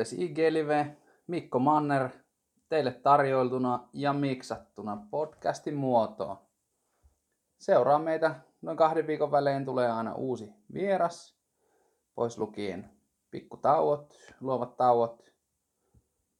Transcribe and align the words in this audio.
kuudes 0.00 0.12
IG-live, 0.12 0.96
Mikko 1.26 1.58
Manner, 1.58 2.08
teille 2.68 2.92
tarjoiltuna 2.92 3.88
ja 3.92 4.12
miksattuna 4.12 5.06
podcastin 5.10 5.74
muotoon. 5.74 6.36
Seuraa 7.58 7.98
meitä 7.98 8.40
noin 8.62 8.76
kahden 8.76 9.06
viikon 9.06 9.30
välein 9.30 9.64
tulee 9.64 9.90
aina 9.90 10.14
uusi 10.14 10.52
vieras, 10.74 11.36
pois 12.14 12.38
lukien 12.38 12.90
pikkutauot, 13.30 14.14
luovat 14.40 14.76
tauot. 14.76 15.32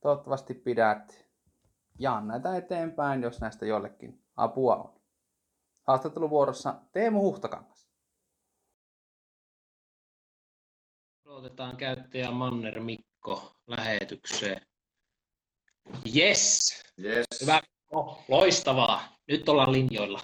Toivottavasti 0.01 0.55
pidät 0.55 1.27
jaan 1.99 2.29
näitä 2.29 2.57
eteenpäin, 2.57 3.23
jos 3.23 3.41
näistä 3.41 3.67
jollekin 3.67 4.25
apua 4.37 4.77
on. 4.77 5.01
Haastatteluvuorossa 5.83 6.75
Teemu 6.93 7.21
Huhtakangas. 7.23 7.91
Otetaan 11.25 11.77
käyttäjä 11.77 12.31
Manner 12.31 12.81
Mikko 12.81 13.10
lähetykseen. 13.67 14.61
Yes! 16.17 16.83
Yes. 17.05 17.27
Hyvä. 17.41 17.61
No, 17.93 18.25
loistavaa. 18.29 19.17
Nyt 19.29 19.49
ollaan 19.49 19.73
linjoilla. 19.73 20.21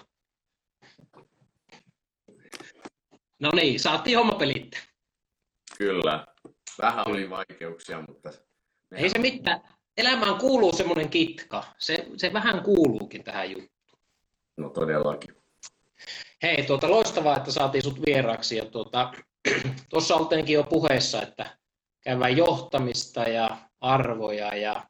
No 3.39 3.49
niin, 3.55 3.79
saatiin 3.79 4.17
homma 4.17 4.33
pelittää. 4.33 4.79
Kyllä. 5.77 6.25
Vähän 6.81 7.07
oli 7.07 7.29
vaikeuksia, 7.29 8.01
mutta... 8.07 8.31
Ei 8.91 9.09
se 9.09 9.19
mitään. 9.19 9.61
Elämään 9.97 10.35
kuuluu 10.35 10.73
semmoinen 10.73 11.09
kitka. 11.09 11.63
Se, 11.77 12.07
se 12.17 12.33
vähän 12.33 12.63
kuuluukin 12.63 13.23
tähän 13.23 13.51
juttuun. 13.51 13.99
No 14.57 14.69
todellakin. 14.69 15.35
Hei, 16.43 16.63
tuota, 16.63 16.91
loistavaa, 16.91 17.37
että 17.37 17.51
saatiin 17.51 17.83
sut 17.83 18.05
vieraaksi. 18.05 18.57
Ja 18.57 18.65
tuota, 18.65 19.13
tuossa 19.89 20.15
olteenkin 20.15 20.53
jo 20.53 20.63
puheessa, 20.63 21.21
että 21.21 21.57
käydään 22.07 22.37
johtamista 22.37 23.21
ja 23.21 23.57
arvoja 23.81 24.55
ja 24.55 24.83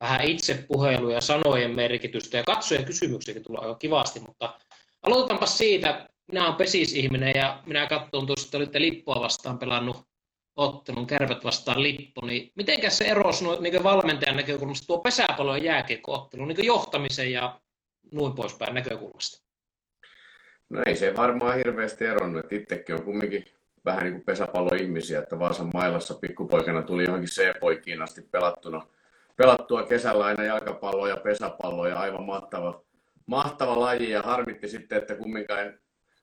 vähän 0.00 0.24
itsepuheluja, 0.24 1.20
sanojen 1.20 1.70
merkitystä 1.70 2.36
ja 2.36 2.44
katsojen 2.44 2.84
kysymyksiäkin 2.84 3.42
tulee 3.42 3.60
aika 3.60 3.74
kivasti, 3.74 4.20
mutta 4.20 4.58
aloitetaanpa 5.02 5.46
siitä. 5.46 6.08
Minä 6.26 6.44
olen 6.44 6.54
pesisihminen 6.54 7.32
ja 7.36 7.62
minä 7.66 7.86
katson 7.86 8.26
tuossa, 8.26 8.46
että 8.46 8.56
olitte 8.56 8.80
Lippua 8.80 9.20
vastaan 9.20 9.58
pelannut 9.58 9.96
ottelun, 10.56 11.06
kärpät 11.06 11.44
vastaan 11.44 11.82
Lippo, 11.82 12.26
niin 12.26 12.52
miten 12.56 12.90
se 12.90 13.04
erosi 13.04 13.44
niin 13.60 13.82
valmentajan 13.82 14.36
näkökulmasta 14.36 14.86
tuo 14.86 14.98
pesäpallo 14.98 15.56
ja 15.56 15.64
jääkiekkoottelu 15.64 16.44
niin 16.44 16.66
johtamisen 16.66 17.32
ja 17.32 17.60
noin 18.12 18.32
poispäin 18.32 18.74
näkökulmasta? 18.74 19.42
No 20.70 20.82
ei 20.86 20.96
se 20.96 21.16
varmaan 21.16 21.56
hirveästi 21.56 22.04
eronnut, 22.04 22.44
että 22.44 22.56
itsekin 22.56 22.94
on 22.94 23.02
kumminkin 23.02 23.44
vähän 23.84 24.02
niin 24.02 24.12
kuin 24.12 24.24
pesäpalloihmisiä, 24.24 25.18
että 25.18 25.38
Vaasan 25.38 25.70
mailassa 25.74 26.14
pikkupoikana 26.14 26.82
tuli 26.82 27.04
johonkin 27.04 27.28
C-poikiin 27.28 28.02
asti 28.02 28.22
pelattuna, 28.22 28.86
pelattua 29.36 29.82
kesällä 29.82 30.24
aina 30.24 30.44
jalkapalloa 30.44 31.08
ja 31.08 31.16
pesäpalloa 31.16 31.88
ja 31.88 31.98
aivan 31.98 32.24
mahtava, 32.24 32.82
mahtava 33.26 33.80
laji 33.80 34.10
ja 34.10 34.22
harmitti 34.22 34.68
sitten, 34.68 34.98
että 34.98 35.14
kumminkaan 35.14 35.60
en 35.60 35.78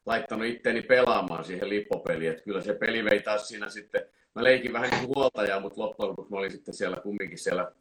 laittanut 0.05 0.47
itteni 0.47 0.81
pelaamaan 0.81 1.43
siihen 1.43 1.69
lippopeliin, 1.69 2.31
että 2.31 2.43
kyllä 2.43 2.61
se 2.61 2.73
peli 2.73 3.05
vei 3.05 3.21
taas 3.21 3.47
siinä 3.47 3.69
sitten, 3.69 4.01
mä 4.35 4.43
leikin 4.43 4.73
vähän 4.73 4.89
niin 4.89 5.07
huoltajaa, 5.07 5.59
mutta 5.59 5.81
loppujen 5.81 6.09
lopuksi 6.09 6.31
mä 6.31 6.37
olin 6.37 6.51
sitten 6.51 6.73
siellä 6.73 6.97
kumminkin 6.97 7.37
siellä 7.37 7.71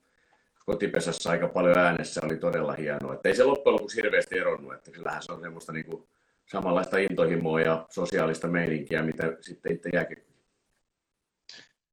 kotipesässä 0.66 1.30
aika 1.30 1.48
paljon 1.48 1.78
äänessä, 1.78 2.20
oli 2.24 2.36
todella 2.36 2.72
hienoa, 2.72 3.14
että 3.14 3.28
ei 3.28 3.34
se 3.34 3.44
loppujen 3.44 3.74
lopuksi 3.74 3.96
hirveästi 3.96 4.38
eronnut, 4.38 4.74
että 4.74 4.90
kyllähän 4.90 5.22
se 5.22 5.32
on 5.32 5.40
semmoista 5.40 5.72
niin 5.72 5.86
kuin 5.86 6.08
samanlaista 6.48 6.98
intohimoa 6.98 7.60
ja 7.60 7.86
sosiaalista 7.90 8.48
meininkiä, 8.48 9.02
mitä 9.02 9.36
sitten 9.40 9.74
itse 9.74 9.90
jääkin. 9.92 10.28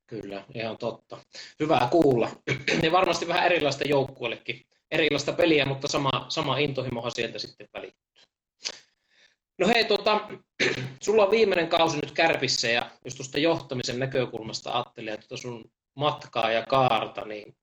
Kyllä, 0.07 0.43
ihan 0.53 0.77
totta. 0.77 1.17
Hyvä 1.59 1.87
kuulla. 1.91 2.29
Ja 2.83 2.91
varmasti 2.91 3.27
vähän 3.27 3.45
erilaista 3.45 3.83
joukkueellekin. 3.87 4.65
Erilaista 4.91 5.33
peliä, 5.33 5.65
mutta 5.65 5.87
sama, 5.87 6.25
sama 6.29 6.57
intohimohan 6.57 7.11
sieltä 7.11 7.39
sitten 7.39 7.67
välittyy. 7.73 8.23
No 9.57 9.67
hei, 9.67 9.85
tota, 9.85 10.29
sulla 11.05 11.25
on 11.25 11.31
viimeinen 11.31 11.67
kausi 11.67 11.97
nyt 11.97 12.11
kärpissä 12.11 12.67
ja 12.67 12.91
jos 13.05 13.15
tuosta 13.15 13.39
johtamisen 13.39 13.99
näkökulmasta 13.99 14.71
ajattelee 14.71 15.17
tuota 15.17 15.37
sun 15.37 15.71
matkaa 15.95 16.51
ja 16.51 16.65
kaarta, 16.69 17.25
niin 17.25 17.55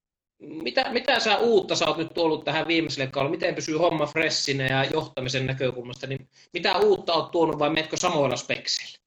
mitä, 0.42 0.92
mitä 0.92 1.20
sä 1.20 1.38
uutta 1.38 1.74
sä 1.74 1.86
oot 1.86 1.98
nyt 1.98 2.14
tuonut 2.14 2.44
tähän 2.44 2.68
viimeiselle 2.68 3.10
kaudelle? 3.10 3.36
Miten 3.36 3.54
pysyy 3.54 3.76
homma 3.76 4.06
freshinä 4.06 4.66
ja 4.66 4.84
johtamisen 4.84 5.46
näkökulmasta? 5.46 6.06
Niin 6.06 6.28
mitä 6.52 6.78
uutta 6.78 7.12
oot 7.12 7.30
tuonut 7.30 7.58
vai 7.58 7.70
metkö 7.70 7.96
samoilla 7.96 8.36
spekseillä? 8.36 9.02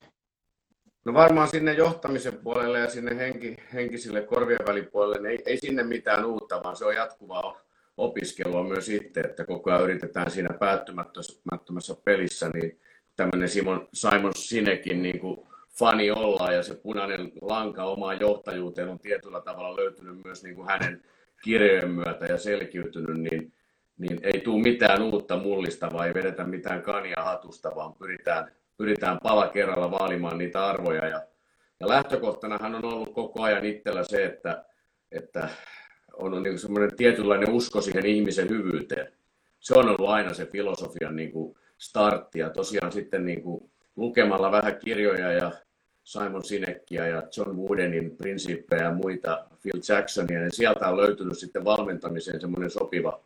No 1.06 1.14
varmaan 1.14 1.48
sinne 1.48 1.74
johtamisen 1.74 2.38
puolelle 2.38 2.80
ja 2.80 2.90
sinne 2.90 3.18
henki, 3.18 3.56
henkisille 3.74 4.22
korvien 4.22 4.68
välipuolelle, 4.68 5.30
niin 5.30 5.32
ei, 5.32 5.44
ei 5.46 5.58
sinne 5.58 5.84
mitään 5.84 6.26
uutta, 6.26 6.64
vaan 6.64 6.76
se 6.76 6.86
on 6.86 6.96
jatkuvaa 6.96 7.62
opiskelua 7.98 8.64
myös 8.64 8.90
itse, 8.90 9.20
että 9.20 9.46
koko 9.46 9.72
ajan 9.72 9.84
yritetään 9.84 10.32
siinä 10.32 10.50
päättymättömässä 10.60 11.96
pelissä, 12.06 12.50
niin 12.50 12.80
tämmöinen 13.16 13.50
Simon, 13.50 13.88
Simon 13.94 14.32
Sinekin 14.36 15.02
niin 15.02 15.20
kuin 15.20 15.48
fani 15.80 16.12
ollaan 16.12 16.56
ja 16.56 16.64
se 16.64 16.76
punainen 16.76 17.32
lanka 17.42 17.84
omaan 17.84 18.20
johtajuuteen 18.20 18.90
on 18.90 19.00
tietyllä 19.00 19.42
tavalla 19.42 19.76
löytynyt 19.76 20.24
myös 20.24 20.44
niin 20.44 20.56
kuin 20.56 20.68
hänen 20.68 21.04
kirjojen 21.44 21.92
myötä 21.92 22.26
ja 22.26 22.38
selkiytynyt, 22.38 23.18
niin, 23.18 23.54
niin 23.98 24.20
ei 24.24 24.40
tule 24.40 24.62
mitään 24.62 25.02
uutta 25.02 25.38
mullistavaa, 25.38 26.06
ei 26.06 26.14
vedetä 26.14 26.44
mitään 26.44 26.82
kania 26.82 27.24
hatusta, 27.24 27.76
vaan 27.76 27.94
pyritään, 27.94 28.52
pyritään 28.78 29.18
pala 29.24 29.48
kerralla 29.48 29.92
vaalimaan 29.92 30.38
niitä 30.38 30.66
arvoja. 30.66 31.08
Ja, 31.08 31.22
ja 31.80 31.88
lähtökohtanahan 31.88 32.76
on 32.76 32.86
ollut 32.86 33.14
koko 33.14 33.44
ajan 33.44 33.66
itsellä 33.66 34.04
se, 34.04 34.26
että, 34.26 34.66
että 35.12 35.50
on 36.14 36.44
niin 36.44 36.60
semmoinen 36.60 36.96
tietynlainen 36.98 37.50
usko 37.50 37.82
siihen 37.82 38.06
ihmisen 38.06 38.50
hyvyyteen. 38.50 39.14
Se 39.60 39.74
on 39.74 39.90
ollut 39.90 40.10
aina 40.10 40.34
se 40.34 40.46
filosofian 40.46 41.16
niin 41.16 41.32
kuin 41.32 41.58
startti 41.78 42.40
ja 42.40 42.50
tosiaan 42.50 42.92
sitten 42.92 43.26
niin 43.26 43.42
kuin 43.42 43.72
lukemalla 43.96 44.52
vähän 44.52 44.78
kirjoja 44.78 45.32
ja 45.32 45.52
Simon 46.06 46.44
Sinekkiä 46.44 47.08
ja 47.08 47.24
John 47.38 47.58
Woodenin 47.58 48.18
prinsiippejä 48.18 48.84
ja 48.84 48.92
muita, 48.92 49.46
Phil 49.62 49.82
Jacksonia, 49.90 50.40
niin 50.40 50.54
sieltä 50.54 50.88
on 50.88 50.98
löytynyt 50.98 51.38
sitten 51.38 51.66
valmentamiseen 51.66 52.42
semmoinen 52.42 52.70
sopiva, 52.70 53.20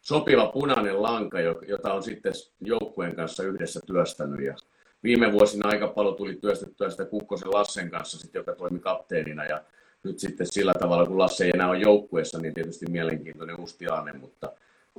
sopiva 0.00 0.46
punainen 0.46 1.02
lanka, 1.02 1.40
jota 1.40 1.92
on 1.92 2.02
sitten 2.02 2.32
joukkueen 2.60 3.16
kanssa 3.16 3.42
yhdessä 3.42 3.80
työstänyt. 3.86 4.40
Ja 4.40 4.54
viime 5.02 5.32
vuosina 5.32 5.68
aika 5.68 5.88
paljon 5.88 6.16
tuli 6.16 6.34
työstettyä 6.34 6.90
sitä 6.90 7.04
Kukkosen 7.04 7.50
Lassen 7.50 7.90
kanssa, 7.90 8.18
sitten, 8.18 8.40
joka 8.40 8.54
toimi 8.54 8.78
kapteenina. 8.78 9.44
Ja 9.44 9.62
nyt 10.02 10.18
sitten 10.18 10.46
sillä 10.50 10.72
tavalla, 10.74 11.06
kun 11.06 11.18
Lasse 11.18 11.44
ei 11.44 11.50
enää 11.54 11.68
ole 11.68 11.78
joukkueessa, 11.78 12.38
niin 12.38 12.54
tietysti 12.54 12.86
mielenkiintoinen 12.90 13.60
uusi 13.60 13.78
tilanne, 13.78 14.12
mutta 14.12 14.52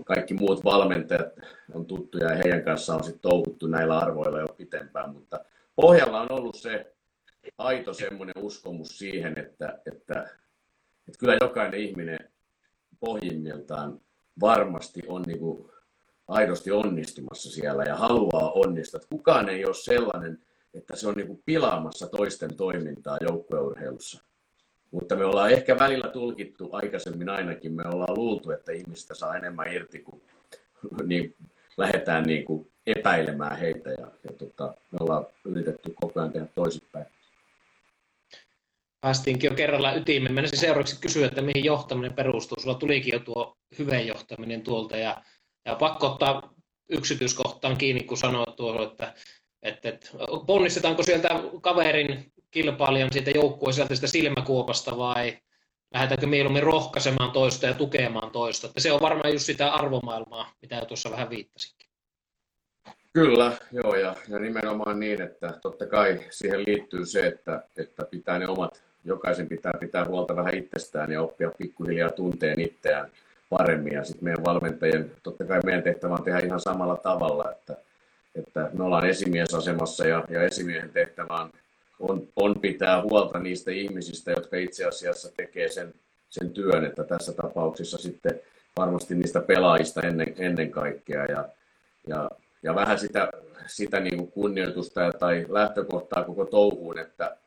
kaikki 0.06 0.34
muut 0.34 0.64
valmentajat 0.64 1.34
on 1.74 1.86
tuttuja 1.86 2.30
ja 2.30 2.36
heidän 2.36 2.64
kanssaan 2.64 2.98
on 2.98 3.04
sitten 3.04 3.22
touhuttu 3.22 3.68
näillä 3.68 3.98
arvoilla 3.98 4.40
jo 4.40 4.48
pitempään, 4.48 5.10
mutta 5.10 5.40
pohjalla 5.76 6.22
on 6.22 6.32
ollut 6.32 6.56
se 6.56 6.91
aito 7.58 7.94
semmoinen 7.94 8.38
uskomus 8.38 8.98
siihen, 8.98 9.40
että, 9.40 9.80
että, 9.86 10.30
että 11.08 11.20
kyllä 11.20 11.38
jokainen 11.42 11.80
ihminen 11.80 12.20
pohjimmiltaan 13.00 14.02
varmasti 14.42 15.02
on 15.08 15.22
niin 15.22 15.40
kuin 15.40 15.72
aidosti 16.28 16.72
onnistumassa 16.72 17.52
siellä 17.52 17.84
ja 17.84 17.96
haluaa 17.96 18.52
onnistua. 18.52 19.00
Kukaan 19.10 19.50
ei 19.50 19.66
ole 19.66 19.74
sellainen, 19.74 20.40
että 20.74 20.96
se 20.96 21.08
on 21.08 21.14
niin 21.14 21.28
kuin 21.28 21.42
pilaamassa 21.46 22.08
toisten 22.08 22.56
toimintaa 22.56 23.18
joukkueurheilussa. 23.22 24.24
Mutta 24.92 25.16
me 25.16 25.26
ollaan 25.26 25.52
ehkä 25.52 25.80
välillä 25.80 26.10
tulkittu, 26.10 26.70
aikaisemmin 26.72 27.30
ainakin, 27.30 27.74
me 27.74 27.84
ollaan 27.88 28.18
luultu, 28.18 28.52
että 28.52 28.72
ihmistä 28.72 29.14
saa 29.14 29.36
enemmän 29.38 29.74
irti, 29.74 30.00
kun 30.00 30.22
niin 31.04 31.36
lähdetään 31.78 32.24
niin 32.24 32.46
kuin 32.46 32.72
epäilemään 32.88 33.58
heitä. 33.58 33.90
Ja, 33.90 34.12
ja 34.24 34.34
tota, 34.38 34.74
me 34.92 34.98
ollaan 35.00 35.26
yritetty 35.46 35.94
koko 36.02 36.20
ajan 36.20 36.32
tehdä 36.32 36.48
toisinpäin 36.56 37.06
päästiinkin 39.02 39.50
jo 39.50 39.56
kerralla 39.56 39.94
ytimeen. 39.94 40.34
Mennäisin 40.34 40.60
seuraavaksi 40.60 41.02
kysyä, 41.02 41.28
että 41.28 41.42
mihin 41.42 41.66
johtaminen 41.66 42.14
perustuu. 42.14 42.60
Sulla 42.60 42.76
tulikin 42.76 43.14
jo 43.14 43.20
tuo 43.20 43.58
hyvä 43.80 44.00
johtaminen 44.00 44.62
tuolta 44.62 44.98
ja, 44.98 45.22
ja 45.66 45.76
pakko 45.76 46.08
ottaa 46.08 46.54
yksityiskohtaan 46.90 47.78
kiinni, 47.78 48.04
kun 48.04 48.18
sanoit 48.18 48.56
tuolla, 48.56 48.84
että, 48.84 49.14
että, 49.62 49.90
että 49.90 50.08
ponnistetaanko 50.48 51.04
sieltä 51.04 51.30
kaverin 51.62 52.32
kilpailijan 52.52 53.14
siitä 53.14 53.32
joukkueen 53.32 53.74
sieltä 53.74 53.96
sitä 53.96 54.08
silmäkuopasta 54.08 54.98
vai 54.98 55.38
lähdetäänkö 55.94 56.28
mieluummin 56.28 56.64
rohkaisemaan 56.64 57.32
toista 57.32 57.66
ja 57.66 57.74
tukemaan 57.74 58.32
toista. 58.32 58.68
Että 58.68 58.82
se 58.82 58.92
on 58.92 59.02
varmaan 59.02 59.34
just 59.34 59.46
sitä 59.46 59.72
arvomaailmaa, 59.72 60.54
mitä 60.62 60.86
tuossa 60.86 61.12
vähän 61.12 61.30
viittasinkin. 61.30 61.92
Kyllä, 63.14 63.58
joo, 63.72 63.96
ja, 63.96 64.16
ja 64.28 64.40
nimenomaan 64.40 65.00
niin, 65.00 65.22
että 65.22 65.60
totta 65.62 65.88
kai 65.88 66.20
siihen 66.30 66.66
liittyy 66.66 67.06
se, 67.06 67.28
että, 67.28 67.64
että 67.78 68.06
pitää 68.12 68.40
ne 68.40 68.48
omat 68.48 68.91
jokaisen 69.06 69.48
pitää 69.48 69.74
pitää 69.80 70.06
huolta 70.06 70.36
vähän 70.36 70.58
itsestään 70.58 71.12
ja 71.12 71.22
oppia 71.22 71.52
pikkuhiljaa 71.58 72.10
tunteen 72.10 72.60
itseään 72.60 73.12
paremmin. 73.50 73.94
Ja 73.94 74.04
sitten 74.04 74.24
meidän 74.24 74.46
valmentajien, 74.46 75.12
totta 75.24 75.46
kai 75.46 75.60
meidän 75.66 75.84
tehtävä 75.84 76.14
on 76.14 76.24
tehdä 76.24 76.40
ihan 76.40 76.60
samalla 76.60 76.98
tavalla, 76.98 77.52
että, 77.52 77.78
että 78.36 78.70
me 78.74 78.84
ollaan 78.84 79.10
esimiesasemassa 79.10 80.08
ja, 80.08 80.24
ja 80.30 80.44
esimiehen 80.44 80.90
tehtävä 80.90 81.34
on, 81.34 81.52
on, 82.00 82.28
on 82.36 82.60
pitää 82.60 83.02
huolta 83.02 83.40
niistä 83.40 83.72
ihmisistä, 83.72 84.32
jotka 84.32 84.58
itse 84.58 84.86
asiassa 84.86 85.32
tekee 85.38 85.70
sen, 85.70 85.94
sen 86.30 86.50
työn, 86.50 86.86
että 86.86 87.04
tässä 87.04 87.34
tapauksessa 87.34 87.98
sitten 87.98 88.40
varmasti 88.78 89.16
niistä 89.16 89.42
pelaajista 89.42 90.02
ennen, 90.02 90.34
ennen 90.38 90.72
kaikkea 90.72 91.26
ja, 91.26 91.50
ja, 92.08 92.30
ja 92.64 92.76
vähän 92.76 93.00
sitä, 93.00 93.32
sitä 93.68 94.00
niin 94.00 94.18
kuin 94.18 94.32
kunnioitusta 94.32 95.12
tai 95.12 95.46
lähtökohtaa 95.50 96.24
koko 96.24 96.46
touhuun, 96.46 97.00
että, 97.00 97.38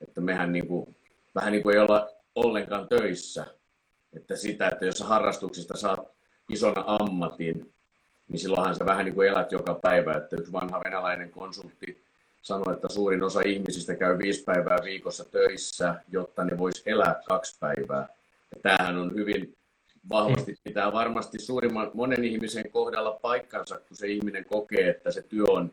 että 0.00 0.20
mehän 0.20 0.52
niin 0.52 0.68
kuin, 0.68 0.96
vähän 1.34 1.52
niin 1.52 1.62
kuin 1.62 1.74
ei 1.74 1.82
olla 1.82 2.08
ollenkaan 2.34 2.88
töissä. 2.88 3.46
Että 4.16 4.36
sitä, 4.36 4.68
että 4.68 4.86
jos 4.86 5.00
harrastuksista 5.00 5.76
saat 5.76 6.00
ison 6.48 6.74
ammatin, 6.86 7.72
niin 8.28 8.38
silloinhan 8.38 8.74
sä 8.74 8.86
vähän 8.86 9.04
niin 9.04 9.14
kuin 9.14 9.28
elät 9.28 9.52
joka 9.52 9.74
päivä. 9.82 10.16
Että 10.16 10.36
yksi 10.36 10.52
vanha 10.52 10.80
venäläinen 10.84 11.30
konsultti 11.30 12.02
sanoi, 12.42 12.74
että 12.74 12.88
suurin 12.88 13.22
osa 13.22 13.40
ihmisistä 13.40 13.94
käy 13.94 14.18
viisi 14.18 14.44
päivää 14.44 14.78
viikossa 14.84 15.24
töissä, 15.24 15.94
jotta 16.12 16.44
ne 16.44 16.58
vois 16.58 16.82
elää 16.86 17.20
kaksi 17.28 17.56
päivää. 17.60 18.08
Ja 18.54 18.60
tämähän 18.62 18.98
on 18.98 19.14
hyvin 19.14 19.56
vahvasti, 20.10 20.54
pitää 20.64 20.92
varmasti 20.92 21.38
suurimman 21.38 21.90
monen 21.94 22.24
ihmisen 22.24 22.70
kohdalla 22.70 23.12
paikkansa, 23.12 23.78
kun 23.78 23.96
se 23.96 24.06
ihminen 24.06 24.44
kokee, 24.44 24.88
että 24.88 25.10
se 25.10 25.22
työ 25.22 25.44
on 25.48 25.72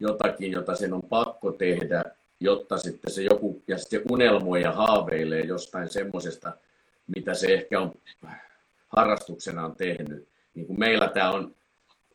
jotakin, 0.00 0.52
jota 0.52 0.76
sen 0.76 0.92
on 0.92 1.02
pakko 1.02 1.52
tehdä, 1.52 2.04
jotta 2.40 2.78
sitten 2.78 3.12
se 3.12 3.22
joku, 3.22 3.51
ja 3.68 3.78
sitten 3.78 4.02
unelmoi 4.10 4.62
ja 4.62 4.72
haaveilee 4.72 5.40
jostain 5.40 5.88
semmoisesta, 5.88 6.52
mitä 7.16 7.34
se 7.34 7.46
ehkä 7.54 7.80
on 7.80 7.92
harrastuksenaan 8.88 9.76
tehnyt. 9.76 10.28
Niin 10.54 10.66
kuin 10.66 10.78
meillä 10.78 11.08
tämä 11.08 11.30
on, 11.30 11.54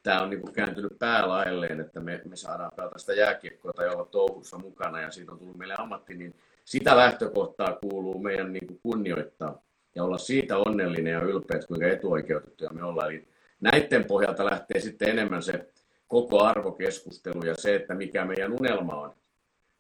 tämä 0.04 0.22
on 0.22 0.30
niin 0.30 0.42
kuin 0.42 0.54
kääntynyt 0.54 1.00
päälaelleen, 1.00 1.80
että 1.80 2.00
me, 2.00 2.22
me 2.26 2.36
saadaan 2.36 2.72
pelata 2.76 3.00
sitä 3.00 3.14
jääkiekkoa 3.14 3.74
tai 3.74 3.90
olla 3.90 4.06
touhussa 4.06 4.58
mukana 4.58 5.02
ja 5.02 5.12
siitä 5.12 5.32
on 5.32 5.40
tullut 5.40 5.58
meille 5.58 5.76
ammatti, 5.78 6.16
niin 6.16 6.36
sitä 6.66 6.98
lähtökohtaa 6.98 7.78
kuuluu 7.82 8.20
meidän 8.20 8.54
niin 8.54 8.68
kuin 8.68 8.80
kunnioittaa 8.84 9.62
ja 9.96 10.04
olla 10.04 10.18
siitä 10.18 10.58
onnellinen 10.58 11.14
ja 11.14 11.22
ylpeä, 11.22 11.56
että 11.56 11.68
kuinka 11.68 11.88
etuoikeutettuja 11.88 12.70
me 12.74 12.84
ollaan. 12.84 13.10
Eli 13.10 13.28
näiden 13.62 14.06
pohjalta 14.06 14.46
lähtee 14.46 14.80
sitten 14.80 15.10
enemmän 15.10 15.44
se 15.44 15.70
koko 16.08 16.44
arvokeskustelu 16.44 17.46
ja 17.46 17.56
se, 17.56 17.76
että 17.76 17.94
mikä 17.94 18.26
meidän 18.26 18.54
unelma 18.54 18.96
on. 18.96 19.16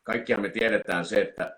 Kaikkihan 0.08 0.42
me 0.42 0.50
tiedetään 0.50 1.06
se, 1.06 1.22
että 1.22 1.58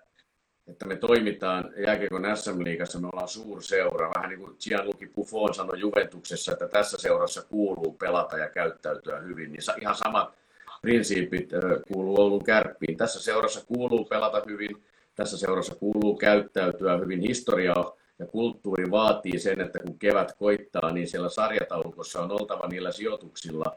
että 0.68 0.86
me 0.86 0.96
toimitaan 0.96 1.72
jääkiekon 1.86 2.36
SM-liigassa, 2.36 3.00
me 3.00 3.08
ollaan 3.12 3.28
suurseura, 3.28 4.10
vähän 4.14 4.30
niin 4.30 4.40
kuin 4.40 4.56
Gianluigi 4.64 5.06
Buffon 5.06 5.54
sanoi 5.54 5.80
Juventuksessa, 5.80 6.52
että 6.52 6.68
tässä 6.68 6.98
seurassa 7.00 7.42
kuuluu 7.42 7.92
pelata 7.92 8.38
ja 8.38 8.48
käyttäytyä 8.48 9.18
hyvin, 9.20 9.52
niin 9.52 9.62
ihan 9.80 9.94
samat 9.94 10.34
prinsiipit 10.82 11.50
kuuluu 11.92 12.20
Oulun 12.20 12.44
kärppiin. 12.44 12.96
Tässä 12.96 13.22
seurassa 13.22 13.66
kuuluu 13.66 14.04
pelata 14.04 14.42
hyvin, 14.46 14.84
tässä 15.14 15.38
seurassa 15.38 15.74
kuuluu 15.74 16.16
käyttäytyä 16.16 16.98
hyvin. 16.98 17.20
Historia 17.20 17.74
ja 18.18 18.26
kulttuuri 18.26 18.90
vaatii 18.90 19.38
sen, 19.38 19.60
että 19.60 19.78
kun 19.78 19.98
kevät 19.98 20.32
koittaa, 20.38 20.92
niin 20.92 21.08
siellä 21.08 21.28
sarjataulukossa 21.28 22.22
on 22.22 22.32
oltava 22.32 22.68
niillä 22.68 22.92
sijoituksilla, 22.92 23.76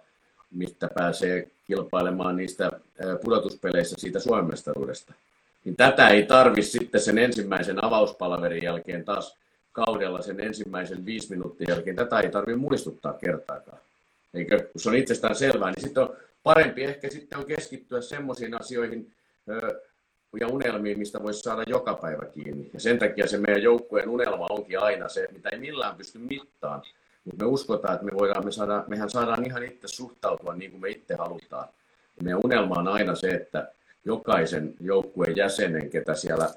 mistä 0.53 0.89
pääsee 0.95 1.47
kilpailemaan 1.67 2.35
niistä 2.35 2.71
pudotuspeleissä 3.23 3.95
siitä 3.99 4.19
Suomen 4.19 4.45
mestaruudesta 4.45 5.13
niin 5.65 5.75
tätä 5.75 6.07
ei 6.07 6.23
tarvi 6.23 6.61
sitten 6.61 7.01
sen 7.01 7.17
ensimmäisen 7.17 7.85
avauspalverin 7.85 8.63
jälkeen 8.63 9.05
taas 9.05 9.37
kaudella 9.71 10.21
sen 10.21 10.39
ensimmäisen 10.39 11.05
viisi 11.05 11.29
minuutin 11.29 11.67
jälkeen, 11.69 11.95
tätä 11.95 12.19
ei 12.19 12.29
tarvitse 12.29 12.57
muistuttaa 12.57 13.13
kertaakaan. 13.13 13.77
Eikö, 14.33 14.59
kun 14.71 14.81
se 14.81 14.89
on 14.89 14.95
itsestään 14.95 15.35
selvää, 15.35 15.71
niin 15.71 15.83
sitten 15.83 16.03
on 16.03 16.15
parempi 16.43 16.83
ehkä 16.83 17.09
sitten 17.09 17.39
on 17.39 17.45
keskittyä 17.45 18.01
semmoisiin 18.01 18.61
asioihin 18.61 19.11
ja 20.39 20.47
unelmiin, 20.47 20.99
mistä 20.99 21.23
voisi 21.23 21.39
saada 21.39 21.63
joka 21.67 21.93
päivä 21.93 22.25
kiinni. 22.25 22.69
Ja 22.73 22.79
sen 22.79 22.99
takia 22.99 23.27
se 23.27 23.37
meidän 23.37 23.63
joukkueen 23.63 24.09
unelma 24.09 24.47
onkin 24.49 24.79
aina 24.79 25.09
se, 25.09 25.27
mitä 25.31 25.49
ei 25.49 25.59
millään 25.59 25.95
pysty 25.95 26.19
mittaan. 26.19 26.81
Mutta 27.25 27.45
me 27.45 27.51
uskotaan, 27.51 27.93
että 27.93 28.05
me 28.05 28.11
voidaan, 28.13 28.45
me 28.45 28.51
saadaan, 28.51 28.83
mehän 28.87 29.09
saadaan 29.09 29.45
ihan 29.45 29.63
itse 29.63 29.87
suhtautua 29.87 30.55
niin 30.55 30.71
kuin 30.71 30.81
me 30.81 30.89
itse 30.89 31.15
halutaan. 31.15 31.67
Ja 32.17 32.23
meidän 32.23 32.39
unelma 32.43 32.75
on 32.75 32.87
aina 32.87 33.15
se, 33.15 33.29
että 33.29 33.71
jokaisen 34.05 34.73
joukkueen 34.79 35.35
jäsenen, 35.35 35.89
ketä 35.89 36.15
siellä, 36.15 36.49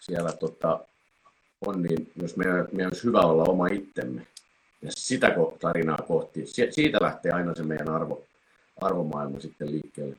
siellä 0.00 0.32
tota, 0.32 0.80
on, 1.66 1.82
niin 1.82 2.12
myös 2.20 2.36
meidän, 2.36 2.68
meidän 2.72 2.90
olisi 2.90 3.04
hyvä 3.04 3.20
olla 3.20 3.44
oma 3.44 3.66
itsemme. 3.66 4.26
Ja 4.82 4.90
sitä 4.90 5.36
tarinaa 5.60 5.98
kohti, 6.08 6.46
siitä 6.46 6.98
lähtee 7.00 7.32
aina 7.32 7.54
se 7.54 7.62
meidän 7.62 7.88
arvo, 7.88 8.22
arvomaailma 8.80 9.40
sitten 9.40 9.70
liikkeelle. 9.70 10.16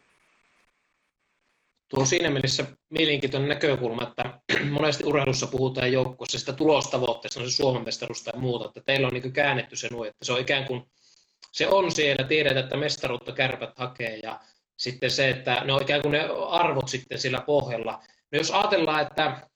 Tuo 1.92 2.00
on 2.00 2.08
siinä 2.08 2.30
mielessä 2.30 2.66
mielenkiintoinen 2.90 3.50
näkökulma, 3.50 4.04
että 4.04 4.40
monesti 4.80 5.04
urheilussa 5.06 5.48
puhutaan 5.48 5.92
joukkueessa 5.92 6.40
sitä 6.40 6.54
tulostavoitteesta, 6.54 7.40
on 7.40 7.50
se 7.50 7.56
Suomen 7.56 7.84
mestaruus 7.84 8.24
tai 8.24 8.40
muuta, 8.40 8.66
että 8.66 8.82
teillä 8.86 9.08
on 9.08 9.14
niin 9.14 9.34
käännetty 9.34 9.76
se 9.76 9.88
nuo, 9.92 10.06
että 10.06 10.26
se 10.26 10.34
on 10.34 10.42
ikään 10.42 10.66
kuin, 10.66 10.84
se 11.52 11.68
on 11.68 11.92
siellä, 11.92 12.24
tiedetään, 12.24 12.64
että 12.64 12.78
mestaruutta 12.78 13.32
kärpät 13.32 13.78
hakee 13.78 14.20
ja 14.24 14.40
sitten 14.78 15.12
se, 15.12 15.30
että 15.30 15.62
ne 15.66 15.74
on 15.74 15.82
ikään 15.82 16.02
kuin 16.02 16.12
ne 16.12 16.30
arvot 16.50 16.88
sitten 16.88 17.20
sillä 17.20 17.42
pohjalla. 17.42 18.04
No 18.32 18.38
jos 18.38 18.52
ajatellaan, 18.52 19.02
että 19.02 19.48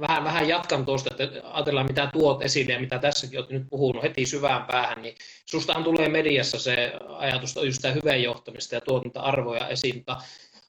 vähän, 0.00 0.24
vähän 0.24 0.48
jatkan 0.48 0.84
tuosta, 0.84 1.24
että 1.24 1.40
ajatellaan 1.52 1.86
mitä 1.86 2.08
tuot 2.12 2.42
esille 2.42 2.72
ja 2.72 2.80
mitä 2.80 2.98
tässäkin 2.98 3.38
olet 3.38 3.50
nyt 3.50 3.62
puhunut 3.70 4.02
heti 4.02 4.26
syvään 4.26 4.64
päähän, 4.64 5.02
niin 5.02 5.14
sustahan 5.46 5.84
tulee 5.84 6.08
mediassa 6.08 6.58
se 6.58 6.92
ajatus 7.08 7.56
just 7.56 7.76
sitä 7.76 7.92
hyvän 7.92 8.22
johtamista 8.22 8.74
ja 8.74 8.80
tuot 8.80 9.04
niitä 9.04 9.20
arvoja 9.20 9.68
esiin, 9.68 9.96
mutta 9.96 10.16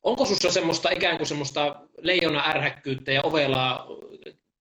onko 0.04 0.26
sinussa 0.26 0.52
semmoista 0.52 0.90
ikään 0.90 1.18
kuin 1.18 1.28
semmoista 1.28 1.76
leijona 1.98 2.44
ärhäkkyyttä 2.50 3.12
ja 3.12 3.22
ovelaa 3.24 3.88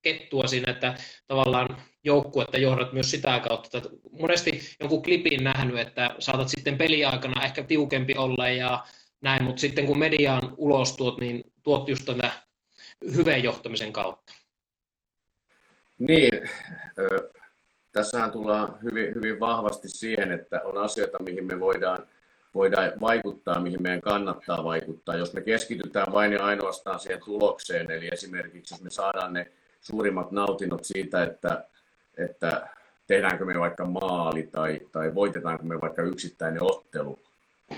kettua 0.02 0.46
siinä, 0.46 0.73
että 0.73 0.94
tavallaan 1.26 1.82
joukkuetta 2.05 2.58
johdat 2.58 2.93
myös 2.93 3.11
sitä 3.11 3.40
kautta. 3.49 3.79
Että 3.79 3.90
monesti 4.11 4.61
jonkun 4.81 5.02
klipin 5.02 5.44
nähnyt, 5.44 5.79
että 5.79 6.14
saatat 6.19 6.49
sitten 6.49 6.79
peliaikana 6.79 7.44
ehkä 7.44 7.62
tiukempi 7.62 8.14
olla 8.14 8.49
ja 8.49 8.85
näin, 9.20 9.44
mutta 9.44 9.61
sitten 9.61 9.87
kun 9.87 9.99
mediaan 9.99 10.55
ulos 10.56 10.96
tuot, 10.96 11.20
niin 11.20 11.44
tuot 11.62 11.88
just 11.88 12.05
tätä 12.05 12.31
hyvän 13.17 13.43
johtamisen 13.43 13.93
kautta. 13.93 14.32
Niin, 15.99 16.49
tässähän 17.93 18.32
tullaan 18.32 18.79
hyvin, 18.82 19.14
hyvin 19.14 19.40
vahvasti 19.40 19.88
siihen, 19.88 20.32
että 20.32 20.61
on 20.64 20.78
asioita, 20.78 21.23
mihin 21.23 21.47
me 21.47 21.61
voidaan, 21.61 22.07
voidaan 22.55 22.93
vaikuttaa, 23.00 23.61
mihin 23.61 23.83
meidän 23.83 24.00
kannattaa 24.00 24.64
vaikuttaa. 24.64 25.17
Jos 25.17 25.33
me 25.33 25.40
keskitytään 25.40 26.12
vain 26.12 26.33
ja 26.33 26.45
ainoastaan 26.45 27.00
siihen 27.00 27.21
tulokseen, 27.25 27.90
eli 27.90 28.09
esimerkiksi 28.12 28.75
jos 28.75 28.83
me 28.83 28.90
saadaan 28.90 29.33
ne 29.33 29.52
suurimmat 29.81 30.33
nautinnot 30.33 30.85
siitä, 30.85 31.23
että, 31.23 31.64
että 32.17 32.69
tehdäänkö 33.07 33.45
me 33.45 33.61
vaikka 33.61 33.85
maali 33.85 34.43
tai, 34.43 34.81
tai 34.93 35.14
voitetaanko 35.14 35.64
me 35.64 35.81
vaikka 35.81 36.02
yksittäinen 36.02 36.62
ottelu, 36.62 37.19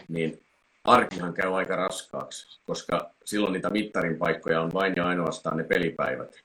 niin 0.09 0.43
arkihan 0.85 1.35
käy 1.35 1.57
aika 1.57 1.77
raskaaksi, 1.77 2.61
koska 2.67 3.11
silloin 3.25 3.53
niitä 3.53 3.71
mittarin 3.71 4.19
paikkoja 4.19 4.61
on 4.61 4.73
vain 4.73 4.93
ja 4.97 5.07
ainoastaan 5.07 5.57
ne 5.57 5.65
pelipäivät. 5.65 6.37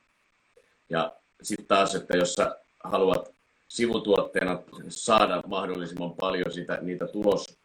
Ja 0.90 1.16
sitten 1.42 1.66
taas, 1.66 1.96
että 1.96 2.18
jos 2.18 2.34
sä 2.34 2.56
haluat 2.84 3.32
sivutuotteena 3.68 4.60
saada 4.90 5.42
mahdollisimman 5.48 6.14
paljon 6.14 6.52
sitä, 6.52 6.80
niitä 6.82 7.08
tulos, 7.08 7.58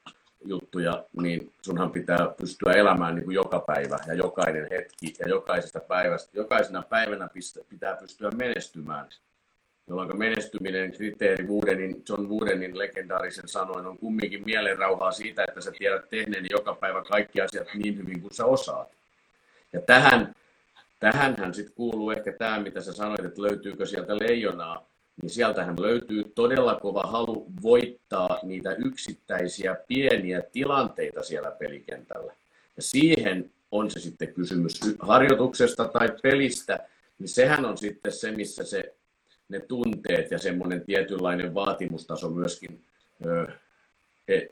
juttuja, 0.45 1.05
niin 1.23 1.53
sunhan 1.63 1.91
pitää 1.91 2.35
pystyä 2.41 2.73
elämään 2.73 3.15
niin 3.15 3.25
kuin 3.25 3.35
joka 3.35 3.61
päivä 3.61 3.99
ja 4.07 4.15
jokainen 4.15 4.67
hetki 4.71 5.15
ja 5.19 5.29
jokaisesta 5.29 5.81
päivästä, 5.81 6.31
jokaisena 6.39 6.83
päivänä 6.83 7.29
pitää 7.69 7.97
pystyä 7.97 8.31
menestymään. 8.31 9.07
Jolloin 9.89 10.19
menestyminen 10.19 10.93
kriteeri 10.93 11.47
Woodenin, 11.47 12.03
John 12.09 12.29
Woodenin 12.29 12.79
legendaarisen 12.79 13.49
sanoin 13.49 13.87
on 13.87 13.99
kumminkin 13.99 14.45
mielenrauhaa 14.45 15.13
siitä, 15.13 15.45
että 15.49 15.61
sä 15.61 15.73
tiedät 15.79 16.09
tehneeni 16.09 16.49
joka 16.51 16.75
päivä 16.75 17.03
kaikki 17.03 17.41
asiat 17.41 17.69
niin 17.75 17.99
hyvin 17.99 18.21
kuin 18.21 18.35
sä 18.35 18.45
osaat. 18.45 18.89
Ja 19.73 19.81
tähän, 19.81 20.35
tähänhän 21.01 21.55
sitten 21.55 21.75
kuuluu 21.75 22.11
ehkä 22.11 22.33
tämä, 22.33 22.61
mitä 22.61 22.81
sä 22.81 22.93
sanoit, 22.93 23.25
että 23.25 23.43
löytyykö 23.43 23.87
sieltä 23.87 24.17
leijonaa 24.17 24.87
niin 25.23 25.31
sieltähän 25.31 25.77
löytyy 25.81 26.25
todella 26.35 26.75
kova 26.75 27.03
halu 27.03 27.47
voittaa 27.63 28.39
niitä 28.43 28.73
yksittäisiä 28.73 29.77
pieniä 29.89 30.43
tilanteita 30.53 31.23
siellä 31.23 31.51
pelikentällä. 31.51 32.35
Ja 32.77 32.83
siihen 32.83 33.51
on 33.71 33.91
se 33.91 34.01
sitten 34.01 34.35
kysymys 34.35 34.81
harjoituksesta 34.99 35.89
tai 35.89 36.09
pelistä, 36.23 36.89
niin 37.19 37.29
sehän 37.29 37.65
on 37.65 37.79
sitten 37.79 38.13
se, 38.13 38.31
missä 38.31 38.65
se, 38.65 38.95
ne 39.49 39.61
tunteet 39.61 40.31
ja 40.31 40.39
semmoinen 40.39 40.85
tietynlainen 40.85 41.55
vaatimustaso 41.55 42.31
myöskin 42.31 42.85
ö, 43.27 43.47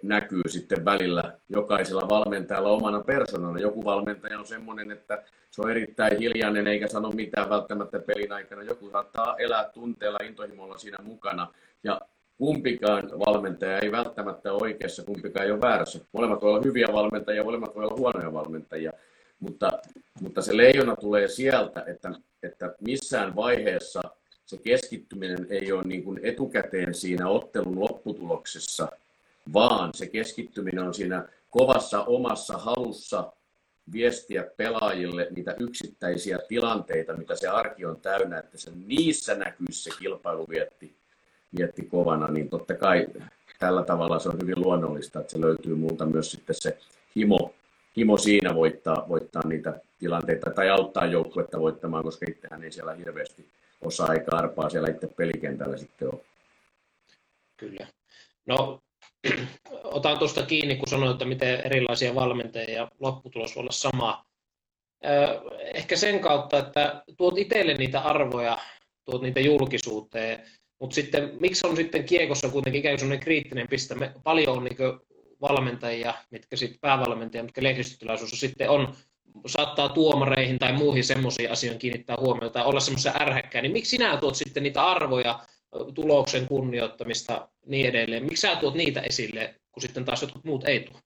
näkyy 0.03 0.43
sitten 0.49 0.85
välillä 0.85 1.39
jokaisella 1.49 2.09
valmentajalla 2.09 2.69
omana 2.69 3.01
persoonana. 3.01 3.59
Joku 3.59 3.85
valmentaja 3.85 4.39
on 4.39 4.47
semmoinen, 4.47 4.91
että 4.91 5.23
se 5.51 5.63
on 5.63 5.71
erittäin 5.71 6.19
hiljainen 6.19 6.67
eikä 6.67 6.89
sano 6.89 7.11
mitään 7.11 7.51
välttämättä 7.51 7.99
pelin 7.99 8.33
aikana. 8.33 8.63
Joku 8.63 8.91
saattaa 8.91 9.37
elää 9.37 9.71
tunteella 9.75 10.19
intohimolla 10.25 10.79
siinä 10.79 10.99
mukana. 11.03 11.55
Ja 11.85 12.01
kumpikaan 12.37 13.11
valmentaja 13.27 13.79
ei 13.79 13.93
välttämättä 13.93 14.53
ole 14.53 14.63
oikeassa, 14.63 15.05
kumpikaan 15.05 15.47
ei 15.47 15.53
ole 15.53 15.61
väärässä. 15.61 16.01
Molemmat 16.13 16.43
voi 16.43 16.51
olla 16.51 16.63
hyviä 16.65 16.87
valmentajia, 16.93 17.45
molemmat 17.45 17.75
voi 17.75 17.85
olla 17.85 17.97
huonoja 17.97 18.33
valmentajia. 18.33 18.93
Mutta, 19.41 19.71
mutta 20.21 20.43
se 20.43 20.57
leijona 20.57 20.97
tulee 20.97 21.29
sieltä, 21.29 21.85
että, 21.87 22.13
että 22.43 22.75
missään 22.81 23.37
vaiheessa 23.37 24.01
se 24.47 24.57
keskittyminen 24.57 25.47
ei 25.51 25.73
ole 25.73 25.83
niin 25.83 26.05
kuin 26.05 26.21
etukäteen 26.23 26.95
siinä 26.95 27.29
ottelun 27.29 27.81
lopputuloksessa, 27.81 28.89
vaan 29.52 29.90
se 29.95 30.07
keskittyminen 30.07 30.85
on 30.85 30.95
siinä 30.95 31.28
kovassa 31.50 32.02
omassa 32.02 32.59
halussa 32.59 33.33
viestiä 33.93 34.45
pelaajille 34.57 35.28
niitä 35.31 35.57
yksittäisiä 35.59 36.38
tilanteita, 36.49 37.17
mitä 37.17 37.37
se 37.37 37.49
arki 37.49 37.85
on 37.85 38.00
täynnä, 38.00 38.38
että 38.38 38.59
se 38.59 38.71
niissä 38.87 39.35
näkyisi 39.35 39.83
se 39.83 39.90
kilpailuvietti 39.99 40.97
vietti 41.59 41.83
kovana, 41.83 42.28
niin 42.28 42.49
totta 42.49 42.75
kai 42.75 43.07
tällä 43.59 43.83
tavalla 43.83 44.19
se 44.19 44.28
on 44.28 44.38
hyvin 44.43 44.61
luonnollista, 44.61 45.21
että 45.21 45.33
se 45.33 45.40
löytyy 45.40 45.75
multa 45.75 46.07
myös 46.07 46.31
sitten 46.31 46.57
se 46.59 46.78
himo, 47.17 47.55
himo 47.97 48.17
siinä 48.17 48.55
voittaa, 48.55 49.09
voittaa 49.09 49.43
niitä 49.47 49.81
tilanteita 49.99 50.50
tai 50.50 50.71
auttaa 50.71 51.07
joukkuetta 51.07 51.61
voittamaan, 51.61 52.05
koska 52.05 52.26
itsehän 52.31 52.64
ei 52.64 52.73
siellä 52.73 52.95
hirveästi 52.95 53.49
osaa 53.81 54.14
eikä 54.14 54.37
arpaa 54.37 54.71
siellä 54.71 54.88
itse 54.88 55.07
pelikentällä 55.07 55.76
sitten 55.76 56.09
ole. 56.14 56.21
Kyllä. 57.57 57.87
No, 58.47 58.81
otan 59.85 60.19
tuosta 60.19 60.43
kiinni, 60.43 60.77
kun 60.77 60.89
sanoit, 60.89 61.13
että 61.13 61.25
miten 61.25 61.61
erilaisia 61.65 62.15
valmentajia 62.15 62.77
ja 62.77 62.91
lopputulos 63.01 63.57
voi 63.57 63.61
olla 63.61 63.73
sama. 63.73 64.25
Ehkä 65.75 65.97
sen 65.97 66.21
kautta, 66.21 66.59
että 66.59 67.03
tuot 67.17 67.39
itselle 67.39 67.75
niitä 67.75 68.01
arvoja, 68.01 68.59
tuot 69.05 69.23
niitä 69.23 69.41
julkisuuteen, 69.41 70.43
mutta 70.81 70.95
sitten 70.95 71.37
miksi 71.41 71.67
on 71.67 71.77
sitten 71.77 72.05
kiekossa 72.05 72.49
kuitenkin 72.49 72.79
ikään 72.79 72.99
kuin 72.99 73.21
kriittinen 73.21 73.69
piste? 73.69 73.95
Me, 73.95 74.13
paljon 74.25 74.57
on 74.57 74.65
niin 74.65 74.77
valmentajia, 75.41 76.15
mitkä 76.31 76.57
sitten 76.57 76.81
päävalmentajia, 76.81 77.43
mitkä 77.43 77.63
lehdistötilaisuudessa 77.63 78.37
sitten 78.37 78.71
on, 78.71 78.95
saattaa 79.47 79.89
tuomareihin 79.89 80.59
tai 80.59 80.73
muihin 80.73 81.05
semmoisiin 81.05 81.53
asioihin 81.53 81.79
kiinnittää 81.79 82.17
huomiota 82.21 82.51
tai 82.53 82.65
olla 82.65 82.81
semmoisia 82.81 83.15
ärhäkkää, 83.21 83.63
niin 83.63 83.73
miksi 83.73 83.91
sinä 83.91 84.17
tuot 84.17 84.35
sitten 84.35 84.63
niitä 84.63 84.87
arvoja, 84.87 85.41
tuloksen 85.95 86.47
kunnioittamista 86.47 87.49
niin 87.67 87.87
edelleen? 87.87 88.25
Miksi 88.25 88.41
sä 88.41 88.57
tuot 88.57 88.75
niitä 88.75 89.01
esille, 89.01 89.55
kun 89.73 89.83
sitten 89.83 90.05
taas 90.05 90.23
jotkut 90.23 90.45
muut 90.45 90.65
ei 90.65 90.81
tuo? 90.81 91.01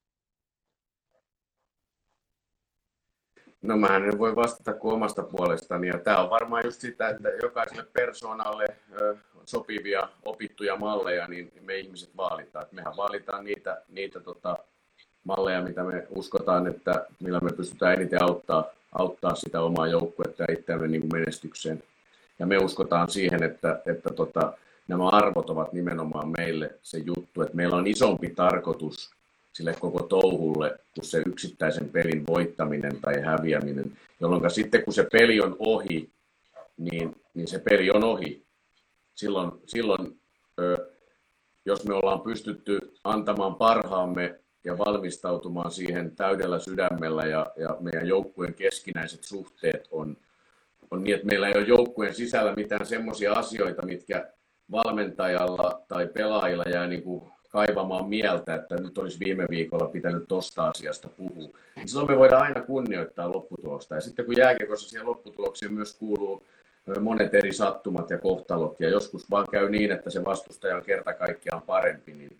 No 3.61 3.77
mä 3.77 3.95
en 3.95 4.19
voi 4.19 4.35
vastata 4.35 4.73
kuin 4.73 4.93
omasta 4.93 5.23
puolestani. 5.23 5.87
Ja 5.87 5.97
tämä 5.97 6.23
on 6.23 6.29
varmaan 6.29 6.65
just 6.65 6.81
sitä, 6.81 7.09
että 7.09 7.29
jokaiselle 7.29 7.85
persoonalle 7.93 8.65
sopivia 9.45 10.09
opittuja 10.25 10.75
malleja, 10.75 11.27
niin 11.27 11.51
me 11.61 11.77
ihmiset 11.77 12.17
vaalitaan. 12.17 12.65
Mehän 12.71 12.97
vaalitaan 12.97 13.43
niitä, 13.43 13.81
niitä 13.89 14.19
tota, 14.19 14.57
malleja, 15.23 15.61
mitä 15.61 15.83
me 15.83 16.07
uskotaan, 16.09 16.67
että 16.67 17.05
millä 17.19 17.39
me 17.39 17.51
pystytään 17.51 17.93
eniten 17.93 18.23
auttaa, 18.23 18.65
auttaa 18.91 19.35
sitä 19.35 19.61
omaa 19.61 19.87
joukkuetta 19.87 20.43
ja 20.43 20.53
itseämme 20.53 20.87
niin 20.87 21.09
menestykseen. 21.13 21.83
Ja 22.39 22.45
me 22.45 22.57
uskotaan 22.57 23.09
siihen, 23.09 23.43
että, 23.43 23.81
että 23.85 24.09
tota, 24.09 24.53
nämä 24.87 25.09
arvot 25.09 25.49
ovat 25.49 25.73
nimenomaan 25.73 26.29
meille 26.37 26.75
se 26.81 26.97
juttu, 26.97 27.41
että 27.41 27.55
meillä 27.55 27.75
on 27.75 27.87
isompi 27.87 28.29
tarkoitus 28.29 29.11
sille 29.53 29.75
koko 29.79 30.03
touhulle 30.03 30.79
kuin 30.95 31.05
se 31.05 31.23
yksittäisen 31.25 31.89
pelin 31.89 32.27
voittaminen 32.27 33.01
tai 33.01 33.21
häviäminen, 33.21 33.97
jolloin 34.19 34.51
sitten 34.51 34.83
kun 34.83 34.93
se 34.93 35.07
peli 35.11 35.41
on 35.41 35.55
ohi, 35.59 36.09
niin, 36.77 37.15
niin 37.33 37.47
se 37.47 37.59
peli 37.59 37.91
on 37.91 38.03
ohi. 38.03 38.43
Silloin, 39.15 39.51
silloin 39.65 40.19
ö, 40.59 40.91
jos 41.65 41.85
me 41.85 41.93
ollaan 41.93 42.21
pystytty 42.21 42.93
antamaan 43.03 43.55
parhaamme 43.55 44.39
ja 44.63 44.77
valmistautumaan 44.77 45.71
siihen 45.71 46.15
täydellä 46.15 46.59
sydämellä 46.59 47.25
ja, 47.25 47.47
ja 47.55 47.77
meidän 47.79 48.07
joukkueen 48.07 48.53
keskinäiset 48.53 49.23
suhteet 49.23 49.87
on, 49.91 50.17
on 50.93 51.03
niin, 51.03 51.15
että 51.15 51.27
meillä 51.27 51.47
ei 51.47 51.57
ole 51.57 51.67
joukkueen 51.67 52.15
sisällä 52.15 52.53
mitään 52.55 52.85
semmoisia 52.85 53.33
asioita, 53.33 53.85
mitkä 53.85 54.27
valmentajalla 54.71 55.81
tai 55.87 56.07
pelaajilla 56.07 56.63
jää 56.63 56.87
niin 56.87 57.03
kuin 57.03 57.23
kaivamaan 57.49 58.09
mieltä, 58.09 58.55
että 58.55 58.75
nyt 58.75 58.97
olisi 58.97 59.19
viime 59.19 59.45
viikolla 59.49 59.87
pitänyt 59.87 60.23
tosta 60.27 60.67
asiasta 60.67 61.07
puhua. 61.07 61.49
Niin 61.75 61.87
silloin 61.87 62.11
me 62.11 62.17
voidaan 62.17 62.41
aina 62.41 62.61
kunnioittaa 62.61 63.31
lopputulosta. 63.31 63.95
Ja 63.95 64.01
sitten 64.01 64.25
kun 64.25 64.37
jääkiekossa 64.37 64.89
siihen 64.89 65.07
lopputulokseen 65.07 65.73
myös 65.73 65.95
kuuluu 65.95 66.43
monet 67.01 67.33
eri 67.33 67.53
sattumat 67.53 68.09
ja 68.09 68.17
kohtalot, 68.17 68.79
ja 68.79 68.89
joskus 68.89 69.29
vaan 69.29 69.47
käy 69.51 69.69
niin, 69.69 69.91
että 69.91 70.09
se 70.09 70.25
vastustaja 70.25 70.75
on 70.75 70.83
kerta 70.85 71.13
kaikkiaan 71.13 71.61
parempi, 71.61 72.13
niin, 72.13 72.37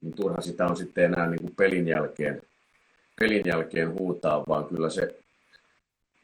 niin 0.00 0.14
turha 0.14 0.40
sitä 0.40 0.66
on 0.66 0.76
sitten 0.76 1.04
enää 1.04 1.26
niin 1.26 1.40
kuin 1.40 1.54
pelin, 1.56 1.88
jälkeen, 1.88 2.42
pelin 3.20 3.42
jälkeen 3.46 3.98
huutaa, 3.98 4.44
vaan 4.48 4.64
kyllä 4.64 4.90
se, 4.90 5.14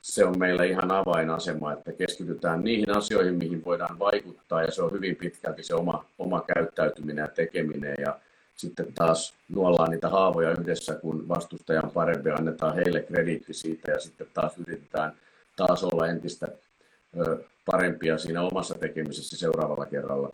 se 0.04 0.24
on 0.24 0.38
meillä 0.38 0.64
ihan 0.64 0.90
avainasema, 0.90 1.72
että 1.72 1.92
keskitytään 1.92 2.64
niihin 2.64 2.96
asioihin, 2.96 3.34
mihin 3.34 3.64
voidaan 3.64 3.98
vaikuttaa, 3.98 4.62
ja 4.62 4.70
se 4.70 4.82
on 4.82 4.92
hyvin 4.92 5.16
pitkälti 5.16 5.62
se 5.62 5.74
oma, 5.74 6.04
oma 6.18 6.44
käyttäytyminen 6.54 7.22
ja 7.22 7.28
tekeminen, 7.28 7.94
ja 7.98 8.18
sitten 8.56 8.92
taas 8.92 9.34
nuollaan 9.48 9.90
niitä 9.90 10.08
haavoja 10.08 10.50
yhdessä, 10.50 10.94
kun 10.94 11.28
vastustajan 11.28 11.90
parempi, 11.90 12.30
annetaan 12.30 12.74
heille 12.74 13.00
krediitti 13.00 13.54
siitä, 13.54 13.90
ja 13.90 14.00
sitten 14.00 14.26
taas 14.34 14.58
yritetään 14.58 15.12
taas 15.56 15.84
olla 15.84 16.06
entistä 16.06 16.48
parempia 17.66 18.18
siinä 18.18 18.42
omassa 18.42 18.74
tekemisessä 18.74 19.36
seuraavalla 19.36 19.86
kerralla. 19.86 20.32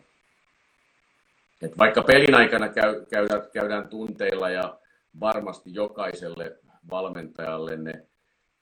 Et 1.61 1.77
vaikka 1.77 2.01
pelin 2.01 2.35
aikana 2.35 2.69
käy, 2.69 3.05
käydään, 3.05 3.41
käydään 3.53 3.87
tunteilla 3.87 4.49
ja 4.49 4.77
varmasti 5.19 5.73
jokaiselle 5.73 6.57
valmentajalle 6.89 7.77
ne 7.77 8.05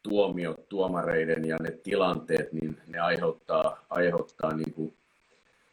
tuomiot, 0.04 0.70
tuomareiden 0.70 1.46
ja 1.46 1.58
ne 1.60 1.72
tilanteet, 1.72 2.54
niin 2.54 2.78
ne 2.88 3.00
aiheuttaa, 3.00 3.86
aiheuttaa 3.90 4.54
niin 4.54 4.74
kuin 4.74 4.94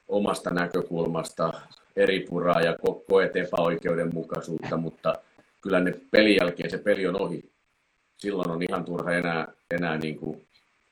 omasta 0.09 0.51
näkökulmasta 0.51 1.53
eri 1.97 2.21
puraa 2.29 2.61
ja 2.61 2.77
koet 3.09 3.37
epäoikeudenmukaisuutta, 3.37 4.77
mutta 4.77 5.15
kyllä 5.61 5.81
ne 5.81 6.01
pelin 6.11 6.37
jälkeen 6.37 6.71
se 6.71 6.79
peli 6.79 7.07
on 7.07 7.23
ohi. 7.23 7.51
Silloin 8.17 8.51
on 8.51 8.63
ihan 8.63 8.85
turha 8.85 9.13
enää, 9.13 9.49
enää 9.71 9.99
niin 9.99 10.19
kuin 10.19 10.47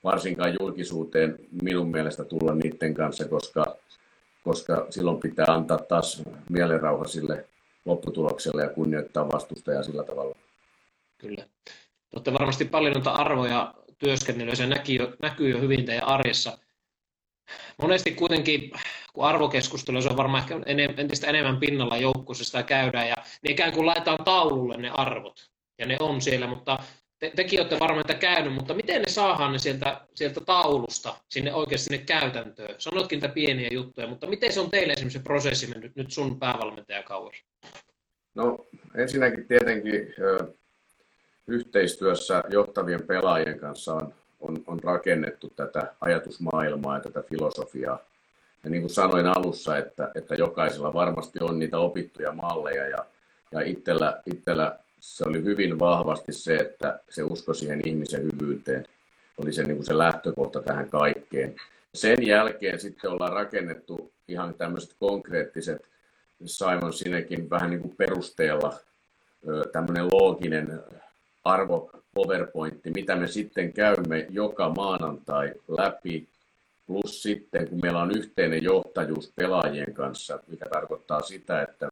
varsinkaan 0.05 0.57
julkisuuteen 0.61 1.39
minun 1.63 1.91
mielestä 1.91 2.25
tulla 2.25 2.55
niiden 2.55 2.95
kanssa, 2.95 3.29
koska, 3.29 3.77
koska 4.45 4.87
silloin 4.91 5.21
pitää 5.21 5.47
antaa 5.49 5.79
taas 5.79 6.23
mielenrauha 6.51 7.05
sille 7.05 7.45
lopputulokselle 7.85 8.63
ja 8.63 8.69
kunnioittaa 8.69 9.33
vastustajaa 9.33 9.83
sillä 9.83 10.05
tavalla. 10.05 10.37
Kyllä. 11.19 11.45
Olette 12.15 12.33
varmasti 12.33 12.65
paljon 12.65 12.93
noita 12.93 13.11
arvoja 13.11 13.75
työskennellyt, 13.99 14.57
se 14.57 14.67
näkyy 14.67 14.97
jo, 14.97 15.17
näkyy 15.23 15.51
jo 15.51 15.61
hyvin 15.61 15.85
teidän 15.85 16.09
arjessa. 16.09 16.59
Monesti 17.83 18.11
kuitenkin, 18.11 18.71
kun 19.13 19.25
arvokeskustelu, 19.25 20.03
se 20.03 20.09
on 20.09 20.17
varmaan 20.17 20.43
ehkä 20.43 20.61
entistä 20.97 21.27
enemmän 21.27 21.61
pinnalla 21.61 21.97
joukkueessa 21.97 22.45
sitä 22.45 22.63
käydään, 22.63 23.09
ja 23.09 23.15
ne 23.43 23.51
ikään 23.51 23.73
kuin 23.73 23.87
laitetaan 23.87 24.25
taululle 24.25 24.77
ne 24.77 24.91
arvot, 24.91 25.51
ja 25.79 25.87
ne 25.87 25.97
on 26.01 26.21
siellä, 26.21 26.47
mutta 26.47 26.79
te, 27.19 27.33
tekin 27.37 27.61
olette 27.61 27.79
varmaan 27.81 28.01
että 28.01 28.15
käynyt, 28.15 28.55
mutta 28.55 28.75
miten 28.75 29.03
ne 29.03 29.09
saadaan 29.09 29.53
ne 29.53 29.59
sieltä, 29.59 30.07
sieltä 30.15 30.41
taulusta 30.41 31.17
sinne 31.29 31.55
oikeasti 31.55 31.85
sinne 31.85 32.05
käytäntöön? 32.05 32.75
Sanotkin 32.79 33.17
niitä 33.17 33.35
pieniä 33.35 33.69
juttuja, 33.73 34.07
mutta 34.07 34.27
miten 34.27 34.53
se 34.53 34.61
on 34.61 34.71
teille 34.71 34.93
esimerkiksi 34.93 35.19
se 35.19 35.25
prosessi 35.25 35.67
mennyt 35.67 35.97
nyt 35.97 36.11
sun 36.11 36.39
päävalmentajakaudessa? 36.39 37.45
No 38.35 38.67
ensinnäkin 38.95 39.49
tietenkin 39.49 40.15
yhteistyössä 41.47 42.43
johtavien 42.51 43.03
pelaajien 43.03 43.59
kanssa 43.59 43.95
on, 43.95 44.15
on, 44.41 44.65
on 44.67 44.81
rakennettu 44.85 45.53
tätä 45.57 45.95
ajatusmaailmaa 46.01 46.97
ja 46.97 47.01
tätä 47.01 47.23
filosofiaa. 47.23 47.99
Ja 48.65 48.71
niin 48.71 48.83
kuin 48.83 48.91
sanoin 48.91 49.27
alussa, 49.27 49.77
että, 49.77 50.11
että 50.15 50.35
jokaisella 50.35 50.95
varmasti 50.95 51.39
on 51.43 51.59
niitä 51.59 51.79
opittuja 51.79 52.33
malleja 52.33 52.89
ja, 52.89 53.05
ja 53.53 53.61
itsellä, 53.61 54.23
itsellä 54.27 54.79
se 55.01 55.25
oli 55.29 55.45
hyvin 55.45 55.79
vahvasti 55.79 56.33
se, 56.33 56.57
että 56.57 57.01
se 57.11 57.23
usko 57.23 57.55
siihen 57.55 57.81
ihmisen 57.89 58.23
hyvyyteen 58.23 58.87
oli 59.39 59.53
se, 59.53 59.63
niin 59.63 59.77
kuin 59.77 59.87
se 59.87 59.99
lähtökohta 59.99 60.63
tähän 60.63 60.91
kaikkeen. 60.91 61.55
Sen 61.95 62.27
jälkeen 62.27 62.81
sitten 62.81 63.11
ollaan 63.11 63.33
rakennettu 63.33 64.13
ihan 64.29 64.55
tämmöiset 64.55 64.97
konkreettiset 65.01 65.89
Simon 66.47 66.93
Sinekin 66.93 67.51
vähän 67.51 67.71
niin 67.71 67.81
kuin 67.81 67.97
perusteella 67.97 68.79
tämmöinen 69.73 70.07
looginen 70.13 70.83
arvo 71.45 71.91
PowerPointti, 72.15 72.91
mitä 72.91 73.17
me 73.17 73.27
sitten 73.27 73.73
käymme 73.73 74.27
joka 74.31 74.69
maanantai 74.69 75.53
läpi, 75.69 76.29
plus 76.87 77.23
sitten 77.23 77.69
kun 77.69 77.81
meillä 77.83 78.03
on 78.03 78.17
yhteinen 78.17 78.63
johtajuus 78.63 79.33
pelaajien 79.37 79.95
kanssa, 79.95 80.39
mikä 80.47 80.67
tarkoittaa 80.69 81.21
sitä, 81.23 81.63
että 81.63 81.91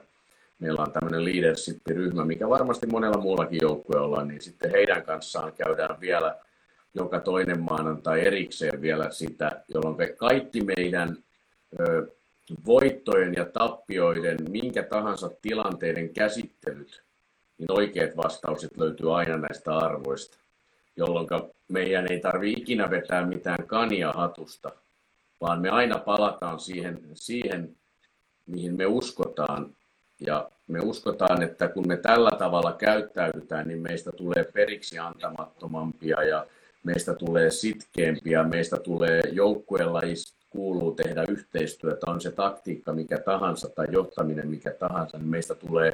meillä 0.58 0.82
on 0.82 0.92
tämmöinen 0.92 1.24
leadership-ryhmä, 1.24 2.24
mikä 2.24 2.48
varmasti 2.48 2.86
monella 2.86 3.18
muullakin 3.18 3.58
joukkueella, 3.62 4.24
niin 4.24 4.40
sitten 4.40 4.70
heidän 4.70 5.02
kanssaan 5.02 5.52
käydään 5.52 6.00
vielä 6.00 6.36
joka 6.94 7.20
toinen 7.20 7.60
maanantai 7.60 8.26
erikseen 8.26 8.82
vielä 8.82 9.10
sitä, 9.10 9.62
jolloin 9.74 9.96
kaikki 10.16 10.60
meidän 10.64 11.16
voittojen 12.66 13.34
ja 13.36 13.44
tappioiden, 13.44 14.36
minkä 14.50 14.82
tahansa 14.82 15.30
tilanteiden 15.42 16.14
käsittelyt, 16.14 17.02
niin 17.62 17.78
oikeat 17.78 18.16
vastaukset 18.16 18.70
löytyy 18.76 19.16
aina 19.16 19.36
näistä 19.38 19.76
arvoista, 19.76 20.38
jolloin 20.96 21.28
meidän 21.68 22.12
ei 22.12 22.20
tarvitse 22.20 22.60
ikinä 22.60 22.90
vetää 22.90 23.26
mitään 23.26 23.66
kania 23.66 24.12
hatusta, 24.12 24.72
vaan 25.40 25.60
me 25.60 25.68
aina 25.70 25.98
palataan 25.98 26.60
siihen, 26.60 27.00
siihen 27.14 27.76
mihin 28.46 28.76
me 28.76 28.86
uskotaan. 28.86 29.76
Ja 30.20 30.50
me 30.68 30.80
uskotaan, 30.80 31.42
että 31.42 31.68
kun 31.68 31.88
me 31.88 31.96
tällä 31.96 32.30
tavalla 32.30 32.72
käyttäydytään, 32.72 33.68
niin 33.68 33.80
meistä 33.80 34.12
tulee 34.12 34.44
periksi 34.52 34.98
antamattomampia 34.98 36.22
ja 36.22 36.46
meistä 36.84 37.14
tulee 37.14 37.50
sitkeämpiä, 37.50 38.44
meistä 38.44 38.78
tulee 38.78 39.22
joukkueella 39.32 40.00
kuuluu 40.50 40.92
tehdä 40.92 41.24
yhteistyötä, 41.28 42.10
on 42.10 42.20
se 42.20 42.30
taktiikka 42.30 42.92
mikä 42.92 43.18
tahansa 43.18 43.68
tai 43.68 43.86
johtaminen 43.90 44.48
mikä 44.48 44.70
tahansa, 44.70 45.18
niin 45.18 45.28
meistä 45.28 45.54
tulee 45.54 45.92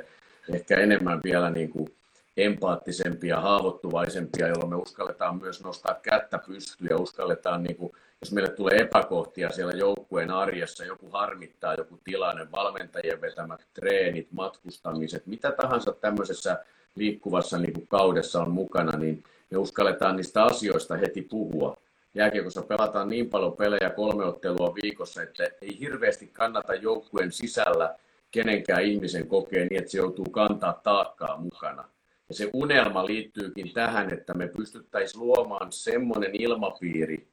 ehkä 0.55 0.77
enemmän 0.77 1.21
vielä 1.25 1.51
niin 1.51 1.71
kuin 1.71 1.89
empaattisempia, 2.37 3.41
haavoittuvaisempia, 3.41 4.49
jolloin 4.49 4.71
me 4.71 4.77
uskalletaan 4.77 5.39
myös 5.39 5.65
nostaa 5.65 5.95
kättä 6.03 6.39
pystyyn 6.39 6.91
ja 6.91 6.97
uskalletaan, 6.97 7.63
niin 7.63 7.77
kuin, 7.77 7.93
jos 8.21 8.33
meille 8.33 8.51
tulee 8.51 8.77
epäkohtia 8.77 9.51
siellä 9.51 9.73
joukkueen 9.73 10.31
arjessa, 10.31 10.85
joku 10.85 11.11
harmittaa, 11.11 11.75
joku 11.75 12.01
tilanne, 12.05 12.53
valmentajien 12.53 13.21
vetämät 13.21 13.67
treenit, 13.75 14.33
matkustamiset, 14.33 15.27
mitä 15.27 15.53
tahansa 15.53 15.93
tämmöisessä 15.93 16.65
liikkuvassa 16.95 17.59
niin 17.59 17.73
kuin 17.73 17.87
kaudessa 17.87 18.43
on 18.43 18.51
mukana, 18.51 18.99
niin 18.99 19.25
me 19.51 19.59
uskalletaan 19.59 20.17
niistä 20.17 20.45
asioista 20.45 20.97
heti 20.97 21.23
puhua. 21.23 21.77
Jääkiekossa 22.15 22.63
pelataan 22.63 23.09
niin 23.09 23.31
paljon 23.31 23.57
pelejä 23.57 23.91
kolme 23.91 24.25
ottelua 24.25 24.75
viikossa, 24.83 25.23
että 25.23 25.45
ei 25.63 25.79
hirveästi 25.81 26.27
kannata 26.27 26.75
joukkueen 26.75 27.33
sisällä 27.33 27.95
kenenkään 28.31 28.83
ihmisen 28.83 29.29
kokea 29.29 29.65
niin, 29.65 29.79
että 29.79 29.91
se 29.91 29.99
joutuu 29.99 30.25
kantaa 30.25 30.81
taakkaa 30.85 31.37
mukana 31.41 31.89
ja 32.29 32.35
se 32.35 32.51
unelma 32.53 33.07
liittyykin 33.07 33.73
tähän, 33.73 34.13
että 34.13 34.35
me 34.35 34.49
pystyttäisiin 34.49 35.21
luomaan 35.21 35.73
semmoinen 35.73 36.31
ilmapiiri, 36.43 37.29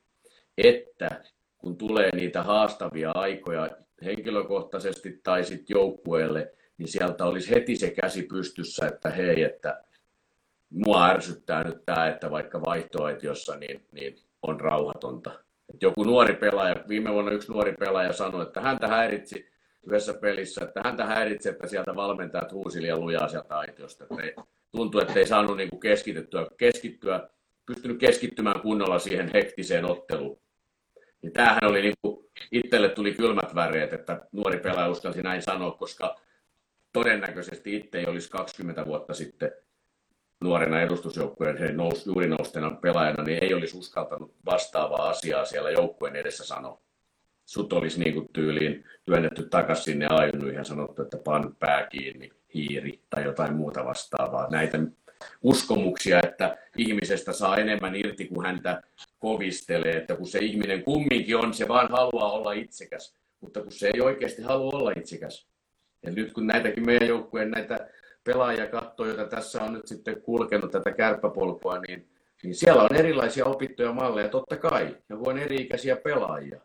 että 0.57 1.23
kun 1.57 1.77
tulee 1.77 2.15
niitä 2.15 2.43
haastavia 2.43 3.11
aikoja 3.11 3.69
henkilökohtaisesti 4.03 5.19
tai 5.23 5.43
sitten 5.43 5.75
joukkueelle, 5.75 6.53
niin 6.77 6.87
sieltä 6.87 7.25
olisi 7.25 7.49
heti 7.49 7.75
se 7.75 7.91
käsi 7.91 8.23
pystyssä, 8.23 8.87
että 8.87 9.09
hei, 9.09 9.43
että 9.43 9.83
mua 10.69 11.07
ärsyttää 11.07 11.63
nyt 11.63 11.85
tämä, 11.85 12.07
että 12.07 12.31
vaikka 12.31 12.61
vaihtoehtiossa 12.61 13.55
niin, 13.55 13.85
niin 13.91 14.15
on 14.41 14.59
rauhatonta. 14.59 15.31
Et 15.73 15.81
joku 15.81 16.03
nuori 16.03 16.35
pelaaja, 16.35 16.75
viime 16.87 17.13
vuonna 17.13 17.31
yksi 17.31 17.51
nuori 17.51 17.73
pelaaja 17.73 18.13
sanoi, 18.13 18.41
että 18.41 18.61
häntä 18.61 18.87
häiritsi 18.87 19.54
yhdessä 19.87 20.13
pelissä, 20.13 20.63
että 20.63 20.81
häntä 20.85 21.05
häiritsi, 21.05 21.49
että 21.49 21.67
sieltä 21.67 21.95
valmentajat 21.95 22.51
huusi 22.51 22.81
liian 22.81 23.01
lujaa 23.01 23.27
sieltä 23.27 23.57
aitiosta. 23.57 24.03
Että 24.03 24.43
tuntui, 24.71 25.01
että 25.01 25.19
ei 25.19 25.27
saanut 25.27 25.57
niin 25.57 25.69
kuin 25.69 25.79
keskittyä, 26.57 27.29
pystynyt 27.65 27.99
keskittymään 27.99 28.61
kunnolla 28.61 28.99
siihen 28.99 29.31
hektiseen 29.33 29.85
otteluun. 29.85 30.39
Niin 31.21 31.33
tämähän 31.33 31.63
oli, 31.63 31.81
niin 31.81 31.93
kuin, 32.01 32.29
itselle 32.51 32.89
tuli 32.89 33.13
kylmät 33.13 33.55
väreet, 33.55 33.93
että 33.93 34.27
nuori 34.31 34.57
pelaaja 34.57 34.89
uskalsi 34.89 35.21
näin 35.21 35.41
sanoa, 35.41 35.71
koska 35.71 36.15
todennäköisesti 36.93 37.75
itse 37.75 37.97
ei 37.97 38.05
olisi 38.05 38.29
20 38.29 38.85
vuotta 38.85 39.13
sitten 39.13 39.51
nuorena 40.41 40.81
edustusjoukkueen 40.81 41.77
nous, 41.77 42.05
juuri 42.05 42.27
nousteena 42.27 42.71
pelaajana, 42.71 43.23
niin 43.23 43.43
ei 43.43 43.53
olisi 43.53 43.77
uskaltanut 43.77 44.35
vastaavaa 44.45 45.09
asiaa 45.09 45.45
siellä 45.45 45.71
joukkueen 45.71 46.15
edessä 46.15 46.45
sanoa. 46.45 46.84
Sut 47.45 47.73
olisi 47.73 47.99
niin 47.99 48.13
kuin 48.13 48.27
tyyliin 48.33 48.83
työnnetty 49.05 49.49
takaisin 49.49 49.83
sinne 49.83 50.07
ajunnyihin 50.09 50.57
ja 50.57 50.63
sanottu, 50.63 51.01
että 51.01 51.17
pan 51.17 51.55
pää 51.59 51.87
kiinni 51.87 52.29
hiiri 52.53 52.99
tai 53.09 53.23
jotain 53.23 53.55
muuta 53.55 53.85
vastaavaa. 53.85 54.49
Näitä 54.49 54.79
uskomuksia, 55.41 56.19
että 56.23 56.57
ihmisestä 56.77 57.33
saa 57.33 57.57
enemmän 57.57 57.95
irti 57.95 58.25
kuin 58.27 58.45
häntä 58.45 58.81
kovistelee, 59.19 59.97
että 59.97 60.15
kun 60.15 60.27
se 60.27 60.39
ihminen 60.39 60.83
kumminkin 60.83 61.37
on, 61.37 61.53
se 61.53 61.67
vaan 61.67 61.91
haluaa 61.91 62.31
olla 62.31 62.51
itsekäs, 62.51 63.15
mutta 63.41 63.61
kun 63.61 63.71
se 63.71 63.91
ei 63.93 64.01
oikeasti 64.01 64.41
halua 64.41 64.71
olla 64.73 64.91
itsekäs. 64.97 65.47
Ja 66.03 66.11
nyt 66.11 66.33
kun 66.33 66.47
näitäkin 66.47 66.85
meidän 66.85 67.07
joukkueen 67.07 67.51
näitä 67.51 67.89
pelaajia 68.23 68.67
katsoo, 68.67 69.05
joita 69.05 69.27
tässä 69.27 69.63
on 69.63 69.73
nyt 69.73 69.87
sitten 69.87 70.21
kulkenut 70.21 70.71
tätä 70.71 70.91
kärppäpolkua, 70.91 71.79
niin, 71.79 72.07
niin 72.43 72.55
siellä 72.55 72.83
on 72.83 72.95
erilaisia 72.95 73.45
opittuja 73.45 73.93
malleja, 73.93 74.29
totta 74.29 74.57
kai, 74.57 74.97
ja 75.09 75.17
on 75.25 75.37
eri-ikäisiä 75.37 75.95
pelaajia. 75.95 76.61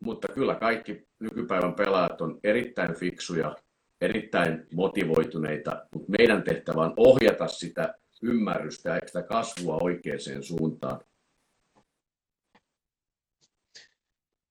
Mutta 0.00 0.28
kyllä 0.28 0.54
kaikki 0.54 1.08
nykypäivän 1.18 1.74
pelaajat 1.74 2.20
on 2.20 2.40
erittäin 2.44 2.94
fiksuja, 2.94 3.56
erittäin 4.00 4.66
motivoituneita, 4.72 5.86
mutta 5.94 6.12
meidän 6.18 6.42
tehtävä 6.42 6.80
on 6.80 6.94
ohjata 6.96 7.48
sitä 7.48 7.94
ymmärrystä 8.22 8.90
ja 8.90 9.00
sitä 9.06 9.22
kasvua 9.22 9.78
oikeaan 9.82 10.42
suuntaan. 10.42 11.00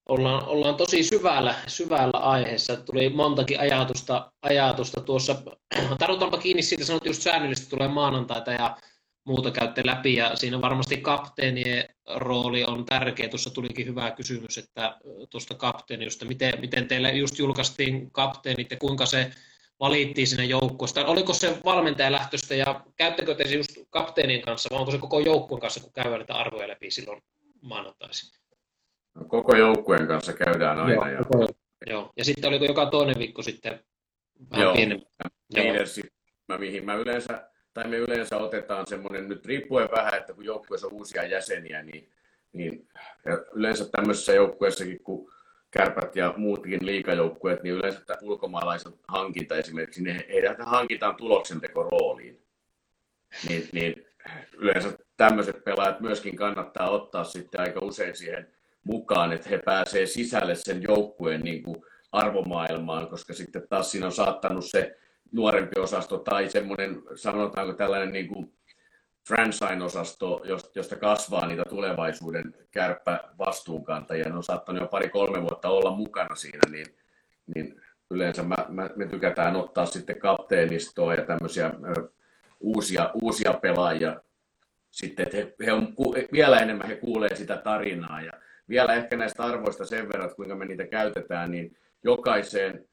Ollaan, 0.08 0.48
ollaan 0.48 0.76
tosi 0.76 1.02
syvällä, 1.02 1.54
syvällä 1.66 2.18
aiheessa. 2.18 2.76
Tuli 2.76 3.08
montakin 3.08 3.60
ajatusta, 3.60 4.32
ajatusta 4.42 5.00
tuossa. 5.00 5.42
Tarvitaanpa 5.98 6.38
kiinni 6.38 6.62
siitä, 6.62 6.84
sanot 6.84 7.06
just 7.06 7.22
säännöllisesti 7.22 7.70
tulee 7.70 7.88
maanantaita 7.88 8.52
ja 8.52 8.76
muuta 9.26 9.50
käytte 9.50 9.82
läpi 9.86 10.14
ja 10.14 10.36
siinä 10.36 10.60
varmasti 10.60 10.96
kapteenien 10.96 11.84
rooli 12.16 12.64
on 12.64 12.84
tärkeä. 12.84 13.28
Tuossa 13.28 13.50
tulikin 13.50 13.86
hyvä 13.86 14.10
kysymys, 14.10 14.58
että 14.58 14.96
tuosta 15.30 15.54
kapteenista, 15.54 16.24
miten, 16.24 16.60
miten 16.60 16.88
teille 16.88 17.12
just 17.12 17.38
julkaistiin 17.38 18.10
kapteenit 18.10 18.70
ja 18.70 18.76
kuinka 18.76 19.06
se 19.06 19.30
valittiin 19.80 20.26
sinne 20.26 20.44
joukkueesta. 20.44 21.06
Oliko 21.06 21.32
se 21.32 21.58
valmentajalähtöistä 21.64 22.54
ja 22.54 22.80
käyttekö 22.96 23.34
te 23.34 23.44
just 23.44 23.70
kapteenin 23.90 24.42
kanssa 24.42 24.68
vai 24.70 24.78
onko 24.78 24.90
se 24.90 24.98
koko 24.98 25.20
joukkueen 25.20 25.60
kanssa, 25.60 25.80
kun 25.80 25.92
käydään 25.92 26.18
näitä 26.18 26.34
arvoja 26.34 26.68
läpi 26.68 26.90
silloin 26.90 27.22
maanantaisin? 27.62 28.30
No, 29.14 29.24
koko 29.24 29.56
joukkueen 29.56 30.06
kanssa 30.06 30.32
käydään 30.32 30.78
aina. 30.78 30.92
Joo, 30.92 31.06
ja... 31.06 31.48
Joo. 31.86 32.12
ja 32.16 32.24
sitten 32.24 32.48
oliko 32.48 32.64
joka 32.64 32.86
toinen 32.86 33.18
viikko 33.18 33.42
sitten 33.42 33.80
vähän 34.50 34.64
Joo. 34.64 34.74
pienempi? 34.74 35.06
Joo. 35.54 36.58
mihin 36.58 36.84
mä 36.84 36.94
yleensä 36.94 37.50
tai 37.76 37.88
me 37.88 37.96
yleensä 37.96 38.36
otetaan 38.36 38.86
semmoinen, 38.86 39.28
nyt 39.28 39.46
riippuen 39.46 39.88
vähän, 39.90 40.14
että 40.14 40.32
kun 40.32 40.44
joukkueessa 40.44 40.86
on 40.86 40.92
uusia 40.92 41.24
jäseniä, 41.24 41.82
niin, 41.82 42.08
niin 42.52 42.88
yleensä 43.52 43.88
tämmöisessä 43.92 44.32
joukkueessakin, 44.32 45.00
kun 45.04 45.32
kärpät 45.70 46.16
ja 46.16 46.34
muutkin 46.36 46.86
liikajoukkueet, 46.86 47.62
niin 47.62 47.74
yleensä 47.74 48.00
tämä 48.06 48.18
ulkomaalaiset 48.22 48.94
hankinta 49.08 49.56
esimerkiksi, 49.56 50.02
niin 50.02 50.24
heidät 50.28 50.56
hankitaan 50.60 51.16
rooliin. 51.74 52.42
Niin, 53.48 53.68
niin 53.72 54.06
yleensä 54.52 54.98
tämmöiset 55.16 55.64
pelaajat 55.64 56.00
myöskin 56.00 56.36
kannattaa 56.36 56.90
ottaa 56.90 57.24
sitten 57.24 57.60
aika 57.60 57.80
usein 57.80 58.16
siihen 58.16 58.48
mukaan, 58.84 59.32
että 59.32 59.48
he 59.48 59.58
pääsee 59.58 60.06
sisälle 60.06 60.54
sen 60.54 60.82
joukkueen 60.82 61.40
niin 61.40 61.62
kuin 61.62 61.84
arvomaailmaan, 62.12 63.08
koska 63.08 63.34
sitten 63.34 63.68
taas 63.68 63.90
siinä 63.90 64.06
on 64.06 64.12
saattanut 64.12 64.64
se 64.64 64.96
nuorempi 65.32 65.80
osasto 65.80 66.18
tai 66.18 66.48
semmoinen, 66.48 67.02
sanotaanko 67.14 67.72
tällainen 67.72 68.12
niin 68.12 68.28
kuin 68.28 68.52
franchise-osasto, 69.28 70.42
josta 70.74 70.96
kasvaa 70.96 71.46
niitä 71.46 71.62
tulevaisuuden 71.68 72.54
kärppä 72.70 73.20
vastuunkantajia. 73.38 74.28
Ne 74.28 74.36
on 74.36 74.42
saattanut 74.42 74.82
jo 74.82 74.88
pari-kolme 74.88 75.42
vuotta 75.42 75.68
olla 75.68 75.90
mukana 75.90 76.34
siinä, 76.34 76.60
niin, 76.70 76.86
niin 77.54 77.82
yleensä 78.10 78.42
mä, 78.42 78.56
mä, 78.68 78.90
me 78.96 79.06
tykätään 79.06 79.56
ottaa 79.56 79.86
sitten 79.86 80.18
kapteenistoa 80.18 81.14
ja 81.14 81.24
tämmöisiä 81.24 81.66
ö, 81.66 82.08
uusia, 82.60 83.10
uusia 83.14 83.52
pelaajia 83.52 84.20
sitten, 84.90 85.26
he, 85.32 85.54
he 85.66 85.72
on, 85.72 85.94
vielä 86.32 86.58
enemmän 86.58 86.88
he 86.88 86.96
kuulee 86.96 87.36
sitä 87.36 87.56
tarinaa 87.56 88.22
ja 88.22 88.32
vielä 88.68 88.94
ehkä 88.94 89.16
näistä 89.16 89.44
arvoista 89.44 89.84
sen 89.84 90.08
verran, 90.08 90.24
että 90.24 90.36
kuinka 90.36 90.54
me 90.54 90.64
niitä 90.64 90.86
käytetään, 90.86 91.50
niin 91.50 91.76
jokaiseen 92.04 92.88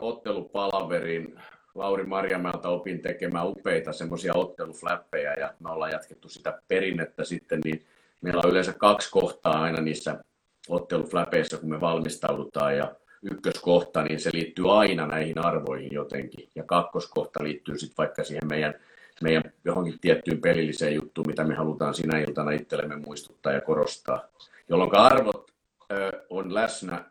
ottelupalaveriin 0.00 1.40
Lauri 1.76 2.04
Marjamäeltä 2.04 2.68
opin 2.68 3.02
tekemään 3.02 3.48
upeita 3.48 3.92
semmoisia 3.92 4.32
ottelufläppejä 4.34 5.34
ja 5.34 5.54
me 5.60 5.70
ollaan 5.70 5.92
jatkettu 5.92 6.28
sitä 6.28 6.58
perinnettä 6.68 7.24
sitten, 7.24 7.60
niin 7.64 7.86
meillä 8.20 8.42
on 8.44 8.50
yleensä 8.50 8.72
kaksi 8.72 9.10
kohtaa 9.10 9.62
aina 9.62 9.80
niissä 9.80 10.24
ottelufläpeissä, 10.68 11.56
kun 11.56 11.70
me 11.70 11.80
valmistaudutaan 11.80 12.76
ja 12.76 12.94
ykköskohta, 13.22 14.02
niin 14.02 14.20
se 14.20 14.30
liittyy 14.32 14.78
aina 14.80 15.06
näihin 15.06 15.38
arvoihin 15.38 15.92
jotenkin 15.92 16.48
ja 16.54 16.62
kakkoskohta 16.62 17.44
liittyy 17.44 17.78
sitten 17.78 17.96
vaikka 17.98 18.24
siihen 18.24 18.48
meidän, 18.48 18.74
meidän 19.22 19.42
johonkin 19.64 20.00
tiettyyn 20.00 20.40
pelilliseen 20.40 20.94
juttuun, 20.94 21.26
mitä 21.26 21.44
me 21.44 21.54
halutaan 21.54 21.94
sinä 21.94 22.18
iltana 22.18 22.50
itsellemme 22.50 22.96
muistuttaa 22.96 23.52
ja 23.52 23.60
korostaa, 23.60 24.28
jolloin 24.68 24.96
arvot 24.96 25.50
ö, 25.92 26.12
on 26.30 26.54
läsnä 26.54 27.04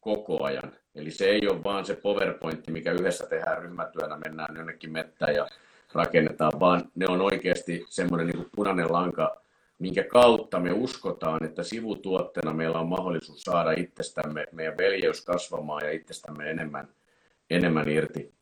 koko 0.00 0.44
ajan. 0.44 0.72
Eli 0.94 1.10
se 1.10 1.24
ei 1.24 1.48
ole 1.48 1.64
vaan 1.64 1.84
se 1.84 1.96
PowerPoint, 1.96 2.68
mikä 2.68 2.92
yhdessä 2.92 3.26
tehdään 3.26 3.62
ryhmätyönä, 3.62 4.18
mennään 4.24 4.56
jonnekin 4.56 4.92
mettään 4.92 5.34
ja 5.34 5.48
rakennetaan, 5.92 6.60
vaan 6.60 6.82
ne 6.94 7.06
on 7.08 7.20
oikeasti 7.20 7.84
semmoinen 7.88 8.26
niin 8.26 8.46
punainen 8.56 8.92
lanka, 8.92 9.42
minkä 9.78 10.04
kautta 10.04 10.60
me 10.60 10.72
uskotaan, 10.72 11.44
että 11.44 11.62
sivutuotteena 11.62 12.54
meillä 12.54 12.78
on 12.78 12.88
mahdollisuus 12.88 13.42
saada 13.42 13.72
itsestämme, 13.72 14.46
meidän 14.52 14.78
veljeys 14.78 15.24
kasvamaan 15.24 15.84
ja 15.84 15.92
itsestämme 15.92 16.50
enemmän, 16.50 16.88
enemmän 17.50 17.88
irti. 17.88 18.34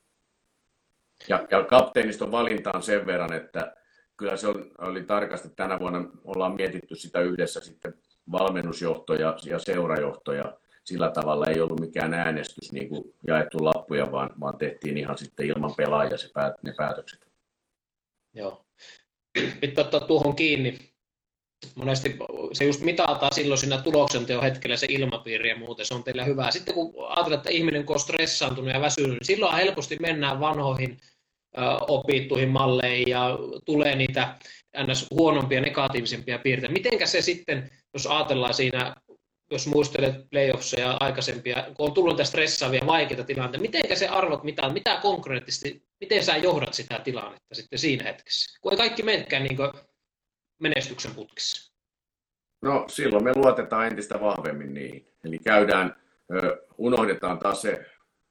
Ja, 1.28 1.46
ja 1.50 1.64
kapteeniston 1.64 2.32
valinta 2.32 2.70
on 2.74 2.82
sen 2.82 3.06
verran, 3.06 3.32
että 3.32 3.76
kyllä 4.16 4.36
se 4.36 4.46
oli, 4.78 5.02
tarkasti 5.02 5.48
tänä 5.56 5.78
vuonna, 5.78 6.04
ollaan 6.24 6.54
mietitty 6.54 6.94
sitä 6.94 7.20
yhdessä 7.20 7.60
sitten 7.60 7.94
valmennusjohto 8.32 9.14
ja, 9.14 9.36
ja 9.44 9.58
seurajohto 9.58 10.32
ja 10.32 10.58
sillä 10.90 11.10
tavalla 11.10 11.46
ei 11.46 11.60
ollut 11.60 11.80
mikään 11.80 12.14
äänestys 12.14 12.72
niin 12.72 12.88
kuin 12.88 13.04
jaettu 13.26 13.64
lappuja, 13.64 14.12
vaan, 14.12 14.30
vaan 14.40 14.58
tehtiin 14.58 14.96
ihan 14.96 15.18
sitten 15.18 15.46
ilman 15.46 15.74
pelaajia 15.76 16.18
se 16.18 16.30
päät, 16.34 16.62
ne 16.62 16.74
päätökset. 16.76 17.26
Joo. 18.34 18.64
Pitää 19.60 19.84
ottaa 19.84 20.00
tuohon 20.00 20.36
kiinni. 20.36 20.78
Monesti 21.74 22.16
se 22.52 22.64
just 22.64 22.80
mitataan 22.80 23.34
silloin 23.34 23.58
siinä 23.58 23.78
tuloksenteon 23.78 24.42
hetkellä 24.42 24.76
se 24.76 24.86
ilmapiiri 24.90 25.48
ja 25.48 25.58
muuten, 25.58 25.86
se 25.86 25.94
on 25.94 26.04
teillä 26.04 26.24
hyvä. 26.24 26.50
Sitten 26.50 26.74
kun 26.74 26.94
ajatellaan, 27.08 27.38
että 27.38 27.50
ihminen 27.50 27.84
on 27.86 28.00
stressaantunut 28.00 28.74
ja 28.74 28.80
väsynyt, 28.80 29.10
niin 29.10 29.26
silloin 29.26 29.56
helposti 29.56 29.96
mennään 30.00 30.40
vanhoihin 30.40 30.98
opittuihin 31.88 32.48
malleihin 32.48 33.08
ja 33.08 33.38
tulee 33.64 33.94
niitä 33.94 34.34
ns. 34.86 35.06
huonompia, 35.10 35.60
negatiivisempia 35.60 36.38
piirteitä. 36.38 36.72
Mitenkä 36.72 37.06
se 37.06 37.22
sitten, 37.22 37.70
jos 37.94 38.06
ajatellaan 38.06 38.54
siinä, 38.54 38.94
jos 39.50 39.66
muistelet 39.66 40.30
playoffseja 40.30 40.96
aikaisempia, 41.00 41.64
kun 41.76 41.88
on 41.88 41.94
tullut 41.94 42.12
niitä 42.12 42.24
stressaavia, 42.24 42.86
vaikeita 42.86 43.24
tilanteita, 43.24 43.62
miten 43.62 43.96
se 43.96 44.08
arvot 44.08 44.44
mitä, 44.44 44.68
mitä 44.68 44.98
konkreettisesti, 45.02 45.84
miten 46.00 46.24
sä 46.24 46.36
johdat 46.36 46.74
sitä 46.74 46.98
tilannetta 46.98 47.54
sitten 47.54 47.78
siinä 47.78 48.04
hetkessä, 48.04 48.60
kun 48.60 48.72
ei 48.72 48.78
kaikki 48.78 49.02
menekään 49.02 49.42
niin 49.42 49.58
menestyksen 50.58 51.14
putkissa? 51.14 51.72
No 52.62 52.84
silloin 52.88 53.24
me 53.24 53.32
luotetaan 53.34 53.86
entistä 53.86 54.20
vahvemmin 54.20 54.74
niihin. 54.74 55.06
Eli 55.24 55.38
käydään, 55.38 55.96
unohdetaan 56.78 57.38
taas 57.38 57.62
se 57.62 57.86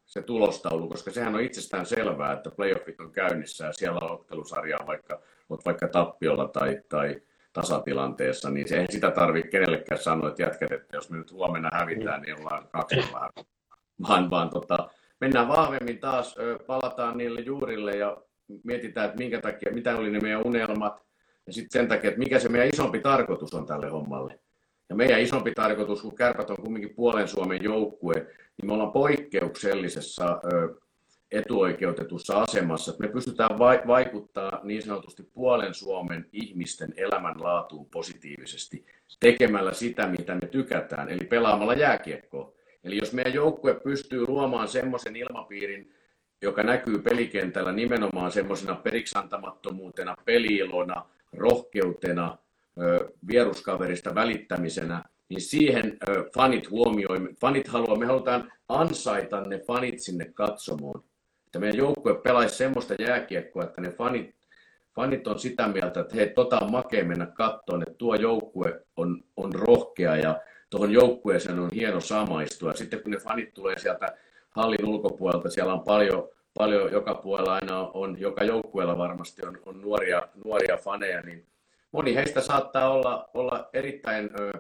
se 0.10 0.22
tulostaulu, 0.22 0.88
koska 0.88 1.12
sehän 1.12 1.36
on 1.36 1.42
itsestään 1.42 1.86
selvää, 1.86 2.34
että 2.34 2.52
playoffit 2.52 3.00
on 3.00 3.12
käynnissä 3.12 3.66
ja 3.66 3.74
siellä 3.74 4.00
on 4.02 4.12
ottelusarja 4.12 4.78
vaikka, 4.88 5.22
vaikka 5.66 5.88
tappiolla 5.88 6.48
tai, 6.48 6.82
tai 6.90 7.22
tasatilanteessa, 7.54 8.50
niin 8.50 8.68
se, 8.68 8.76
eihän 8.76 8.92
sitä 8.92 9.12
tarvitse 9.12 9.50
kenellekään 9.50 10.02
sanoa, 10.02 10.30
että 10.30 10.44
jätkät, 10.44 10.72
että 10.72 10.98
jos 10.98 11.10
me 11.10 11.18
nyt 11.18 11.32
huomenna 11.32 11.70
hävitään, 11.74 12.22
niin 12.22 12.40
ollaan 12.40 12.68
kaksi. 12.68 12.96
Vaan, 14.08 14.30
vaan 14.30 14.50
tota, 14.50 14.90
mennään 15.22 15.48
vahvemmin 15.48 16.00
taas, 16.00 16.36
palataan 16.68 17.18
niille 17.18 17.42
juurille 17.42 17.92
ja 17.92 18.18
mietitään, 18.64 19.06
että 19.06 19.18
minkä 19.18 19.42
takia, 19.42 19.74
mitä 19.74 19.96
oli 19.96 20.12
ne 20.12 20.20
meidän 20.20 20.46
unelmat, 20.46 21.02
ja 21.48 21.54
sitten 21.54 21.82
sen 21.82 21.88
takia, 21.88 22.08
että 22.08 22.20
mikä 22.20 22.40
se 22.40 22.50
meidän 22.50 22.70
isompi 22.74 23.00
tarkoitus 23.00 23.54
on 23.54 23.66
tälle 23.66 23.90
hommalle. 23.90 24.40
Ja 24.90 24.96
meidän 24.96 25.22
isompi 25.22 25.52
tarkoitus, 25.52 26.02
kun 26.02 26.16
Kärpät 26.16 26.50
on 26.50 26.62
kumminkin 26.62 26.96
puolen 26.96 27.28
Suomen 27.28 27.64
joukkue, 27.64 28.14
niin 28.14 28.66
me 28.66 28.74
ollaan 28.74 28.92
poikkeuksellisessa 28.92 30.42
etuoikeutetussa 31.32 32.42
asemassa, 32.42 32.92
että 32.92 33.04
me 33.04 33.10
pystytään 33.14 33.60
vaikuttaa 33.88 34.60
niin 34.64 34.82
sanotusti 34.82 35.24
puolen 35.24 35.74
Suomen 35.74 36.26
ihmisten 36.34 36.94
elämänlaatuun 36.98 37.86
positiivisesti 37.86 38.86
tekemällä 39.20 39.74
sitä, 39.74 40.08
mitä 40.08 40.36
me 40.36 40.48
tykätään, 40.48 41.10
eli 41.10 41.26
pelaamalla 41.30 41.74
jääkiekkoa. 41.74 42.54
Eli 42.84 42.98
jos 42.98 43.14
meidän 43.14 43.34
joukkue 43.34 43.74
pystyy 43.74 44.28
luomaan 44.28 44.68
semmoisen 44.68 45.16
ilmapiirin, 45.16 45.94
joka 46.42 46.64
näkyy 46.64 47.00
pelikentällä 47.00 47.72
nimenomaan 47.72 48.32
semmoisena 48.32 48.76
periksantamattomuutena, 48.76 50.16
peliilona, 50.26 51.06
rohkeutena, 51.34 52.38
vieruskaverista 53.28 54.16
välittämisenä, 54.16 55.04
niin 55.30 55.42
siihen 55.42 55.98
fanit 56.36 56.70
huomioimme. 56.70 57.30
Fanit 57.42 57.68
haluaa, 57.68 57.98
me 57.98 58.06
halutaan 58.06 58.52
ansaita 58.70 59.42
ne 59.42 59.60
fanit 59.60 60.00
sinne 60.00 60.32
katsomoon. 60.34 61.04
Että 61.50 61.60
meidän 61.60 61.78
joukkue 61.78 62.22
pelaisi 62.22 62.56
semmoista 62.56 62.94
jääkiekkoa, 63.00 63.64
että 63.64 63.82
ne 63.82 63.92
fanit, 63.92 64.36
fanit 64.96 65.28
on 65.28 65.40
sitä 65.40 65.68
mieltä, 65.68 66.00
että 66.00 66.16
hei, 66.16 66.30
tota 66.30 66.60
on 66.60 66.72
makea 66.72 67.04
mennä 67.04 67.26
kattoon, 67.26 67.82
että 67.82 67.94
tuo 67.98 68.16
joukkue 68.16 68.82
on, 68.96 69.24
on 69.38 69.54
rohkea 69.54 70.16
ja 70.16 70.42
tuohon 70.70 70.92
joukkueeseen 70.92 71.60
on 71.60 71.70
hieno 71.74 72.00
samaistua. 72.00 72.74
Sitten 72.74 73.04
kun 73.04 73.12
ne 73.12 73.18
fanit 73.18 73.54
tulee 73.54 73.80
sieltä 73.80 74.18
hallin 74.50 74.86
ulkopuolelta, 74.86 75.50
siellä 75.50 75.74
on 75.74 75.84
paljon, 75.84 76.30
paljon 76.54 76.92
joka 76.92 77.16
puolella 77.16 77.54
aina 77.54 77.80
on, 77.94 78.20
joka 78.20 78.44
joukkueella 78.44 78.98
varmasti 78.98 79.46
on, 79.46 79.60
on 79.66 79.82
nuoria, 79.82 80.28
nuoria 80.46 80.78
faneja, 80.78 81.22
niin 81.22 81.46
moni 81.92 82.16
heistä 82.16 82.42
saattaa 82.42 82.90
olla, 82.90 83.30
olla 83.34 83.70
erittäin 83.74 84.30
ö, 84.40 84.52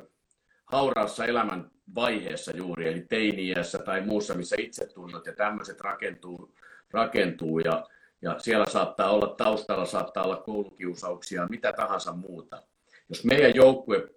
hauraassa 0.65 1.25
elämän 1.25 1.71
vaiheessa 1.95 2.57
juuri, 2.57 2.87
eli 2.87 3.05
teiniässä 3.09 3.77
tai 3.77 4.01
muussa, 4.01 4.33
missä 4.33 4.55
itsetunnot 4.59 5.25
ja 5.25 5.33
tämmöiset 5.35 5.81
rakentuu, 5.81 6.53
rakentuu 6.91 7.59
ja, 7.59 7.87
ja 8.21 8.39
siellä 8.39 8.65
saattaa 8.65 9.11
olla 9.11 9.27
taustalla, 9.37 9.85
saattaa 9.85 10.23
olla 10.23 10.37
koulukiusauksia, 10.37 11.47
mitä 11.49 11.73
tahansa 11.73 12.13
muuta. 12.13 12.63
Jos 13.09 13.23
meidän 13.25 13.55
joukkue, 13.55 14.09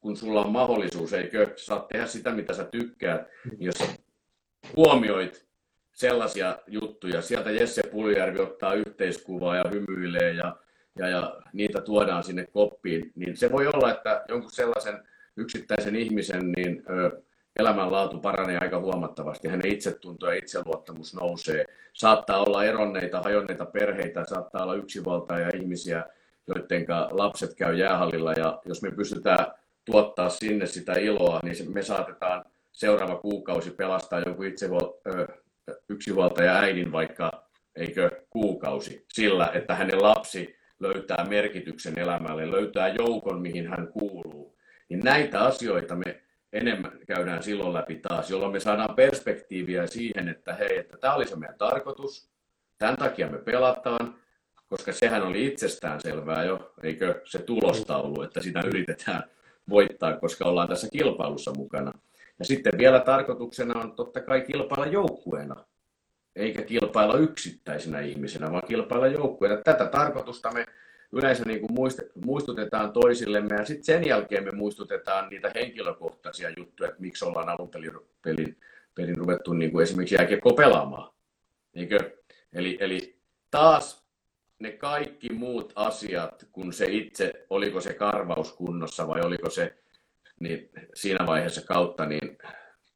kun 0.00 0.16
sulla 0.16 0.44
on 0.44 0.52
mahdollisuus, 0.52 1.12
eikö 1.12 1.52
saat 1.56 1.88
tehdä 1.88 2.06
sitä, 2.06 2.30
mitä 2.30 2.54
sä 2.54 2.64
tykkäät, 2.64 3.28
niin 3.50 3.62
jos 3.66 3.84
huomioit 4.76 5.46
sellaisia 5.92 6.58
juttuja, 6.66 7.22
sieltä 7.22 7.50
Jesse 7.50 7.82
Puljärvi 7.82 8.40
ottaa 8.40 8.74
yhteiskuvaa 8.74 9.56
ja 9.56 9.64
hymyilee 9.70 10.32
ja 10.32 10.56
ja, 10.98 11.08
ja 11.08 11.40
niitä 11.52 11.80
tuodaan 11.80 12.24
sinne 12.24 12.46
koppiin, 12.46 13.12
niin 13.14 13.36
se 13.36 13.52
voi 13.52 13.66
olla, 13.66 13.90
että 13.90 14.24
jonkun 14.28 14.50
sellaisen 14.50 15.08
yksittäisen 15.36 15.96
ihmisen 15.96 16.52
niin 16.52 16.82
ö, 16.90 17.22
elämänlaatu 17.56 18.18
paranee 18.18 18.58
aika 18.60 18.80
huomattavasti, 18.80 19.48
hänen 19.48 19.72
itsetunto 19.72 20.26
ja 20.26 20.38
itseluottamus 20.38 21.14
nousee. 21.14 21.64
Saattaa 21.92 22.42
olla 22.42 22.64
eronneita, 22.64 23.22
hajonneita 23.22 23.66
perheitä, 23.66 24.24
saattaa 24.24 24.62
olla 24.62 24.74
yksinvaltaja 24.74 25.50
ihmisiä, 25.54 26.04
joiden 26.46 26.86
lapset 27.10 27.54
käy 27.54 27.76
jäähallilla, 27.76 28.32
ja 28.32 28.60
jos 28.64 28.82
me 28.82 28.90
pystytään 28.90 29.46
tuottaa 29.84 30.28
sinne 30.28 30.66
sitä 30.66 30.92
iloa, 30.92 31.40
niin 31.42 31.72
me 31.72 31.82
saatetaan 31.82 32.44
seuraava 32.72 33.16
kuukausi 33.16 33.70
pelastaa 33.70 34.20
jonkun 34.20 34.46
yksinhuoltaja 35.88 36.58
äidin 36.58 36.92
vaikka, 36.92 37.44
eikö 37.76 38.10
kuukausi, 38.30 39.04
sillä, 39.08 39.50
että 39.54 39.74
hänen 39.74 40.02
lapsi 40.02 40.56
löytää 40.80 41.26
merkityksen 41.28 41.98
elämälle, 41.98 42.50
löytää 42.50 42.88
joukon, 42.88 43.40
mihin 43.40 43.68
hän 43.68 43.88
kuuluu. 43.88 44.56
Niin 44.88 45.00
näitä 45.00 45.40
asioita 45.40 45.96
me 45.96 46.20
enemmän 46.52 46.98
käydään 47.06 47.42
silloin 47.42 47.74
läpi 47.74 47.96
taas, 47.96 48.30
jolloin 48.30 48.52
me 48.52 48.60
saadaan 48.60 48.94
perspektiiviä 48.94 49.86
siihen, 49.86 50.28
että 50.28 50.54
hei, 50.54 50.78
että 50.78 50.96
tämä 50.96 51.14
oli 51.14 51.28
se 51.28 51.36
meidän 51.36 51.58
tarkoitus, 51.58 52.30
tämän 52.78 52.96
takia 52.96 53.28
me 53.28 53.38
pelataan, 53.38 54.14
koska 54.66 54.92
sehän 54.92 55.22
oli 55.22 55.46
itsestään 55.46 56.00
selvää 56.00 56.44
jo, 56.44 56.74
eikö 56.82 57.20
se 57.24 57.38
tulostaulu, 57.38 58.22
että 58.22 58.42
sitä 58.42 58.60
yritetään 58.66 59.22
voittaa, 59.68 60.16
koska 60.16 60.44
ollaan 60.44 60.68
tässä 60.68 60.88
kilpailussa 60.92 61.52
mukana. 61.56 61.92
Ja 62.38 62.44
sitten 62.44 62.78
vielä 62.78 63.00
tarkoituksena 63.00 63.80
on 63.80 63.92
totta 63.92 64.20
kai 64.20 64.40
kilpailla 64.40 64.86
joukkueena 64.86 65.64
eikä 66.36 66.62
kilpailla 66.62 67.18
yksittäisenä 67.18 68.00
ihmisenä, 68.00 68.52
vaan 68.52 68.66
kilpailla 68.68 69.06
joukkueena. 69.06 69.62
Tätä 69.64 69.86
tarkoitusta 69.86 70.52
me 70.52 70.66
yleensä 71.12 71.44
niin 71.44 71.60
kuin 71.60 71.92
muistutetaan 72.24 72.92
toisillemme 72.92 73.56
ja 73.56 73.64
sitten 73.64 73.84
sen 73.84 74.06
jälkeen 74.06 74.44
me 74.44 74.50
muistutetaan 74.50 75.28
niitä 75.28 75.50
henkilökohtaisia 75.54 76.50
juttuja, 76.56 76.88
että 76.88 77.00
miksi 77.00 77.24
ollaan 77.24 77.48
alun 77.48 77.70
pelin, 77.70 77.92
pelin, 78.22 78.56
pelin 78.94 79.16
ruvettu 79.16 79.52
niin 79.52 79.72
kuin 79.72 79.82
esimerkiksi 79.82 80.14
jääkiekko 80.14 80.52
pelaamaan. 80.52 81.12
Eli, 82.52 82.78
eli 82.80 83.18
taas 83.50 84.06
ne 84.58 84.72
kaikki 84.72 85.32
muut 85.32 85.72
asiat, 85.76 86.48
kun 86.52 86.72
se 86.72 86.86
itse, 86.86 87.46
oliko 87.50 87.80
se 87.80 87.94
karvaus 87.94 88.52
kunnossa 88.52 89.08
vai 89.08 89.20
oliko 89.20 89.50
se 89.50 89.78
niin 90.40 90.70
siinä 90.94 91.26
vaiheessa 91.26 91.66
kautta, 91.66 92.06
niin 92.06 92.38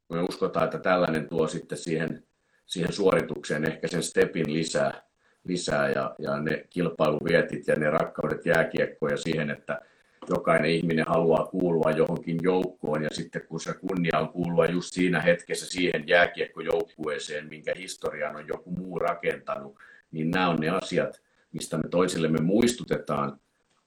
me 0.09 0.21
uskotaan, 0.21 0.65
että 0.65 0.79
tällainen 0.79 1.29
tuo 1.29 1.47
sitten 1.47 1.77
siihen 1.77 2.27
siihen 2.67 2.93
suoritukseen 2.93 3.71
ehkä 3.71 3.87
sen 3.87 4.03
stepin 4.03 4.53
lisää, 4.53 5.06
lisää 5.47 5.89
ja, 5.89 6.15
ja 6.19 6.39
ne 6.39 6.65
kilpailuvietit 6.69 7.67
ja 7.67 7.75
ne 7.75 7.89
rakkaudet 7.89 8.45
jääkiekkoon 8.45 9.11
ja 9.11 9.17
siihen, 9.17 9.49
että 9.49 9.81
jokainen 10.29 10.71
ihminen 10.71 11.05
haluaa 11.07 11.45
kuulua 11.45 11.91
johonkin 11.91 12.37
joukkoon 12.41 13.03
ja 13.03 13.09
sitten 13.11 13.41
kun 13.47 13.59
se 13.59 13.73
kunnia 13.73 14.19
on 14.19 14.29
kuulua 14.29 14.65
just 14.65 14.93
siinä 14.93 15.21
hetkessä 15.21 15.65
siihen 15.65 16.07
jääkiekkojoukkueeseen, 16.07 17.49
minkä 17.49 17.73
historian 17.77 18.35
on 18.35 18.47
joku 18.47 18.71
muu 18.71 18.99
rakentanut, 18.99 19.75
niin 20.11 20.31
nämä 20.31 20.49
on 20.49 20.59
ne 20.59 20.69
asiat, 20.69 21.21
mistä 21.51 21.77
me 21.77 21.89
toisillemme 21.89 22.41
muistutetaan 22.41 23.39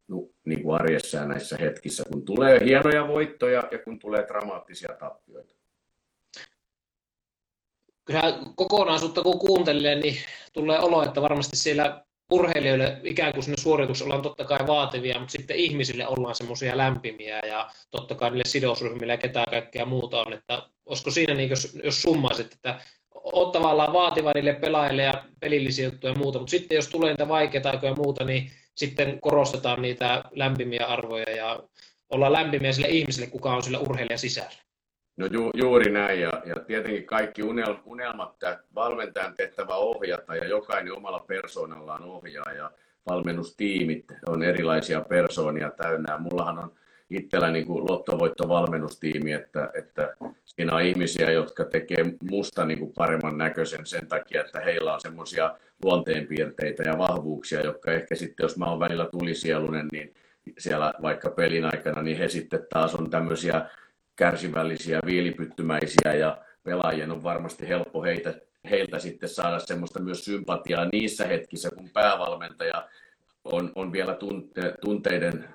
no, 0.08 0.28
niin 0.44 0.62
kuin 0.62 0.80
arjessa 0.80 1.18
ja 1.18 1.24
näissä 1.24 1.56
hetkissä, 1.60 2.02
kun 2.12 2.24
tulee 2.24 2.64
hienoja 2.64 3.08
voittoja 3.08 3.68
ja 3.70 3.78
kun 3.78 3.98
tulee 3.98 4.26
dramaattisia 4.28 4.96
tappioita 4.98 5.59
kyllähän 8.04 8.34
kokonaisuutta 8.56 9.22
kun 9.22 9.38
kuuntelee, 9.38 9.94
niin 9.94 10.16
tulee 10.52 10.78
olo, 10.78 11.02
että 11.02 11.22
varmasti 11.22 11.56
siellä 11.56 12.04
urheilijoille 12.30 13.00
ikään 13.04 13.32
kuin 13.32 13.44
suoritus 13.58 14.02
ollaan 14.02 14.22
totta 14.22 14.44
kai 14.44 14.58
vaativia, 14.66 15.18
mutta 15.18 15.32
sitten 15.32 15.56
ihmisille 15.56 16.06
ollaan 16.06 16.34
semmoisia 16.34 16.76
lämpimiä 16.76 17.38
ja 17.38 17.70
totta 17.90 18.14
kai 18.14 18.30
niille 18.30 18.44
sidosryhmille 18.46 19.12
ja 19.12 19.16
ketään 19.16 19.50
kaikkea 19.50 19.86
muuta 19.86 20.20
on. 20.20 20.32
Että 20.32 20.62
olisiko 20.86 21.10
siinä, 21.10 21.34
niin 21.34 21.50
jos, 21.50 21.78
jos 21.84 22.02
summaisit, 22.02 22.52
että 22.52 22.80
on 23.14 23.52
tavallaan 23.52 23.92
vaativa 23.92 24.32
niille 24.34 24.52
pelaajille 24.52 25.02
ja 25.02 25.24
pelillisiä 25.40 25.84
juttuja 25.84 26.12
ja 26.12 26.18
muuta, 26.18 26.38
mutta 26.38 26.50
sitten 26.50 26.76
jos 26.76 26.88
tulee 26.88 27.10
niitä 27.10 27.28
vaikeita 27.28 27.70
aikoja 27.70 27.92
ja 27.92 27.96
muuta, 27.96 28.24
niin 28.24 28.50
sitten 28.74 29.20
korostetaan 29.20 29.82
niitä 29.82 30.24
lämpimiä 30.30 30.86
arvoja 30.86 31.30
ja 31.36 31.62
ollaan 32.10 32.32
lämpimiä 32.32 32.72
sille 32.72 32.88
ihmiselle, 32.88 33.30
kuka 33.30 33.54
on 33.54 33.62
sillä 33.62 33.78
urheilija 33.78 34.18
sisällä. 34.18 34.69
No 35.20 35.26
ju, 35.26 35.50
juuri 35.54 35.92
näin, 35.92 36.20
ja, 36.20 36.42
ja 36.44 36.54
tietenkin 36.66 37.04
kaikki 37.04 37.42
unel, 37.42 37.74
unelmat, 37.84 38.32
että 38.32 38.58
valmentajan 38.74 39.34
tehtävä 39.34 39.74
ohjata, 39.74 40.36
ja 40.36 40.48
jokainen 40.48 40.96
omalla 40.96 41.18
persoonallaan 41.18 42.02
ohjaa, 42.02 42.52
ja 42.52 42.70
valmennustiimit 43.08 44.04
on 44.26 44.42
erilaisia 44.42 45.00
persoonia 45.00 45.70
täynnä. 45.70 46.18
Mullahan 46.18 46.58
on 46.58 46.72
itsellä 47.10 47.50
niin 47.50 47.66
kuin 47.66 47.84
lottovoittovalmennustiimi, 47.90 49.32
että, 49.32 49.70
että 49.74 50.16
siinä 50.44 50.74
on 50.74 50.82
ihmisiä, 50.82 51.30
jotka 51.30 51.64
tekee 51.64 52.04
musta 52.30 52.64
niin 52.64 52.78
kuin 52.78 52.92
paremman 52.96 53.38
näköisen 53.38 53.86
sen 53.86 54.06
takia, 54.06 54.40
että 54.40 54.60
heillä 54.60 54.94
on 54.94 55.00
semmoisia 55.00 55.56
luonteenpiirteitä 55.84 56.82
ja 56.82 56.98
vahvuuksia, 56.98 57.60
jotka 57.60 57.92
ehkä 57.92 58.14
sitten, 58.14 58.44
jos 58.44 58.56
mä 58.56 58.66
oon 58.66 58.80
välillä 58.80 59.06
tulisielunen, 59.06 59.88
niin 59.92 60.14
siellä 60.58 60.94
vaikka 61.02 61.30
pelin 61.30 61.64
aikana, 61.64 62.02
niin 62.02 62.18
he 62.18 62.28
sitten 62.28 62.66
taas 62.72 62.94
on 62.94 63.10
tämmöisiä 63.10 63.66
kärsivällisiä, 64.20 65.00
viilipyttymäisiä 65.06 66.14
ja 66.14 66.38
pelaajien 66.62 67.10
on 67.10 67.22
varmasti 67.22 67.68
helppo 67.68 68.02
heitä, 68.02 68.34
heiltä 68.70 68.98
sitten 68.98 69.28
saada 69.28 69.58
semmoista 69.58 70.02
myös 70.02 70.24
sympatiaa 70.24 70.88
niissä 70.92 71.26
hetkissä, 71.26 71.70
kun 71.76 71.90
päävalmentaja 71.90 72.88
on, 73.44 73.72
on 73.74 73.92
vielä 73.92 74.14
tunte, 74.14 74.74
tunteiden 74.80 75.48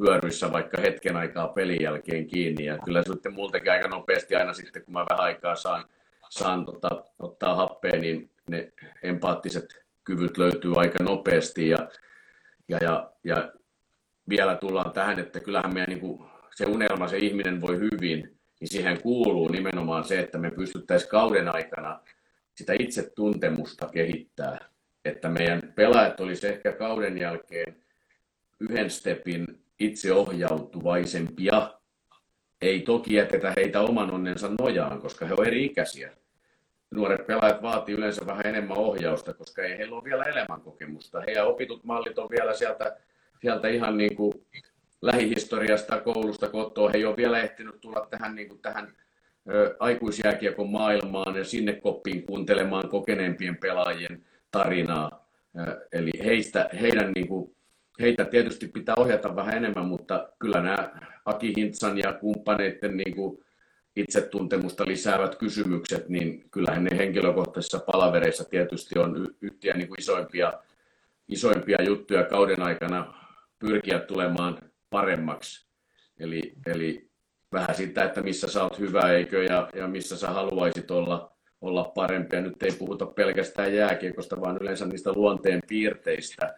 vyöryissä 0.00 0.52
vaikka 0.52 0.80
hetken 0.80 1.16
aikaa 1.16 1.48
pelin 1.48 1.82
jälkeen 1.82 2.26
kiinni. 2.26 2.64
Ja 2.64 2.78
kyllä 2.78 3.02
sitten 3.02 3.34
multakin 3.34 3.72
aika 3.72 3.88
nopeasti 3.88 4.36
aina 4.36 4.52
sitten, 4.52 4.84
kun 4.84 4.92
mä 4.92 5.06
vähän 5.10 5.24
aikaa 5.24 5.56
saan, 5.56 5.84
saan 6.28 6.64
tota, 6.64 7.04
ottaa 7.18 7.54
happea, 7.54 8.00
niin 8.00 8.30
ne 8.50 8.72
empaattiset 9.02 9.84
kyvyt 10.04 10.38
löytyy 10.38 10.72
aika 10.76 11.04
nopeasti. 11.04 11.68
Ja, 11.68 11.88
ja, 12.68 12.78
ja, 12.82 13.10
ja 13.24 13.52
vielä 14.28 14.56
tullaan 14.56 14.92
tähän, 14.92 15.18
että 15.18 15.40
kyllähän 15.40 15.74
meidän 15.74 15.88
niin 15.88 16.00
kuin, 16.00 16.29
se 16.60 16.66
unelma, 16.66 17.08
se 17.08 17.18
ihminen 17.18 17.60
voi 17.60 17.78
hyvin, 17.78 18.38
niin 18.60 18.68
siihen 18.68 19.02
kuuluu 19.02 19.48
nimenomaan 19.48 20.04
se, 20.04 20.20
että 20.20 20.38
me 20.38 20.50
pystyttäisiin 20.50 21.10
kauden 21.10 21.54
aikana 21.54 22.00
sitä 22.54 22.72
itsetuntemusta 22.78 23.88
kehittää. 23.88 24.58
Että 25.04 25.28
meidän 25.28 25.72
pelaajat 25.74 26.20
olisi 26.20 26.48
ehkä 26.48 26.72
kauden 26.72 27.18
jälkeen 27.18 27.76
yhden 28.60 28.90
stepin 28.90 29.46
itseohjautuvaisempia. 29.78 31.70
Ei 32.62 32.80
toki 32.80 33.14
jätetä 33.14 33.52
heitä 33.56 33.80
oman 33.80 34.10
onnensa 34.10 34.50
nojaan, 34.60 35.00
koska 35.00 35.26
he 35.26 35.34
ovat 35.34 35.46
eri-ikäisiä. 35.46 36.12
Nuoret 36.90 37.26
pelaajat 37.26 37.62
vaatii 37.62 37.94
yleensä 37.94 38.26
vähän 38.26 38.46
enemmän 38.46 38.78
ohjausta, 38.78 39.34
koska 39.34 39.62
ei 39.62 39.78
heillä 39.78 39.96
ole 39.96 40.04
vielä 40.04 40.24
elämänkokemusta. 40.24 41.20
Heidän 41.20 41.46
opitut 41.46 41.84
mallit 41.84 42.18
on 42.18 42.30
vielä 42.30 42.54
sieltä, 42.54 42.96
sieltä 43.40 43.68
ihan 43.68 43.96
niin 43.96 44.16
kuin 44.16 44.32
lähihistoriasta, 45.02 46.00
koulusta, 46.00 46.48
kotoa. 46.48 46.90
He 46.90 46.98
ei 46.98 47.04
ole 47.04 47.16
vielä 47.16 47.38
ehtinyt 47.38 47.80
tulla 47.80 48.06
tähän, 48.10 48.34
niin 48.34 48.48
kuin 48.48 48.62
tähän 48.62 48.92
ö, 49.50 49.76
aikuisjääkiekon 49.78 50.70
maailmaan 50.70 51.36
ja 51.36 51.44
sinne 51.44 51.72
koppiin 51.72 52.22
kuuntelemaan 52.22 52.88
kokeneempien 52.88 53.56
pelaajien 53.56 54.24
tarinaa. 54.50 55.28
Ö, 55.58 55.86
eli 55.92 56.10
heistä, 56.24 56.68
heidän 56.80 57.12
niin 57.12 57.28
kuin, 57.28 57.56
heitä 58.00 58.24
tietysti 58.24 58.68
pitää 58.68 58.94
ohjata 58.98 59.36
vähän 59.36 59.54
enemmän, 59.54 59.86
mutta 59.86 60.28
kyllä 60.38 60.60
nämä 60.60 60.90
Aki 61.24 61.52
Hintsan 61.56 61.98
ja 61.98 62.12
kumppaneiden 62.12 62.96
niin 62.96 63.16
kuin 63.16 63.44
itsetuntemusta 63.96 64.86
lisäävät 64.86 65.34
kysymykset, 65.34 66.08
niin 66.08 66.44
kyllähän 66.50 66.84
ne 66.84 66.98
henkilökohtaisissa 66.98 67.78
palavereissa 67.78 68.44
tietysti 68.44 68.98
on 68.98 69.26
yhtiä 69.40 69.74
niin 69.74 69.88
kuin 69.88 70.00
isoimpia, 70.00 70.52
isoimpia 71.28 71.82
juttuja 71.82 72.24
kauden 72.24 72.62
aikana 72.62 73.14
pyrkiä 73.58 73.98
tulemaan 73.98 74.69
paremmaksi. 74.90 75.66
Eli, 76.20 76.52
eli 76.66 77.10
vähän 77.52 77.74
sitä, 77.74 78.04
että 78.04 78.22
missä 78.22 78.48
sä 78.48 78.62
oot 78.62 78.78
hyvä, 78.78 79.12
eikö, 79.12 79.44
ja, 79.44 79.68
ja 79.74 79.88
missä 79.88 80.16
sä 80.16 80.28
haluaisit 80.28 80.90
olla, 80.90 81.32
olla 81.60 81.84
parempi. 81.84 82.36
Ja 82.36 82.42
nyt 82.42 82.62
ei 82.62 82.72
puhuta 82.78 83.06
pelkästään 83.06 83.74
jääkiekosta, 83.74 84.40
vaan 84.40 84.58
yleensä 84.60 84.86
niistä 84.86 85.12
luonteen 85.12 85.60
piirteistä. 85.68 86.54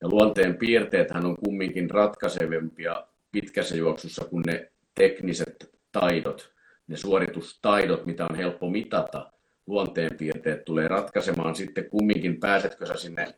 Ja 0.00 0.08
luonteen 0.08 0.56
piirteethän 0.56 1.26
on 1.26 1.36
kumminkin 1.44 1.90
ratkaisevempia 1.90 3.06
pitkässä 3.32 3.76
juoksussa 3.76 4.24
kuin 4.24 4.42
ne 4.46 4.72
tekniset 4.94 5.70
taidot, 5.92 6.52
ne 6.86 6.96
suoritustaidot, 6.96 8.06
mitä 8.06 8.26
on 8.30 8.36
helppo 8.36 8.70
mitata. 8.70 9.32
Luonteen 9.66 10.16
piirteet 10.18 10.64
tulee 10.64 10.88
ratkaisemaan 10.88 11.54
sitten 11.54 11.90
kumminkin, 11.90 12.40
pääsetkö 12.40 12.86
sä 12.86 12.94
sinne 12.96 13.34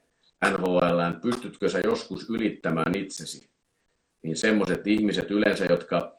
NHLään, 0.50 1.20
pystytkö 1.20 1.68
sä 1.68 1.80
joskus 1.85 2.30
ylittämään 2.30 2.96
itsesi 2.96 3.54
niin 4.24 4.37
semmoiset 4.37 4.87
ihmiset 4.87 5.30
yleensä, 5.30 5.64
jotka, 5.64 6.18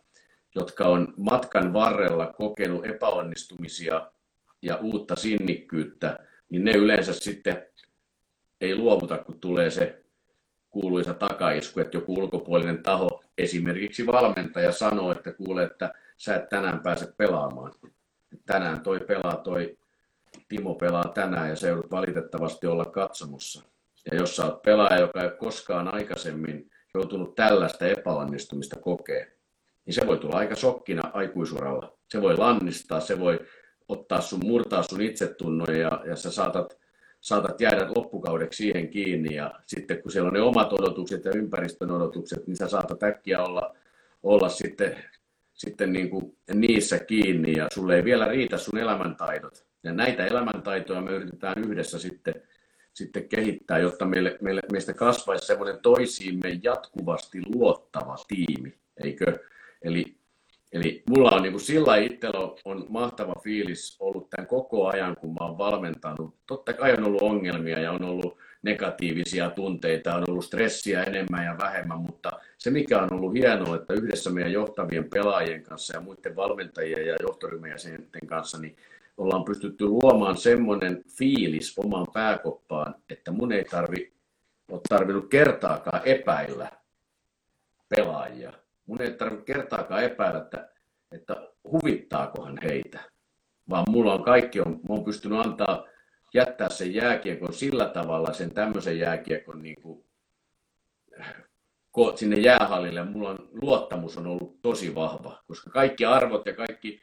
jotka 0.56 0.88
on 0.88 1.14
matkan 1.18 1.74
varrella 1.74 2.34
kokenut 2.34 2.86
epäonnistumisia 2.86 4.12
ja 4.62 4.76
uutta 4.76 5.16
sinnikkyyttä, 5.16 6.20
niin 6.50 6.66
ne 6.66 6.72
yleensä 6.72 7.14
sitten 7.14 7.66
ei 8.62 8.76
luovuta, 8.76 9.18
kun 9.18 9.40
tulee 9.40 9.70
se 9.70 10.04
kuuluisa 10.70 11.14
takaisku, 11.14 11.80
että 11.80 11.98
joku 11.98 12.14
ulkopuolinen 12.14 12.84
taho, 12.84 13.24
esimerkiksi 13.38 14.08
valmentaja 14.08 14.72
sanoo, 14.72 15.12
että 15.12 15.34
kuule, 15.34 15.64
että 15.64 15.94
sä 16.18 16.36
et 16.36 16.50
tänään 16.50 16.80
pääse 16.80 17.14
pelaamaan. 17.18 17.74
Tänään 18.46 18.82
toi 18.82 19.00
pelaa, 19.00 19.38
toi 19.38 19.78
Timo 20.48 20.74
pelaa 20.74 21.12
tänään 21.14 21.50
ja 21.50 21.56
se 21.56 21.68
joudut 21.68 21.92
valitettavasti 21.92 22.68
olla 22.68 22.86
katsomossa. 22.86 23.64
Ja 24.12 24.18
jos 24.18 24.36
sä 24.36 24.46
oot 24.46 24.62
pelaaja, 24.62 25.00
joka 25.00 25.24
ei 25.24 25.30
koskaan 25.40 25.94
aikaisemmin 25.94 26.72
joutunut 26.96 27.36
tällaista 27.36 27.88
epäonnistumista 27.88 28.80
kokee, 28.80 29.38
niin 29.86 29.94
se 29.94 30.08
voi 30.08 30.18
tulla 30.18 30.38
aika 30.38 30.56
shokkina 30.56 31.12
aikuisuralla. 31.14 31.98
Se 32.10 32.22
voi 32.22 32.38
lannistaa, 32.38 33.00
se 33.00 33.20
voi 33.20 33.40
ottaa 33.88 34.22
sun, 34.22 34.40
murtaa 34.44 34.84
sun 34.84 35.02
itsetunnon 35.02 35.80
ja, 35.80 36.02
ja 36.06 36.16
sä 36.16 36.32
saatat, 36.32 36.78
saatat 37.22 37.62
jäädä 37.62 37.88
loppukaudeksi 37.96 38.64
siihen 38.64 38.90
kiinni 38.90 39.36
ja 39.36 39.52
sitten 39.66 40.02
kun 40.02 40.12
siellä 40.12 40.28
on 40.28 40.34
ne 40.34 40.42
omat 40.42 40.74
odotukset 40.74 41.26
ja 41.26 41.32
ympäristön 41.36 41.92
odotukset, 41.92 42.48
niin 42.48 42.56
sä 42.56 42.68
saatat 42.68 43.04
äkkiä 43.04 43.44
olla, 43.44 43.76
olla 44.24 44.50
sitten, 44.50 44.96
sitten 45.54 45.94
niin 45.94 46.10
kuin 46.10 46.38
niissä 46.54 47.00
kiinni 47.00 47.58
ja 47.58 47.68
sulle 47.74 47.96
ei 47.96 48.04
vielä 48.04 48.28
riitä 48.28 48.58
sun 48.58 48.78
elämäntaidot. 48.78 49.66
Ja 49.84 49.94
näitä 49.94 50.26
elämäntaitoja 50.26 51.02
me 51.02 51.12
yritetään 51.12 51.64
yhdessä 51.64 52.00
sitten 52.00 52.42
sitten 52.96 53.30
kehittää, 53.30 53.78
jotta 53.78 54.06
meille, 54.06 54.38
meille, 54.42 54.62
meistä 54.72 54.94
kasvaisi 54.94 55.46
semmoinen 55.46 55.80
toisiimme 55.82 56.60
jatkuvasti 56.64 57.42
luottava 57.56 58.16
tiimi, 58.28 58.74
eikö? 59.04 59.40
Eli, 59.82 60.16
eli 60.74 61.04
mulla 61.10 61.32
on 61.32 61.44
niin 61.44 61.60
sillä 61.60 61.98
itsellä 61.98 62.40
on 62.66 62.86
mahtava 62.90 63.36
fiilis 63.44 63.96
ollut 64.00 64.30
tämän 64.30 64.48
koko 64.48 64.88
ajan, 64.88 65.16
kun 65.16 65.34
mä 65.34 65.46
oon 65.46 65.58
valmentanut. 65.58 66.36
Totta 66.48 66.74
kai 66.74 66.94
on 66.94 67.04
ollut 67.04 67.22
ongelmia 67.22 67.80
ja 67.80 67.92
on 67.92 68.04
ollut 68.04 68.38
negatiivisia 68.64 69.50
tunteita, 69.50 70.16
on 70.16 70.24
ollut 70.30 70.46
stressiä 70.46 71.04
enemmän 71.04 71.46
ja 71.46 71.56
vähemmän, 71.58 72.00
mutta 72.00 72.32
se 72.58 72.70
mikä 72.72 73.02
on 73.02 73.14
ollut 73.14 73.34
hienoa, 73.34 73.76
että 73.76 73.94
yhdessä 73.94 74.30
meidän 74.30 74.52
johtavien 74.52 75.10
pelaajien 75.10 75.64
kanssa 75.64 75.96
ja 75.96 76.02
muiden 76.02 76.36
valmentajien 76.36 77.08
ja 77.08 77.16
johtoryhmän 77.22 77.70
jäsenten 77.70 78.28
kanssa, 78.28 78.58
niin 78.58 78.76
ollaan 79.18 79.46
pystytty 79.46 79.86
luomaan 79.86 80.38
semmoinen 80.38 81.04
fiilis 81.18 81.74
omaan 81.78 82.08
pääkoppaan, 82.14 82.96
että 83.10 83.32
mun 83.32 83.52
ei 83.52 83.64
tarvi, 83.64 84.14
ole 84.72 84.82
tarvinnut 84.90 85.30
kertaakaan 85.30 86.02
epäillä 86.06 86.72
pelaajia. 87.90 88.54
Mun 88.86 89.02
ei 89.02 89.14
tarvitse 89.14 89.54
kertaakaan 89.54 90.04
epäillä, 90.04 90.40
että, 90.40 90.70
että 91.12 91.48
huvittaakohan 91.72 92.60
heitä. 92.64 93.00
Vaan 93.70 93.86
mulla 93.90 94.14
on 94.14 94.24
kaikki, 94.24 94.62
on, 94.62 94.72
mä 94.72 94.96
oon 94.96 95.04
pystynyt 95.04 95.46
antaa, 95.46 95.88
jättää 96.34 96.70
sen 96.70 96.94
jääkiekon 96.94 97.54
sillä 97.54 97.90
tavalla, 97.90 98.34
sen 98.34 98.54
tämmöisen 98.54 99.00
jääkiekon 99.00 99.62
niin 99.62 99.82
kuin, 99.82 100.06
sinne 102.16 102.36
jäähallille. 102.36 103.04
Mulla 103.04 103.30
on, 103.30 103.50
luottamus 103.62 104.18
on 104.18 104.28
ollut 104.28 104.62
tosi 104.62 104.96
vahva, 104.96 105.44
koska 105.48 105.70
kaikki 105.70 106.06
arvot 106.06 106.46
ja 106.46 106.54
kaikki 106.54 107.02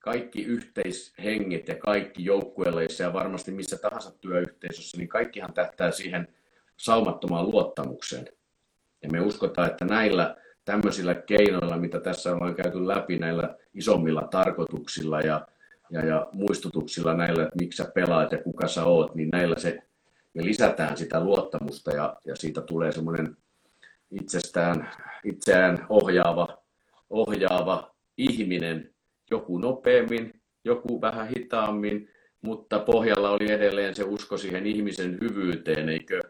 kaikki 0.00 0.42
yhteishenget 0.42 1.68
ja 1.68 1.74
kaikki 1.74 2.24
joukkueelleissa 2.24 3.02
ja 3.02 3.12
varmasti 3.12 3.52
missä 3.52 3.78
tahansa 3.78 4.10
työyhteisössä, 4.20 4.96
niin 4.96 5.08
kaikkihan 5.08 5.52
tähtää 5.52 5.90
siihen 5.90 6.28
saumattomaan 6.76 7.50
luottamukseen. 7.50 8.26
Ja 9.02 9.10
me 9.10 9.20
uskotaan, 9.20 9.70
että 9.70 9.84
näillä 9.84 10.36
tämmöisillä 10.64 11.14
keinoilla, 11.14 11.76
mitä 11.76 12.00
tässä 12.00 12.34
ollaan 12.34 12.54
käyty 12.54 12.88
läpi, 12.88 13.18
näillä 13.18 13.56
isommilla 13.74 14.28
tarkoituksilla 14.30 15.20
ja, 15.20 15.46
ja, 15.90 16.06
ja 16.06 16.26
muistutuksilla 16.32 17.14
näillä, 17.14 17.42
että 17.42 17.56
miksi 17.60 17.76
sä 17.76 17.90
pelaat 17.94 18.32
ja 18.32 18.38
kuka 18.38 18.68
sä 18.68 18.84
oot, 18.84 19.14
niin 19.14 19.28
näillä 19.32 19.58
se, 19.58 19.78
me 20.34 20.44
lisätään 20.44 20.96
sitä 20.96 21.24
luottamusta 21.24 21.90
ja, 21.90 22.16
ja 22.24 22.36
siitä 22.36 22.60
tulee 22.60 22.92
semmoinen 22.92 23.36
itsestään, 24.10 24.90
itseään 25.24 25.86
ohjaava, 25.88 26.58
ohjaava 27.10 27.94
ihminen, 28.16 28.94
joku 29.30 29.58
nopeammin, 29.58 30.42
joku 30.64 31.00
vähän 31.00 31.28
hitaammin, 31.28 32.10
mutta 32.42 32.78
pohjalla 32.78 33.30
oli 33.30 33.52
edelleen 33.52 33.94
se 33.94 34.04
usko 34.04 34.38
siihen 34.38 34.66
ihmisen 34.66 35.18
hyvyyteen, 35.20 35.88
eikö? 35.88 36.20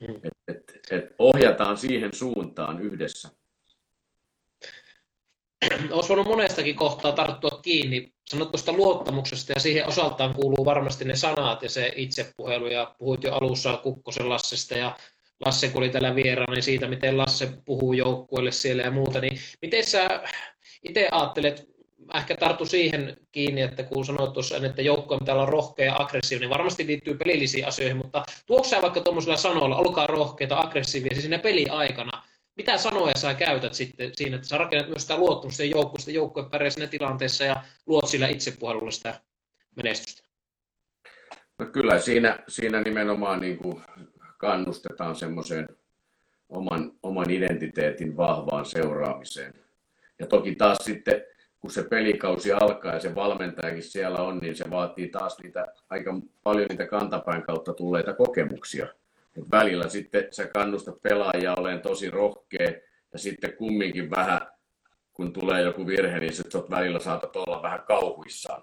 Mm. 0.00 0.16
Et, 0.16 0.32
et, 0.48 0.78
et 0.90 1.14
ohjataan 1.18 1.76
siihen 1.76 2.14
suuntaan 2.14 2.80
yhdessä. 2.82 3.28
olisi 5.90 6.08
voinut 6.08 6.26
monestakin 6.26 6.76
kohtaa 6.76 7.12
tarttua 7.12 7.60
kiinni. 7.62 8.12
Sanoit 8.24 8.50
tuosta 8.50 8.72
luottamuksesta 8.72 9.52
ja 9.52 9.60
siihen 9.60 9.88
osaltaan 9.88 10.34
kuuluu 10.34 10.64
varmasti 10.64 11.04
ne 11.04 11.16
sanat 11.16 11.62
ja 11.62 11.68
se 11.68 11.92
itsepuhelu. 11.96 12.66
Ja 12.66 12.94
puhuit 12.98 13.24
jo 13.24 13.34
alussa 13.34 13.76
Kukkosen 13.76 14.28
Lassesta 14.28 14.74
ja 14.74 14.96
Lasse, 15.46 15.68
kun 15.68 15.82
oli 15.82 15.88
täällä 15.88 16.14
vieraana, 16.14 16.54
niin 16.54 16.62
siitä, 16.62 16.88
miten 16.88 17.18
Lasse 17.18 17.48
puhuu 17.64 17.92
joukkueelle 17.92 18.52
siellä 18.52 18.82
ja 18.82 18.90
muuta. 18.90 19.20
Niin 19.20 19.38
miten 19.62 19.84
sä 19.84 20.22
itse 20.82 21.08
ajattelet, 21.12 21.75
ehkä 22.14 22.36
tarttu 22.36 22.66
siihen 22.66 23.16
kiinni, 23.32 23.60
että 23.60 23.82
kun 23.82 24.04
sanoit 24.04 24.32
tuossa, 24.32 24.56
että 24.56 24.82
joukkue 24.82 25.18
pitää 25.18 25.34
olla 25.34 25.46
rohkea 25.46 25.86
ja 25.86 25.96
aggressiivinen, 25.98 26.48
niin 26.48 26.58
varmasti 26.58 26.86
liittyy 26.86 27.14
pelillisiin 27.14 27.66
asioihin, 27.66 27.96
mutta 27.96 28.24
tuoksi 28.46 28.70
sä 28.70 28.82
vaikka 28.82 29.00
tuommoisilla 29.00 29.36
sanoilla, 29.36 29.76
olkaa 29.76 30.06
rohkeita, 30.06 30.60
aggressiivisia 30.60 31.20
siinä 31.20 31.38
peliaikana, 31.38 32.22
mitä 32.56 32.78
sanoja 32.78 33.14
sä 33.16 33.34
käytät 33.34 33.74
sitten 33.74 34.10
siinä, 34.14 34.36
että 34.36 34.48
sä 34.48 34.58
rakennat 34.58 34.88
myös 34.88 35.02
sitä 35.02 35.16
luottamusta 35.16 35.64
joukkueesta, 35.64 35.96
sitten 35.96 36.14
joukkue 36.14 36.48
pärjää 36.50 36.70
siinä 36.70 36.86
tilanteessa 36.86 37.44
ja 37.44 37.56
luot 37.86 38.08
sillä 38.08 38.28
itsepuhelulla 38.28 38.90
sitä 38.90 39.20
menestystä? 39.76 40.22
No 41.58 41.66
kyllä 41.66 41.98
siinä, 41.98 42.38
siinä 42.48 42.80
nimenomaan 42.80 43.40
niin 43.40 43.58
kuin 43.58 43.82
kannustetaan 44.38 45.16
semmoiseen 45.16 45.68
oman, 46.48 46.92
oman 47.02 47.30
identiteetin 47.30 48.16
vahvaan 48.16 48.66
seuraamiseen. 48.66 49.54
Ja 50.18 50.26
toki 50.26 50.54
taas 50.54 50.78
sitten, 50.78 51.22
kun 51.60 51.70
se 51.70 51.82
pelikausi 51.82 52.52
alkaa 52.52 52.94
ja 52.94 53.00
se 53.00 53.14
valmentajakin 53.14 53.82
siellä 53.82 54.18
on, 54.18 54.38
niin 54.38 54.56
se 54.56 54.64
vaatii 54.70 55.08
taas 55.08 55.38
niitä 55.42 55.66
aika 55.90 56.20
paljon 56.42 56.66
niitä 56.68 56.86
kantapään 56.86 57.42
kautta 57.42 57.74
tulleita 57.74 58.12
kokemuksia. 58.12 58.86
Et 59.38 59.50
välillä 59.50 59.88
sitten 59.88 60.28
sä 60.30 60.46
kannustat 60.46 61.02
pelaajia 61.02 61.54
olemaan 61.54 61.82
tosi 61.82 62.10
rohkea 62.10 62.72
ja 63.12 63.18
sitten 63.18 63.52
kumminkin 63.52 64.10
vähän, 64.10 64.40
kun 65.12 65.32
tulee 65.32 65.62
joku 65.62 65.86
virhe, 65.86 66.20
niin 66.20 66.32
sitten 66.32 66.62
välillä 66.70 66.98
saatat 66.98 67.36
olla 67.36 67.62
vähän 67.62 67.82
kauhuissaan. 67.86 68.62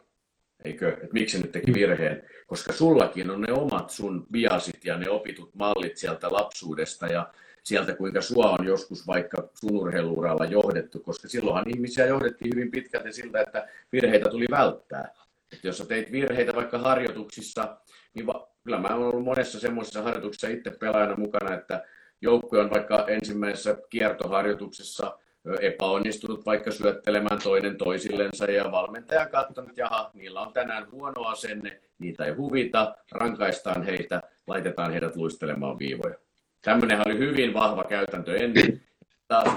Eikö? 0.66 0.98
Et 1.04 1.14
miksi 1.14 1.42
nyt 1.42 1.52
teki 1.52 1.74
virheen? 1.74 2.30
Koska 2.48 2.74
sullakin 2.74 3.30
on 3.30 3.42
ne 3.42 3.54
omat 3.54 3.90
sun 3.90 4.28
biasit 4.32 4.86
ja 4.86 4.98
ne 4.98 5.10
opitut 5.10 5.56
mallit 5.56 5.98
sieltä 5.98 6.28
lapsuudesta 6.32 7.08
ja 7.08 7.34
sieltä, 7.64 7.96
kuinka 7.96 8.22
sua 8.22 8.50
on 8.60 8.66
joskus 8.66 9.08
vaikka 9.08 9.50
sun 9.54 9.78
urheiluuralla 9.78 10.46
johdettu, 10.46 11.00
koska 11.00 11.28
silloinhan 11.28 11.70
ihmisiä 11.70 12.06
johdettiin 12.06 12.56
hyvin 12.56 12.72
pitkälti 12.72 13.14
siltä, 13.14 13.42
että 13.42 13.68
virheitä 13.92 14.30
tuli 14.30 14.46
välttää. 14.52 15.14
Että 15.54 15.68
jos 15.68 15.78
sä 15.78 15.86
teit 15.86 16.12
virheitä 16.12 16.56
vaikka 16.56 16.78
harjoituksissa, 16.78 17.78
niin 18.14 18.28
va- 18.28 18.48
kyllä 18.64 18.80
mä 18.80 18.88
olen 18.88 19.08
ollut 19.08 19.24
monessa 19.24 19.60
semmoisessa 19.60 20.02
harjoituksessa 20.02 20.48
itse 20.48 20.70
pelaajana 20.70 21.16
mukana, 21.16 21.56
että 21.56 21.84
joukkue 22.22 22.60
on 22.60 22.70
vaikka 22.70 23.06
ensimmäisessä 23.08 23.78
kiertoharjoituksessa 23.90 25.18
epäonnistunut 25.62 26.46
vaikka 26.46 26.72
syöttelemään 26.72 27.42
toinen 27.44 27.78
toisillensa 27.78 28.46
ja 28.46 28.72
valmentaja 28.72 29.26
katsonut, 29.26 29.78
jaha, 29.78 30.12
niillä 30.14 30.42
on 30.42 30.54
tänään 30.54 30.92
huono 30.92 31.24
asenne, 31.24 31.82
niitä 32.00 32.26
ei 32.26 32.34
huvita, 32.34 32.96
rankaistaan 33.12 33.84
heitä, 33.84 34.22
laitetaan 34.48 34.92
heidät 34.92 35.16
luistelemaan 35.16 35.80
viivoja. 35.80 36.16
Tämmöinenhän 36.64 37.08
oli 37.08 37.18
hyvin 37.18 37.54
vahva 37.54 37.84
käytäntö 37.84 38.36
ennen. 38.36 38.82
Taas 39.28 39.48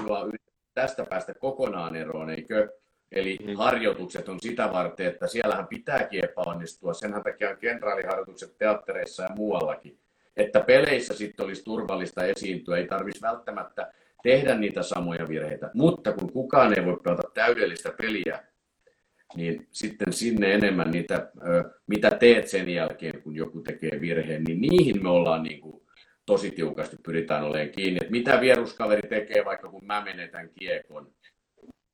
tästä 0.73 1.05
päästä 1.05 1.33
kokonaan 1.33 1.95
eroon, 1.95 2.29
eikö? 2.29 2.69
Eli 3.11 3.37
mm. 3.47 3.55
harjoitukset 3.55 4.29
on 4.29 4.39
sitä 4.39 4.69
varten, 4.73 5.07
että 5.07 5.27
siellähän 5.27 5.67
pitääkin 5.67 6.25
epäonnistua. 6.25 6.93
Senhän 6.93 7.23
takia 7.23 7.49
on 7.49 7.57
kenraaliharjoitukset 7.57 8.57
teattereissa 8.57 9.23
ja 9.23 9.29
muuallakin. 9.35 9.99
Että 10.37 10.59
peleissä 10.59 11.13
sitten 11.13 11.45
olisi 11.45 11.63
turvallista 11.63 12.25
esiintyä, 12.25 12.77
ei 12.77 12.87
tarvitsisi 12.87 13.25
välttämättä 13.25 13.93
tehdä 14.23 14.55
niitä 14.55 14.83
samoja 14.83 15.27
virheitä. 15.27 15.71
Mutta 15.73 16.13
kun 16.13 16.31
kukaan 16.31 16.79
ei 16.79 16.85
voi 16.85 16.97
pelata 17.03 17.29
täydellistä 17.33 17.93
peliä, 18.01 18.43
niin 19.35 19.67
sitten 19.71 20.13
sinne 20.13 20.53
enemmän 20.53 20.91
niitä, 20.91 21.31
mitä 21.87 22.11
teet 22.11 22.47
sen 22.47 22.69
jälkeen, 22.69 23.21
kun 23.21 23.35
joku 23.35 23.61
tekee 23.61 24.01
virheen, 24.01 24.43
niin 24.43 24.61
niihin 24.61 25.03
me 25.03 25.09
ollaan 25.09 25.43
niin 25.43 25.61
kuin 25.61 25.86
tosi 26.27 26.51
tiukasti 26.51 26.97
pyritään 27.03 27.43
olemaan 27.43 27.69
kiinni. 27.69 27.99
Että 28.01 28.11
mitä 28.11 28.41
vieruskaveri 28.41 29.09
tekee, 29.09 29.45
vaikka 29.45 29.69
kun 29.69 29.85
mä 29.85 30.01
menetän 30.01 30.49
kiekon, 30.59 31.11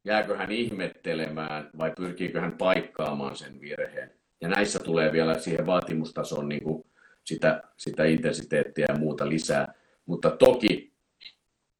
jääkö 0.06 0.38
hän 0.38 0.52
ihmettelemään 0.52 1.70
vai 1.78 1.92
pyrkiikö 1.98 2.42
hän 2.42 2.58
paikkaamaan 2.58 3.36
sen 3.36 3.62
virheen. 3.62 4.12
Ja 4.42 4.50
näissä 4.50 4.80
tulee 4.80 5.12
vielä 5.12 5.40
siihen 5.40 5.66
vaatimustasoon 5.66 6.50
niin 6.50 6.64
kuin 6.64 6.86
sitä, 7.24 7.64
sitä 7.78 8.06
intensiteettiä 8.06 8.86
ja 8.90 8.98
muuta 8.98 9.30
lisää. 9.30 9.74
Mutta 10.06 10.32
toki 10.32 10.94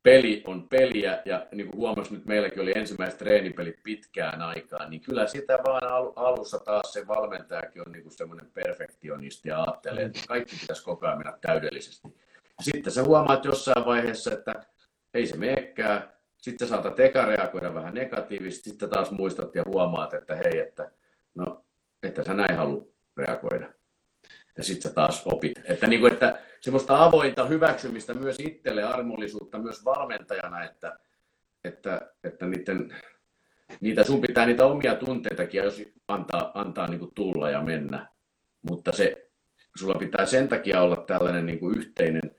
peli 0.04 0.44
on 0.48 0.70
peliä 0.70 1.22
ja 1.26 1.48
niin 1.52 1.68
kuin 1.68 1.78
huomasin 1.78 2.14
nyt 2.14 2.26
meilläkin 2.26 2.62
oli 2.62 2.72
ensimmäiset 2.76 3.20
treenipelit 3.20 3.84
pitkään 3.84 4.42
aikaan, 4.42 4.90
niin 4.90 5.02
kyllä 5.02 5.28
sitä 5.28 5.60
vaan 5.66 5.84
alussa 6.16 6.60
taas 6.60 6.94
se 6.94 7.08
valmentajakin 7.08 7.82
on 7.86 7.92
niin 7.92 8.12
semmoinen 8.12 8.52
perfektionisti 8.54 9.50
ja 9.50 9.64
ajattelee, 9.64 10.06
että 10.06 10.20
kaikki 10.28 10.56
pitäisi 10.62 10.84
koko 10.84 11.06
ajan 11.06 11.18
mennä 11.18 11.38
täydellisesti. 11.42 12.08
Sitten 12.62 12.94
sä 12.94 13.04
huomaat 13.04 13.46
jossain 13.46 13.86
vaiheessa, 13.86 14.34
että 14.34 14.64
ei 15.14 15.28
se 15.28 15.38
meekään, 15.38 16.14
sitten 16.38 16.68
saatat 16.68 17.00
eka 17.00 17.26
reagoida 17.26 17.74
vähän 17.74 17.94
negatiivisesti, 17.94 18.70
sitten 18.70 18.90
taas 18.90 19.12
muistat 19.12 19.56
ja 19.56 19.64
huomaat, 19.68 20.14
että 20.14 20.36
hei, 20.36 20.60
että 20.60 20.92
no, 21.36 21.66
että 22.04 22.24
sä 22.24 22.34
näin 22.34 22.58
halua 22.58 22.86
reagoida. 23.18 23.74
Ja 24.58 24.64
sitten 24.64 24.90
sä 24.90 24.96
taas 24.96 25.22
opit. 25.26 25.60
Että, 25.66 25.88
niin 25.88 26.02
kuin, 26.02 26.14
että 26.14 26.40
semmoista 26.62 27.04
avointa 27.04 27.46
hyväksymistä 27.46 28.14
myös 28.14 28.40
itselle, 28.40 28.84
armollisuutta 28.84 29.60
myös 29.60 29.86
valmentajana, 29.86 30.64
että, 30.64 31.00
että, 31.64 32.02
että 32.24 32.46
niiden, 32.46 32.96
niitä 33.82 34.04
sun 34.04 34.22
pitää 34.22 34.46
niitä 34.46 34.66
omia 34.66 34.96
tunteitakin 34.96 35.64
jos 35.64 35.82
antaa, 36.08 36.52
antaa 36.54 36.88
niin 36.88 37.00
kuin 37.00 37.12
tulla 37.16 37.50
ja 37.50 37.62
mennä. 37.62 38.08
Mutta 38.70 38.92
se, 38.92 39.30
sulla 39.80 39.96
pitää 39.96 40.26
sen 40.26 40.48
takia 40.48 40.82
olla 40.82 40.96
tällainen 40.96 41.46
niin 41.46 41.60
kuin 41.60 41.78
yhteinen 41.78 42.36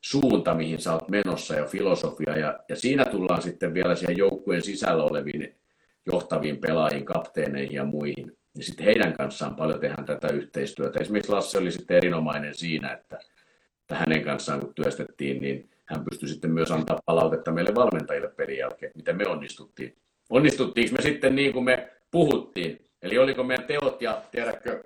suunta, 0.00 0.54
mihin 0.54 0.80
sä 0.80 0.92
oot 0.92 1.08
menossa 1.08 1.54
ja 1.54 1.64
filosofia. 1.64 2.38
Ja, 2.38 2.58
ja 2.68 2.76
siinä 2.76 3.04
tullaan 3.04 3.42
sitten 3.42 3.74
vielä 3.74 3.94
siihen 3.94 4.16
joukkueen 4.16 4.62
sisällä 4.62 5.04
oleviin 5.04 5.54
johtaviin 6.06 6.58
pelaajiin, 6.58 7.04
kapteeneihin 7.04 7.76
ja 7.76 7.84
muihin. 7.84 8.36
Ja 8.56 8.64
sitten 8.64 8.86
heidän 8.86 9.12
kanssaan 9.12 9.56
paljon 9.56 9.80
tehdään 9.80 10.04
tätä 10.04 10.28
yhteistyötä. 10.28 11.00
Esimerkiksi 11.00 11.32
Lasse 11.32 11.58
oli 11.58 11.72
sitten 11.72 11.96
erinomainen 11.96 12.54
siinä, 12.54 12.92
että, 12.92 13.18
että 13.80 13.94
hänen 13.94 14.24
kanssaan 14.24 14.60
kun 14.60 14.74
työstettiin, 14.74 15.42
niin 15.42 15.70
hän 15.84 16.04
pystyi 16.04 16.28
sitten 16.28 16.50
myös 16.50 16.70
antaa 16.70 17.00
palautetta 17.04 17.52
meille 17.52 17.74
valmentajille 17.74 18.28
pelin 18.28 18.58
jälkeen, 18.58 18.92
miten 18.94 19.16
me 19.16 19.26
onnistuttiin. 19.26 19.96
Onnistuttiinko 20.30 20.96
me 20.96 21.02
sitten 21.02 21.34
niin 21.34 21.52
kuin 21.52 21.64
me 21.64 21.90
puhuttiin? 22.10 22.84
Eli 23.02 23.18
oliko 23.18 23.44
meidän 23.44 23.66
teot 23.66 24.02
ja 24.02 24.22
tiedätkö 24.30 24.84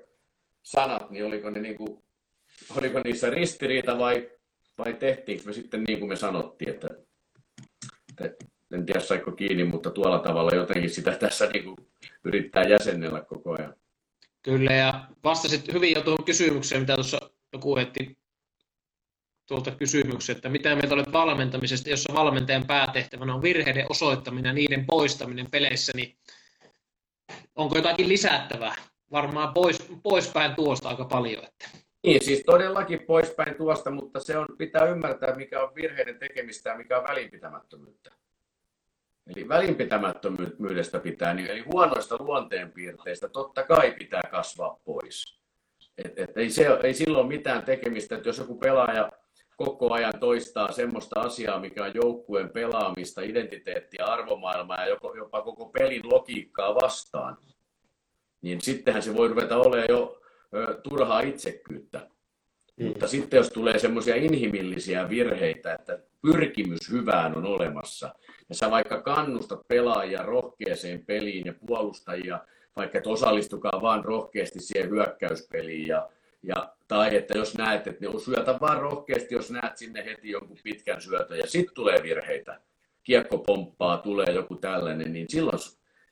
sanat, 0.62 1.10
niin 1.10 1.24
oliko, 1.24 1.50
ne 1.50 1.60
niin 1.60 1.76
kuin, 1.76 2.02
oliko 2.76 3.00
niissä 3.00 3.30
ristiriita 3.30 3.98
vai 3.98 4.30
vai 4.78 4.94
tehtiinkö 4.94 5.44
me 5.46 5.52
sitten 5.52 5.84
niin 5.84 5.98
kuin 5.98 6.08
me 6.08 6.16
sanottiin, 6.16 6.70
että, 6.70 6.88
että 8.24 8.44
en 8.74 8.86
tiedä 8.86 9.00
saiko 9.00 9.32
kiinni, 9.32 9.64
mutta 9.64 9.90
tuolla 9.90 10.18
tavalla 10.18 10.54
jotenkin 10.54 10.90
sitä 10.90 11.10
tässä 11.20 11.46
niin 11.46 11.64
kuin 11.64 11.76
yrittää 12.24 12.62
jäsennellä 12.62 13.20
koko 13.20 13.56
ajan. 13.58 13.74
Kyllä, 14.42 14.72
ja 14.72 15.08
vastasit 15.24 15.72
hyvin 15.72 15.94
jo 15.96 16.02
tuohon 16.02 16.24
kysymykseen, 16.24 16.80
mitä 16.80 16.94
tuossa 16.94 17.30
joku 17.52 17.76
etti 17.76 18.18
tuolta 19.46 19.70
kysymyksen, 19.70 20.36
että 20.36 20.48
mitä 20.48 20.74
mieltä 20.74 20.94
olet 20.94 21.12
valmentamisesta, 21.12 21.90
jossa 21.90 22.14
valmentajan 22.14 22.66
päätehtävänä 22.66 23.34
on 23.34 23.42
virheiden 23.42 23.86
osoittaminen 23.88 24.50
ja 24.50 24.52
niiden 24.52 24.86
poistaminen 24.86 25.50
peleissä, 25.50 25.92
niin 25.94 26.18
onko 27.54 27.76
jotakin 27.76 28.08
lisättävää? 28.08 28.74
Varmaan 29.10 29.54
pois, 29.54 29.78
poispäin 30.02 30.54
tuosta 30.54 30.88
aika 30.88 31.04
paljon. 31.04 31.44
Että. 31.44 31.85
Niin, 32.06 32.24
siis 32.24 32.42
todellakin 32.46 33.02
poispäin 33.06 33.54
tuosta, 33.54 33.90
mutta 33.90 34.20
se 34.20 34.38
on, 34.38 34.46
pitää 34.58 34.84
ymmärtää, 34.84 35.36
mikä 35.36 35.62
on 35.62 35.74
virheiden 35.74 36.18
tekemistä 36.18 36.70
ja 36.70 36.76
mikä 36.76 36.98
on 36.98 37.04
välinpitämättömyyttä. 37.04 38.12
Eli 39.26 39.48
välinpitämättömyydestä 39.48 40.98
pitää, 40.98 41.34
niin, 41.34 41.50
eli 41.50 41.60
huonoista 41.60 42.16
luonteenpiirteistä 42.18 43.28
totta 43.28 43.62
kai 43.62 43.92
pitää 43.98 44.22
kasvaa 44.30 44.80
pois. 44.84 45.40
Et, 45.98 46.18
et 46.18 46.36
ei, 46.36 46.50
se, 46.50 46.66
ei 46.82 46.94
silloin 46.94 47.28
mitään 47.28 47.62
tekemistä, 47.62 48.16
että 48.16 48.28
jos 48.28 48.38
joku 48.38 48.58
pelaaja 48.58 49.12
koko 49.56 49.92
ajan 49.92 50.20
toistaa 50.20 50.72
semmoista 50.72 51.20
asiaa, 51.20 51.60
mikä 51.60 51.84
on 51.84 51.94
joukkueen 51.94 52.50
pelaamista, 52.50 53.22
identiteettiä, 53.22 54.04
arvomaailmaa 54.04 54.80
ja 54.80 54.88
jopa, 54.88 55.16
jopa 55.16 55.42
koko 55.42 55.66
pelin 55.66 56.12
logiikkaa 56.12 56.74
vastaan, 56.74 57.36
niin 58.42 58.60
sittenhän 58.60 59.02
se 59.02 59.16
voi 59.16 59.28
ruveta 59.28 59.56
olemaan 59.56 59.86
jo 59.88 60.20
turhaa 60.82 61.20
itsekkyyttä. 61.20 62.08
Mm. 62.76 62.86
Mutta 62.86 63.08
sitten 63.08 63.38
jos 63.38 63.48
tulee 63.48 63.78
semmoisia 63.78 64.16
inhimillisiä 64.16 65.08
virheitä, 65.08 65.74
että 65.74 65.98
pyrkimys 66.22 66.90
hyvään 66.90 67.36
on 67.36 67.46
olemassa, 67.46 68.14
ja 68.48 68.54
sä 68.54 68.70
vaikka 68.70 69.02
kannustat 69.02 69.68
pelaajia 69.68 70.22
rohkeeseen 70.22 71.04
peliin 71.06 71.46
ja 71.46 71.54
puolustajia, 71.66 72.40
vaikka 72.76 72.98
et 72.98 73.06
osallistukaa 73.06 73.82
vaan 73.82 74.04
rohkeasti 74.04 74.60
siihen 74.60 74.90
hyökkäyspeliin, 74.90 75.88
ja, 75.88 76.08
ja, 76.42 76.74
tai 76.88 77.16
että 77.16 77.38
jos 77.38 77.58
näet, 77.58 77.86
että 77.86 78.06
ne 78.06 78.20
syötä 78.20 78.58
vaan 78.60 78.80
rohkeasti, 78.80 79.34
jos 79.34 79.50
näet 79.50 79.76
sinne 79.76 80.04
heti 80.04 80.30
jonkun 80.30 80.58
pitkän 80.62 81.00
syötön, 81.00 81.38
ja 81.38 81.46
sitten 81.46 81.74
tulee 81.74 82.02
virheitä, 82.02 82.60
kiekko 83.02 83.38
pomppaa, 83.38 83.98
tulee 83.98 84.32
joku 84.34 84.56
tällainen, 84.56 85.12
niin 85.12 85.26
silloin, 85.28 85.58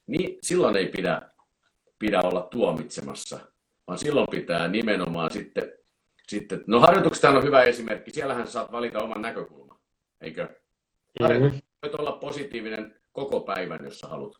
niin 0.07 0.39
silloin 0.43 0.77
ei 0.77 0.87
pidä, 0.87 1.23
pidä 1.99 2.21
olla 2.21 2.49
tuomitsemassa, 2.51 3.41
vaan 3.87 3.99
silloin 3.99 4.27
pitää 4.31 4.69
nimenomaan 4.69 5.31
sitten, 5.31 5.73
sitten 6.29 6.65
no 6.67 6.81
harjoituksesta 6.81 7.31
on 7.31 7.45
hyvä 7.45 7.63
esimerkki, 7.63 8.11
siellähän 8.11 8.47
saat 8.47 8.73
valita 8.73 9.03
oman 9.03 9.23
näkökulman, 9.23 9.79
eikö? 10.21 10.49
Mm-hmm. 11.21 11.61
Voit 11.83 11.95
olla 11.95 12.13
positiivinen 12.13 13.01
koko 13.13 13.41
päivän, 13.41 13.85
jos 13.85 13.99
sä 13.99 14.07
haluat. 14.07 14.37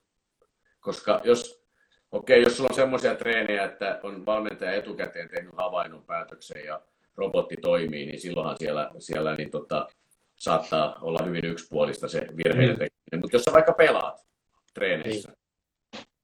Koska 0.81 1.21
jos, 1.25 1.65
okei, 2.13 2.39
okay, 2.39 2.51
jos 2.51 2.57
sulla 2.57 2.71
on 2.71 2.77
semmoisia 2.77 3.15
treenejä, 3.15 3.65
että 3.65 4.01
on 4.03 4.27
valmentaja 4.27 4.73
etukäteen 4.73 5.29
tehnyt 5.29 5.53
havainnon 5.57 6.05
päätöksen 6.05 6.65
ja 6.65 6.83
robotti 7.17 7.57
toimii, 7.57 8.07
niin 8.07 8.21
silloinhan 8.21 8.57
siellä, 8.59 8.91
siellä 8.99 9.35
niin 9.35 9.51
tota, 9.51 9.89
saattaa 10.37 10.99
olla 11.01 11.25
hyvin 11.25 11.45
yksipuolista 11.45 12.09
se 12.09 12.27
virheiden 12.37 12.77
mm. 12.77 12.79
tekeminen. 12.79 13.21
Mutta 13.21 13.37
jos 13.37 13.45
sä 13.45 13.53
vaikka 13.53 13.73
pelaat 13.73 14.27
treeneissä, 14.75 15.29
niin, 15.29 15.44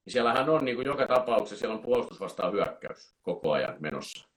niin 0.05 0.13
siellähän 0.13 0.49
on 0.49 0.65
niin 0.65 0.77
kuin 0.77 0.87
joka 0.87 1.07
tapauksessa, 1.07 1.57
siellä 1.57 1.77
on 1.77 1.83
puolustus 1.83 2.21
vastaan 2.21 2.53
hyökkäys 2.53 3.15
koko 3.23 3.53
ajan 3.53 3.77
menossa. 3.81 4.29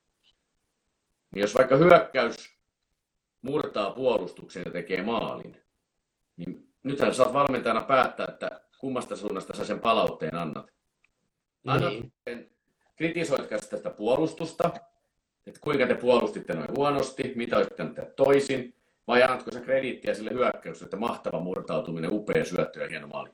Niin 1.32 1.42
jos 1.42 1.56
vaikka 1.56 1.76
hyökkäys 1.76 2.58
murtaa 3.42 3.92
puolustuksen 3.92 4.64
ja 4.66 4.72
tekee 4.72 5.02
maalin, 5.02 5.58
niin 6.38 6.74
nythän 6.84 7.14
saat 7.14 7.34
valmentajana 7.34 7.82
päättää, 7.82 8.26
että 8.30 8.62
kummasta 8.80 9.16
suunnasta 9.16 9.56
sä 9.56 9.66
sen 9.66 9.80
palautteen 9.80 10.36
annat. 10.36 10.74
Annat 11.68 11.94
niin. 12.26 12.52
kritisoitko 12.96 13.58
tästä 13.70 13.90
puolustusta, 13.90 14.72
että 15.48 15.60
kuinka 15.62 15.88
te 15.88 15.96
puolustitte 15.96 16.54
noin 16.54 16.76
huonosti, 16.78 17.34
mitä 17.36 17.58
olisitte 17.58 18.14
toisin, 18.16 18.76
vai 19.08 19.24
annatko 19.24 19.52
sä 19.52 19.60
krediittiä 19.62 20.14
sille 20.14 20.32
hyökkäykselle, 20.32 20.88
että 20.88 20.98
mahtava 20.98 21.40
murtautuminen, 21.40 22.14
upea 22.14 22.46
syöttö 22.46 22.82
ja 22.82 22.90
hieno 22.90 23.08
maali. 23.08 23.30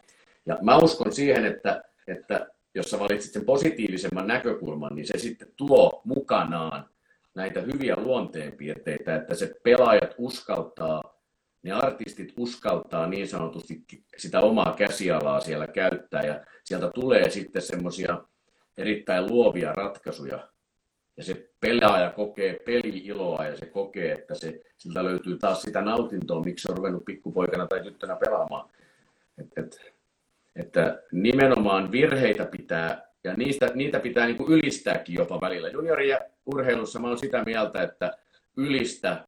Ja 0.45 0.57
mä 0.61 0.77
uskon 0.77 1.11
siihen, 1.11 1.45
että, 1.45 1.83
että 2.09 2.47
jos 2.75 2.91
sä 2.91 2.99
valitsit 2.99 3.33
sen 3.33 3.45
positiivisemman 3.45 4.27
näkökulman, 4.27 4.95
niin 4.95 5.07
se 5.07 5.17
sitten 5.17 5.47
tuo 5.55 6.01
mukanaan 6.05 6.89
näitä 7.35 7.61
hyviä 7.61 7.95
luonteenpiirteitä, 7.97 9.15
että 9.15 9.35
se 9.35 9.53
pelaajat 9.63 10.15
uskaltaa, 10.17 11.19
ne 11.63 11.71
artistit 11.71 12.33
uskaltaa 12.37 13.07
niin 13.07 13.27
sanotusti 13.27 13.83
sitä 14.17 14.39
omaa 14.39 14.75
käsialaa 14.77 15.39
siellä 15.39 15.67
käyttää 15.67 16.23
ja 16.23 16.45
sieltä 16.63 16.91
tulee 16.95 17.29
sitten 17.29 17.61
semmoisia 17.61 18.23
erittäin 18.77 19.27
luovia 19.27 19.73
ratkaisuja, 19.73 20.47
ja 21.17 21.23
se 21.23 21.49
pelaaja 21.59 22.09
kokee 22.11 22.59
peli-iloa 22.65 23.45
ja 23.45 23.57
se 23.57 23.65
kokee, 23.65 24.11
että 24.11 24.35
se, 24.35 24.61
siltä 24.77 25.03
löytyy 25.03 25.37
taas 25.37 25.61
sitä 25.61 25.81
nautintoa, 25.81 26.43
miksi 26.43 26.63
se 26.63 26.71
on 26.71 26.77
ruvennut 26.77 27.05
pikkupoikana 27.05 27.67
tai 27.67 27.83
tyttönä 27.83 28.15
pelaamaan. 28.15 28.69
Et, 29.37 29.47
et, 29.57 29.93
että 30.55 31.03
nimenomaan 31.11 31.91
virheitä 31.91 32.45
pitää, 32.45 33.01
ja 33.23 33.33
niistä, 33.33 33.71
niitä 33.75 33.99
pitää 33.99 34.25
niin 34.25 34.37
kuin 34.37 34.51
ylistääkin 34.51 35.15
jopa 35.15 35.41
välillä. 35.41 35.69
Juniori- 35.69 36.09
ja 36.09 36.19
urheilussa 36.45 36.99
mä 36.99 37.07
olen 37.07 37.19
sitä 37.19 37.43
mieltä, 37.45 37.83
että 37.83 38.17
ylistä 38.57 39.27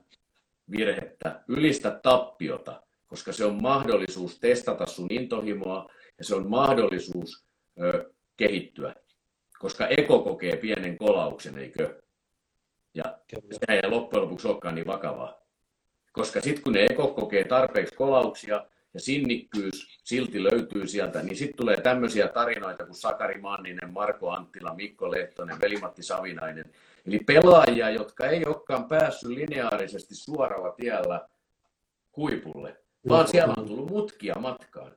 virhettä, 0.72 1.43
ylistä 1.47 1.99
tappiota, 2.03 2.82
koska 3.07 3.32
se 3.32 3.45
on 3.45 3.61
mahdollisuus 3.61 4.39
testata 4.39 4.86
sun 4.86 5.07
intohimoa 5.09 5.89
ja 6.17 6.26
se 6.26 6.36
on 6.36 6.49
mahdollisuus 6.49 7.45
ö, 7.82 8.13
kehittyä 8.38 8.95
koska 9.61 9.88
eko 9.88 10.19
kokee 10.19 10.55
pienen 10.55 10.97
kolauksen, 10.97 11.57
eikö? 11.57 12.01
Ja 12.93 13.03
se 13.51 13.74
ei 13.74 13.89
loppujen 13.89 14.24
lopuksi 14.24 14.47
olekaan 14.47 14.76
niin 14.76 14.88
vakavaa. 14.88 15.41
Koska 16.11 16.41
sitten 16.41 16.63
kun 16.63 16.74
ne 16.74 16.86
eko 16.89 17.07
kokee 17.07 17.43
tarpeeksi 17.43 17.95
kolauksia 17.95 18.65
ja 18.94 19.00
sinnikkyys 19.00 20.00
silti 20.04 20.44
löytyy 20.44 20.88
sieltä, 20.88 21.24
niin 21.24 21.36
sitten 21.36 21.58
tulee 21.58 21.82
tämmöisiä 21.82 22.28
tarinoita 22.28 22.86
kuin 22.86 22.96
Sakari 22.96 23.42
Manninen, 23.42 23.94
Marko 23.94 24.32
Anttila, 24.32 24.76
Mikko 24.76 25.12
Lehtonen, 25.12 25.62
Velimatti 25.62 26.04
Savinainen. 26.04 26.66
Eli 27.08 27.20
pelaajia, 27.20 27.89
jotka 27.89 28.28
ei 28.28 28.46
olekaan 28.46 28.86
päässyt 28.86 29.32
lineaarisesti 29.32 30.16
suoralla 30.16 30.72
tiellä 30.72 31.28
huipulle, 32.18 32.78
vaan 33.10 33.28
siellä 33.28 33.54
on 33.58 33.68
tullut 33.68 33.89
mutkia 33.89 34.36
matkaan. 34.39 34.92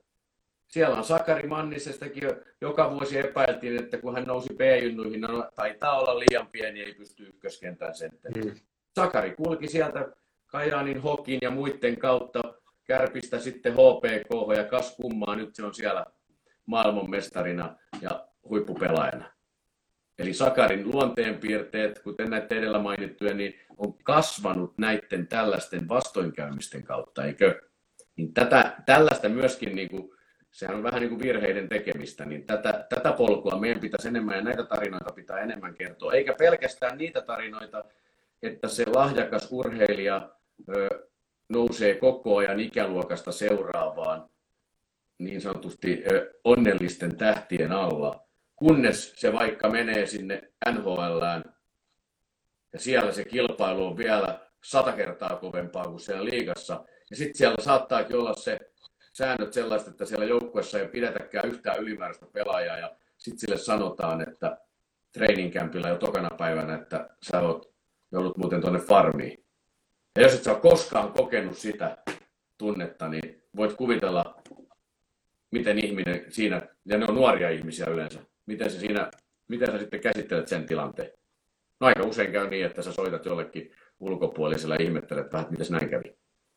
Siellä 0.69 0.97
on 0.97 1.05
Sakari 1.05 1.49
Mannisestakin 1.49 2.23
joka 2.61 2.91
vuosi 2.91 3.19
epäiltiin, 3.19 3.83
että 3.83 3.99
kun 3.99 4.15
hän 4.15 4.25
nousi 4.25 4.55
B-junnuihin, 4.55 5.21
no, 5.21 5.51
taitaa 5.55 6.01
olla 6.01 6.19
liian 6.19 6.47
pieni, 6.47 6.81
ei 6.81 6.95
pysty 6.95 7.27
ykköskentään 7.27 7.95
sentteri. 7.95 8.43
Mm. 8.43 8.55
Sakari 8.95 9.35
kulki 9.35 9.69
sieltä 9.69 10.09
Kajaanin 10.47 11.03
Hokin 11.03 11.39
ja 11.43 11.51
muiden 11.51 11.97
kautta 11.97 12.41
Kärpistä 12.85 13.39
sitten 13.39 13.73
HPK 13.73 14.57
ja 14.57 14.65
kas 14.65 14.97
kummaa, 14.97 15.37
nyt 15.37 15.55
se 15.55 15.65
on 15.65 15.75
siellä 15.75 16.07
maailmanmestarina 16.67 17.77
ja 18.01 18.29
huippupelaajana. 18.49 19.35
Eli 20.19 20.35
Sakarin 20.35 20.91
luonteenpiirteet, 20.91 21.99
kuten 21.99 22.31
näitä 22.31 22.55
edellä 22.55 22.79
mainittuja, 22.79 23.35
niin 23.35 23.55
on 23.77 23.99
kasvanut 23.99 24.79
näiden 24.79 25.27
tällaisten 25.27 25.89
vastoinkäymisten 25.89 26.83
kautta, 26.83 27.25
eikö? 27.25 27.61
Niin 28.17 28.35
tätä, 28.35 28.77
tällaista 28.87 29.29
myöskin 29.29 29.77
niin 29.77 29.89
kuin 29.89 30.11
sehän 30.51 30.77
on 30.77 30.83
vähän 30.83 31.01
niin 31.01 31.11
kuin 31.11 31.23
virheiden 31.23 31.69
tekemistä, 31.69 32.25
niin 32.25 32.47
tätä, 32.47 32.87
tätä 32.89 33.13
polkua 33.13 33.61
meidän 33.61 33.81
pitäisi 33.81 34.09
enemmän 34.09 34.37
ja 34.37 34.43
näitä 34.43 34.65
tarinoita 34.65 35.13
pitää 35.15 35.39
enemmän 35.39 35.75
kertoa, 35.75 36.13
eikä 36.13 36.35
pelkästään 36.39 36.99
niitä 36.99 37.23
tarinoita, 37.23 37.85
että 38.43 38.69
se 38.69 38.85
lahjakas 38.95 39.49
urheilija 39.51 40.31
nousee 41.49 41.95
koko 41.95 42.37
ajan 42.37 42.61
ikäluokasta 42.61 43.33
seuraavaan 43.33 44.29
niin 45.19 45.41
sanotusti 45.41 46.05
onnellisten 46.45 47.17
tähtien 47.17 47.73
alla, 47.73 48.27
kunnes 48.57 49.13
se 49.17 49.33
vaikka 49.33 49.71
menee 49.71 50.07
sinne 50.07 50.53
NHLään 50.73 51.45
ja 52.73 52.79
siellä 52.79 53.13
se 53.13 53.25
kilpailu 53.25 53.87
on 53.87 53.97
vielä 53.97 54.41
sata 54.65 54.93
kertaa 54.93 55.37
kovempaa 55.37 55.85
kuin 55.85 56.01
siellä 56.01 56.25
liigassa, 56.25 56.85
ja 57.11 57.17
sitten 57.17 57.37
siellä 57.37 57.65
saattaakin 57.65 58.17
olla 58.17 58.35
se 58.35 58.59
säännöt 59.13 59.53
sellaiset, 59.53 59.89
että 59.89 60.05
siellä 60.05 60.25
joukkueessa 60.25 60.79
ei 60.79 60.89
pidetäkään 60.89 61.49
yhtään 61.49 61.79
ylimääräistä 61.79 62.27
pelaajaa. 62.33 62.79
Ja 62.79 62.97
sitten 63.19 63.39
sille 63.39 63.57
sanotaan, 63.57 64.29
että 64.29 64.59
training 65.13 65.53
campilla 65.53 65.89
jo 65.89 65.97
tokana 65.97 66.31
päivänä, 66.39 66.75
että 66.75 67.17
sä 67.23 67.41
oot, 67.41 67.75
joudut 68.13 68.37
muuten 68.37 68.61
tuonne 68.61 68.79
farmiin. 68.79 69.44
Ja 70.17 70.23
jos 70.23 70.35
et 70.35 70.43
sä 70.43 70.53
ole 70.53 70.61
koskaan 70.61 71.13
kokenut 71.13 71.59
sitä 71.59 71.97
tunnetta, 72.59 73.09
niin 73.09 73.43
voit 73.57 73.73
kuvitella, 73.73 74.41
miten 75.51 75.85
ihminen 75.85 76.25
siinä, 76.29 76.63
ja 76.85 76.99
ne 76.99 77.07
on 77.09 77.15
nuoria 77.15 77.51
ihmisiä 77.51 77.87
yleensä, 77.87 78.21
miten, 78.47 78.71
se 78.71 78.79
siinä, 78.79 79.11
miten 79.49 79.73
sä 79.73 79.79
sitten 79.79 80.01
käsittelet 80.01 80.49
sen 80.49 80.67
tilanteen. 80.67 81.11
No 81.81 81.87
aika 81.87 82.03
usein 82.03 82.33
käy 82.33 82.51
niin, 82.51 82.67
että 82.67 82.83
sä 82.83 82.93
soitat 82.93 83.27
jollekin 83.27 83.73
ulkopuolisella 84.01 84.75
ja 84.75 84.85
ihmettelet 84.85 85.33
vähän, 85.33 85.43
että 85.43 85.59
miten 85.59 85.73
näin 85.73 85.89
kävi. 85.89 86.17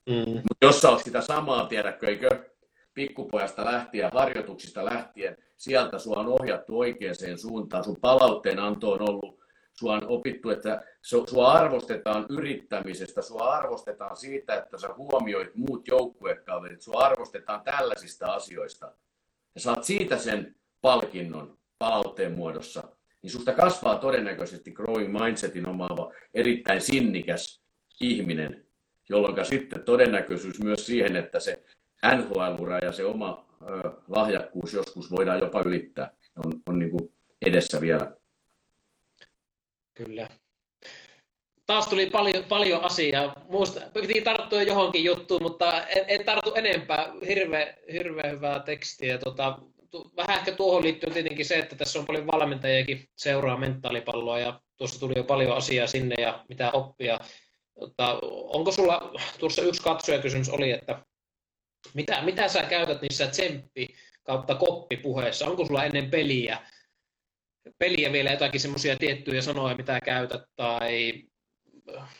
Mm. 0.09 0.33
Mutta 0.33 0.57
jos 0.61 0.81
sä 0.81 0.89
oot 0.89 1.03
sitä 1.03 1.21
samaa, 1.21 1.65
tiedätkö, 1.65 2.07
eikö 2.07 2.29
pikkupojasta 2.93 3.65
lähtien, 3.65 4.09
harjoituksista 4.13 4.85
lähtien, 4.85 5.37
sieltä 5.57 5.99
sua 5.99 6.15
on 6.15 6.27
ohjattu 6.27 6.79
oikeaan 6.79 7.37
suuntaan, 7.37 7.83
sun 7.83 7.97
palautteen 8.01 8.59
anto 8.59 8.91
on 8.91 9.09
ollut, 9.09 9.36
sua 9.79 9.93
on 9.93 10.07
opittu, 10.07 10.49
että 10.49 10.83
sua 11.01 11.51
arvostetaan 11.51 12.25
yrittämisestä, 12.29 13.21
sua 13.21 13.43
arvostetaan 13.43 14.17
siitä, 14.17 14.55
että 14.55 14.77
sä 14.77 14.89
huomioit 14.97 15.55
muut 15.55 15.87
joukkuekaverit, 15.87 16.81
sua 16.81 17.01
arvostetaan 17.01 17.61
tällaisista 17.61 18.25
asioista. 18.25 18.91
Ja 19.55 19.61
saat 19.61 19.83
siitä 19.83 20.17
sen 20.17 20.55
palkinnon 20.81 21.57
palautteen 21.79 22.31
muodossa, 22.31 22.83
niin 23.21 23.31
susta 23.31 23.53
kasvaa 23.53 23.97
todennäköisesti 23.97 24.71
growing 24.71 25.19
mindsetin 25.19 25.67
omaava 25.67 26.13
erittäin 26.33 26.81
sinnikäs 26.81 27.61
ihminen, 28.01 28.65
jolloin 29.09 29.45
sitten 29.45 29.83
todennäköisyys 29.83 30.63
myös 30.63 30.85
siihen, 30.85 31.15
että 31.15 31.39
se 31.39 31.63
NHL-ura 32.15 32.77
ja 32.77 32.91
se 32.91 33.05
oma 33.05 33.47
ö, 33.61 33.91
lahjakkuus 34.07 34.73
joskus 34.73 35.11
voidaan 35.11 35.39
jopa 35.39 35.61
ylittää, 35.65 36.11
on, 36.45 36.53
on 36.65 36.79
niin 36.79 36.91
kuin 36.91 37.13
edessä 37.45 37.81
vielä. 37.81 38.17
Kyllä. 39.97 40.29
Taas 41.65 41.87
tuli 41.87 42.09
paljon, 42.09 42.43
paljon 42.43 42.83
asiaa. 42.83 43.33
Muista, 43.49 43.81
piti 43.93 44.21
tarttua 44.21 44.61
johonkin 44.61 45.03
juttuun, 45.03 45.43
mutta 45.43 45.87
en, 45.87 46.05
en 46.07 46.25
tartu 46.25 46.53
enempää. 46.53 47.13
Hirve, 47.27 47.77
hirveän 47.91 48.31
hyvää 48.31 48.59
tekstiä. 48.59 49.17
Tota, 49.17 49.59
vähän 50.17 50.37
ehkä 50.37 50.51
tuohon 50.51 50.83
liittyy 50.83 51.11
tietenkin 51.11 51.45
se, 51.45 51.59
että 51.59 51.75
tässä 51.75 51.99
on 51.99 52.05
paljon 52.05 52.27
valmentajiakin 52.27 53.09
seuraa 53.15 53.57
mentaalipalloa 53.57 54.39
ja 54.39 54.61
tuossa 54.77 54.99
tuli 54.99 55.13
jo 55.15 55.23
paljon 55.23 55.57
asiaa 55.57 55.87
sinne 55.87 56.15
ja 56.21 56.45
mitä 56.49 56.71
oppia. 56.71 57.19
Mutta 57.79 58.19
onko 58.31 58.71
sulla, 58.71 59.11
tuossa 59.39 59.61
yksi 59.61 59.83
katsojakysymys 59.83 60.49
oli, 60.49 60.71
että 60.71 61.05
mitä, 61.93 62.21
mitä 62.21 62.47
sä 62.47 62.63
käytät 62.63 63.01
niissä 63.01 63.27
tsemppi 63.27 63.87
kautta 64.23 64.55
koppipuheissa? 64.55 65.47
Onko 65.47 65.65
sulla 65.65 65.85
ennen 65.85 66.09
peliä, 66.09 66.57
peliä 67.77 68.11
vielä 68.11 68.31
jotakin 68.31 68.61
semmoisia 68.61 68.97
tiettyjä 68.97 69.41
sanoja, 69.41 69.75
mitä 69.75 69.99
käytät, 70.01 70.41
tai 70.55 71.23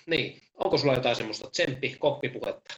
niin, 0.05 0.41
onko 0.53 0.77
sulla 0.77 0.93
jotain 0.93 1.15
semmoista 1.15 1.49
tsemppi 1.49 1.95
koppipuhetta? 1.99 2.73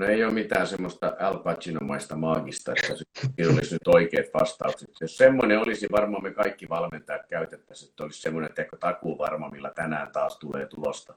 No 0.00 0.06
ei 0.06 0.24
ole 0.24 0.32
mitään 0.32 0.66
semmoista 0.66 1.16
Al 1.20 1.38
Pacinomaista 1.38 2.16
maagista, 2.16 2.72
että 2.72 2.96
se 2.96 3.48
olisi 3.48 3.74
nyt 3.74 3.88
oikeat 3.94 4.26
vastaukset. 4.34 4.90
Jos 5.00 5.16
semmoinen 5.16 5.58
olisi, 5.58 5.86
varmaan 5.92 6.22
me 6.22 6.30
kaikki 6.30 6.68
valmentajat 6.68 7.26
käytettäisiin, 7.26 7.90
että 7.90 8.04
olisi 8.04 8.20
semmoinen 8.20 8.54
teko 8.54 8.76
takuu 8.76 9.18
varma, 9.18 9.50
millä 9.50 9.72
tänään 9.74 10.12
taas 10.12 10.38
tulee 10.38 10.66
tulosta. 10.66 11.14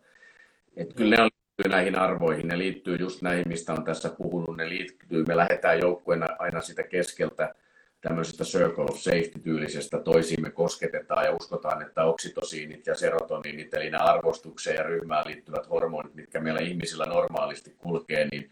Että 0.77 0.95
kyllä 0.95 1.15
ne 1.15 1.23
liittyy 1.23 1.71
näihin 1.71 1.95
arvoihin, 1.95 2.47
ne 2.47 2.57
liittyy 2.57 2.95
just 2.95 3.21
näihin, 3.21 3.47
mistä 3.47 3.73
on 3.73 3.83
tässä 3.83 4.09
puhunut, 4.09 4.57
ne 4.57 4.69
liittyy, 4.69 5.23
me 5.27 5.37
lähdetään 5.37 5.79
joukkueena 5.79 6.27
aina 6.39 6.61
sitä 6.61 6.83
keskeltä, 6.83 7.55
tämmöisestä 8.01 8.43
circle 8.43 8.83
of 8.83 8.97
safety-tyylisestä 8.97 9.99
toisiimme 9.99 10.51
kosketetaan 10.51 11.25
ja 11.25 11.35
uskotaan, 11.35 11.81
että 11.81 12.03
oksitosiinit 12.03 12.87
ja 12.87 12.95
serotoniinit, 12.95 13.73
eli 13.73 13.89
nämä 13.89 14.03
arvostukseen 14.03 14.75
ja 14.75 14.83
ryhmään 14.83 15.27
liittyvät 15.27 15.69
hormonit, 15.69 16.15
mitkä 16.15 16.39
meillä 16.39 16.59
ihmisillä 16.59 17.05
normaalisti 17.05 17.75
kulkee, 17.77 18.27
niin 18.31 18.51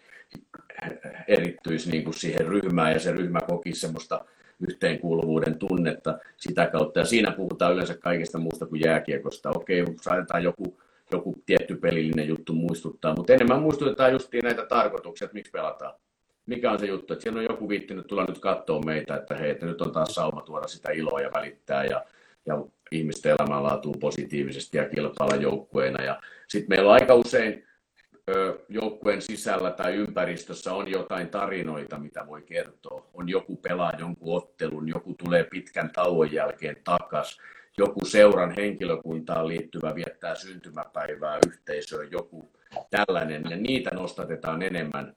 erittyisi 1.27 1.91
niin 1.91 2.03
kuin 2.03 2.13
siihen 2.13 2.47
ryhmään 2.47 2.93
ja 2.93 2.99
se 2.99 3.11
ryhmä 3.11 3.39
koki 3.47 3.75
semmoista 3.75 4.25
yhteenkuuluvuuden 4.69 5.59
tunnetta 5.59 6.19
sitä 6.37 6.67
kautta. 6.67 6.99
Ja 6.99 7.05
siinä 7.05 7.31
puhutaan 7.31 7.73
yleensä 7.73 7.97
kaikesta 7.97 8.37
muusta 8.37 8.65
kuin 8.65 8.81
jääkiekosta. 8.85 9.49
Okei, 9.49 9.85
saadaan 10.01 10.43
joku, 10.43 10.81
joku 11.11 11.35
tietty 11.45 11.75
pelillinen 11.75 12.27
juttu 12.27 12.53
muistuttaa, 12.53 13.15
mutta 13.15 13.33
enemmän 13.33 13.61
muistutetaan 13.61 14.11
justiin 14.11 14.43
näitä 14.43 14.65
tarkoituksia, 14.65 15.25
että 15.25 15.33
miksi 15.33 15.51
pelataan 15.51 15.93
mikä 16.47 16.71
on 16.71 16.79
se 16.79 16.85
juttu, 16.85 17.13
että 17.13 17.23
siellä 17.23 17.39
on 17.39 17.45
joku 17.49 17.69
viittinyt 17.69 18.07
tulla 18.07 18.25
nyt 18.25 18.39
katsoa 18.39 18.81
meitä, 18.81 19.15
että 19.15 19.35
hei, 19.35 19.49
että 19.49 19.65
nyt 19.65 19.81
on 19.81 19.91
taas 19.91 20.15
sauma 20.15 20.41
tuoda 20.41 20.67
sitä 20.67 20.91
iloa 20.91 21.21
ja 21.21 21.31
välittää 21.33 21.85
ja, 21.85 22.05
ja 22.45 22.65
ihmisten 22.91 23.35
elämänlaatuun 23.39 23.99
positiivisesti 23.99 24.77
ja 24.77 24.89
kilpailla 24.89 25.35
joukkueena. 25.35 26.03
Ja 26.03 26.21
sitten 26.47 26.69
meillä 26.69 26.89
on 26.89 26.93
aika 26.93 27.15
usein 27.15 27.67
joukkueen 28.69 29.21
sisällä 29.21 29.71
tai 29.71 29.95
ympäristössä 29.95 30.73
on 30.73 30.91
jotain 30.91 31.29
tarinoita, 31.29 31.99
mitä 31.99 32.27
voi 32.27 32.41
kertoa. 32.41 33.09
On 33.13 33.29
joku 33.29 33.55
pelaa 33.55 33.93
jonkun 33.99 34.37
ottelun, 34.37 34.87
joku 34.87 35.13
tulee 35.13 35.43
pitkän 35.43 35.91
tauon 35.91 36.31
jälkeen 36.31 36.75
takas, 36.83 37.37
joku 37.77 38.05
seuran 38.05 38.53
henkilökuntaan 38.57 39.47
liittyvä 39.47 39.95
viettää 39.95 40.35
syntymäpäivää 40.35 41.39
yhteisöön, 41.47 42.11
joku 42.11 42.51
tällainen, 42.89 43.43
ja 43.49 43.57
niitä 43.57 43.89
nostatetaan 43.95 44.61
enemmän 44.61 45.15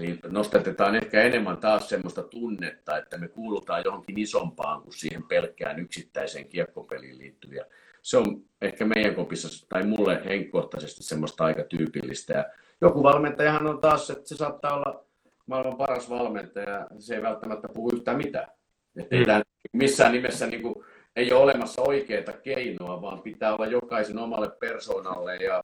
Eli 0.00 0.18
nostetetaan 0.28 0.94
ehkä 0.94 1.22
enemmän 1.22 1.56
taas 1.56 1.88
semmoista 1.88 2.22
tunnetta, 2.22 2.98
että 2.98 3.18
me 3.18 3.28
kuulutaan 3.28 3.82
johonkin 3.84 4.18
isompaan 4.18 4.82
kuin 4.82 4.92
siihen 4.92 5.22
pelkkään 5.22 5.78
yksittäiseen 5.78 6.48
kiekkopeliin 6.48 7.18
liittyviä. 7.18 7.64
Se 8.02 8.16
on 8.16 8.42
ehkä 8.62 8.84
meidän 8.84 9.14
kopissa 9.14 9.66
tai 9.68 9.86
mulle 9.86 10.22
henkkohtaisesti 10.24 11.02
semmoista 11.02 11.44
aika 11.44 11.62
tyypillistä. 11.62 12.32
Ja 12.34 12.44
joku 12.80 13.02
valmentajahan 13.02 13.66
on 13.66 13.78
taas, 13.78 14.10
että 14.10 14.28
se 14.28 14.36
saattaa 14.36 14.76
olla 14.76 15.04
maailman 15.46 15.76
paras 15.76 16.10
valmentaja, 16.10 16.86
se 16.98 17.14
ei 17.14 17.22
välttämättä 17.22 17.68
puhu 17.68 17.90
yhtään 17.94 18.16
mitään. 18.16 18.48
Että 18.96 19.16
mm. 19.16 19.42
missään 19.72 20.12
nimessä 20.12 20.46
niin 20.46 20.62
kuin, 20.62 20.74
ei 21.16 21.32
ole 21.32 21.42
olemassa 21.42 21.82
oikeaa 21.82 22.32
keinoa, 22.42 23.02
vaan 23.02 23.22
pitää 23.22 23.54
olla 23.54 23.66
jokaisen 23.66 24.18
omalle 24.18 24.50
persoonalle 24.50 25.36
ja, 25.36 25.62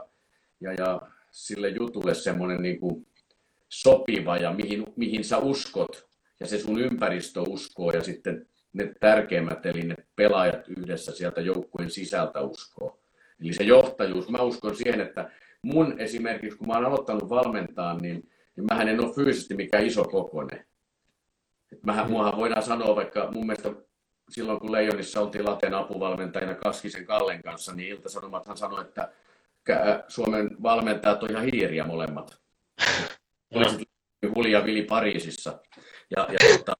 ja, 0.60 0.72
ja 0.72 1.00
sille 1.30 1.68
jutulle 1.68 2.14
semmoinen 2.14 2.62
niin 2.62 2.80
kuin, 2.80 3.06
sopiva 3.70 4.36
ja 4.36 4.52
mihin, 4.52 4.84
mihin 4.96 5.24
sä 5.24 5.38
uskot 5.38 6.08
ja 6.40 6.46
se 6.46 6.58
sun 6.58 6.80
ympäristö 6.80 7.40
uskoo 7.40 7.90
ja 7.90 8.02
sitten 8.02 8.46
ne 8.72 8.92
tärkeimmät, 9.00 9.66
eli 9.66 9.82
ne 9.82 9.94
pelaajat 10.16 10.68
yhdessä 10.68 11.12
sieltä 11.12 11.40
joukkueen 11.40 11.90
sisältä 11.90 12.40
uskoo. 12.40 13.00
Eli 13.40 13.52
se 13.52 13.64
johtajuus, 13.64 14.28
mä 14.28 14.42
uskon 14.42 14.76
siihen, 14.76 15.00
että 15.00 15.30
mun 15.62 16.00
esimerkiksi, 16.00 16.58
kun 16.58 16.66
mä 16.66 16.74
oon 16.74 16.84
aloittanut 16.84 17.28
valmentaa, 17.28 17.96
niin, 17.98 18.30
niin 18.56 18.66
mähän 18.70 18.88
en 18.88 19.04
ole 19.04 19.14
fyysisesti 19.14 19.56
mikään 19.56 19.86
iso 19.86 20.04
kokone. 20.04 20.66
Et 21.72 21.84
mähän, 21.84 22.06
mm. 22.06 22.10
muahan 22.10 22.36
voidaan 22.36 22.62
sanoa 22.62 22.96
vaikka 22.96 23.30
mun 23.30 23.46
mielestä 23.46 23.72
silloin, 24.30 24.60
kun 24.60 24.72
Leijonissa 24.72 25.20
oltiin 25.20 25.44
Laten 25.44 25.74
apuvalmentajina 25.74 26.54
Kaskisen 26.54 27.06
Kallen 27.06 27.42
kanssa, 27.42 27.74
niin 27.74 27.88
Ilta-Sanomathan 27.88 28.56
sanoi, 28.56 28.80
että 28.80 29.12
Suomen 30.08 30.50
valmentajat 30.62 31.22
on 31.22 31.30
ihan 31.30 31.44
hiiriä 31.44 31.84
molemmat. 31.84 32.40
Olisit 33.54 33.88
Huli 34.34 34.52
ja 34.52 34.64
Vili 34.64 34.82
Pariisissa. 34.82 35.58
Ja, 36.16 36.28
ja 36.32 36.56
tota, 36.58 36.72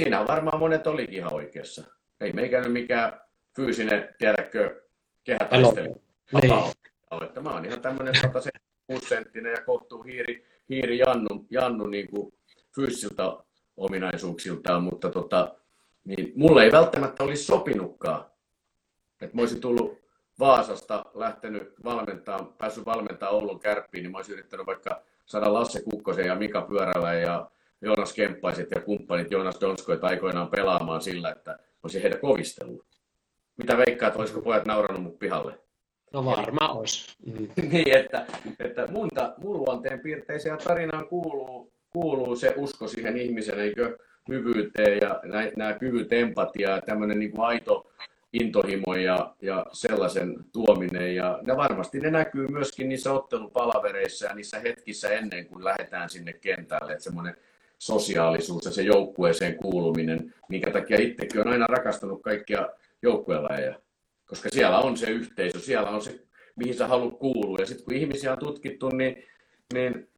siinä 0.00 0.26
varmaan 0.26 0.58
monet 0.58 0.86
olikin 0.86 1.14
ihan 1.14 1.34
oikeassa. 1.34 1.84
Ei 2.20 2.32
meikään 2.32 2.70
mikään 2.70 3.20
fyysinen, 3.56 4.14
tiedäkö, 4.18 4.82
kehätaistelu. 5.24 6.02
Niin. 6.42 6.52
Että 7.22 7.40
mä 7.40 7.50
oon 7.50 7.64
ihan 7.64 7.80
tämmöinen 7.80 8.14
176 8.14 9.08
senttinen 9.08 9.52
ja 9.52 9.64
kohtuu 9.64 10.02
hiiri, 10.02 10.46
hiiri 10.68 10.98
Jannu, 10.98 11.46
Jannu 11.50 11.86
niin 11.86 12.10
kuin 12.10 12.34
fyysisiltä 12.74 13.22
ominaisuuksiltaan, 13.76 14.82
mutta 14.82 15.10
tota, 15.10 15.54
niin 16.04 16.32
mulle 16.36 16.64
ei 16.64 16.72
välttämättä 16.72 17.24
olisi 17.24 17.44
sopinutkaan. 17.44 18.24
Että 19.20 19.36
mä 19.36 19.42
olisin 19.42 19.60
tullut 19.60 19.98
Vaasasta, 20.38 21.04
lähtenyt 21.14 21.74
valmentaa, 21.84 22.54
päässyt 22.58 22.86
valmentaa 22.86 23.30
Oulun 23.30 23.60
kärppiin, 23.60 24.02
niin 24.02 24.10
mä 24.10 24.18
olisin 24.18 24.32
yrittänyt 24.32 24.66
vaikka 24.66 25.02
saada 25.28 25.52
Lasse 25.52 25.82
Kukkosen 25.82 26.26
ja 26.26 26.34
Mika 26.34 26.62
Pyörällä 26.62 27.14
ja 27.14 27.50
Joonas 27.80 28.12
Kemppaiset 28.12 28.70
ja 28.70 28.80
kumppanit 28.80 29.30
Joonas 29.30 29.60
Donskoit 29.60 30.04
aikoinaan 30.04 30.48
pelaamaan 30.48 31.00
sillä, 31.00 31.30
että 31.30 31.58
olisi 31.82 32.02
heidän 32.02 32.20
kovisteluun. 32.20 32.84
Mitä 33.56 33.76
veikkaat, 33.76 34.16
olisiko 34.16 34.40
pojat 34.40 34.66
naurannut 34.66 35.02
mun 35.02 35.18
pihalle? 35.18 35.54
No 36.12 36.24
varmaan 36.24 36.70
olisi. 36.70 37.16
Mm. 37.26 37.48
niin, 37.72 37.96
että, 37.96 38.26
että 38.58 38.86
mun, 38.86 39.08
mun 39.38 39.58
luonteen 39.58 40.00
piirteiseen 40.00 40.58
tarinaan 40.58 41.08
kuuluu, 41.08 41.72
kuuluu 41.90 42.36
se 42.36 42.54
usko 42.56 42.88
siihen 42.88 43.16
ihmisen 43.16 43.58
eikö, 43.58 43.98
hyvyyteen 44.28 44.98
ja 45.02 45.20
nämä 45.56 45.72
kyvyt 45.72 46.12
empatiaa 46.12 46.74
ja 46.74 46.82
tämmöinen 46.82 47.18
niin 47.18 47.30
kuin 47.30 47.46
aito 47.46 47.90
intohimo 48.32 48.94
ja, 48.94 49.34
ja 49.42 49.66
sellaisen 49.72 50.36
tuominen. 50.52 51.14
Ja 51.14 51.38
ne 51.42 51.56
varmasti 51.56 52.00
ne 52.00 52.10
näkyy 52.10 52.48
myöskin 52.48 52.88
niissä 52.88 53.12
ottelupalavereissa 53.12 54.26
ja 54.26 54.34
niissä 54.34 54.58
hetkissä 54.58 55.08
ennen 55.08 55.46
kuin 55.46 55.64
lähdetään 55.64 56.10
sinne 56.10 56.32
kentälle. 56.32 56.92
Että 56.92 57.04
semmoinen 57.04 57.36
sosiaalisuus 57.78 58.64
ja 58.64 58.70
se 58.70 58.82
joukkueeseen 58.82 59.56
kuuluminen, 59.56 60.34
minkä 60.48 60.70
takia 60.70 61.00
itsekin 61.00 61.40
on 61.40 61.48
aina 61.48 61.66
rakastanut 61.66 62.22
kaikkia 62.22 62.68
joukkuelajeja. 63.02 63.80
Koska 64.26 64.48
siellä 64.52 64.78
on 64.78 64.96
se 64.96 65.10
yhteisö, 65.10 65.58
siellä 65.58 65.90
on 65.90 66.02
se, 66.02 66.20
mihin 66.56 66.74
sä 66.74 66.86
haluat 66.86 67.18
kuulua. 67.18 67.58
Ja 67.60 67.66
sitten 67.66 67.84
kun 67.84 67.94
ihmisiä 67.94 68.32
on 68.32 68.38
tutkittu, 68.38 68.88
niin, 68.88 69.24
niin 69.74 70.08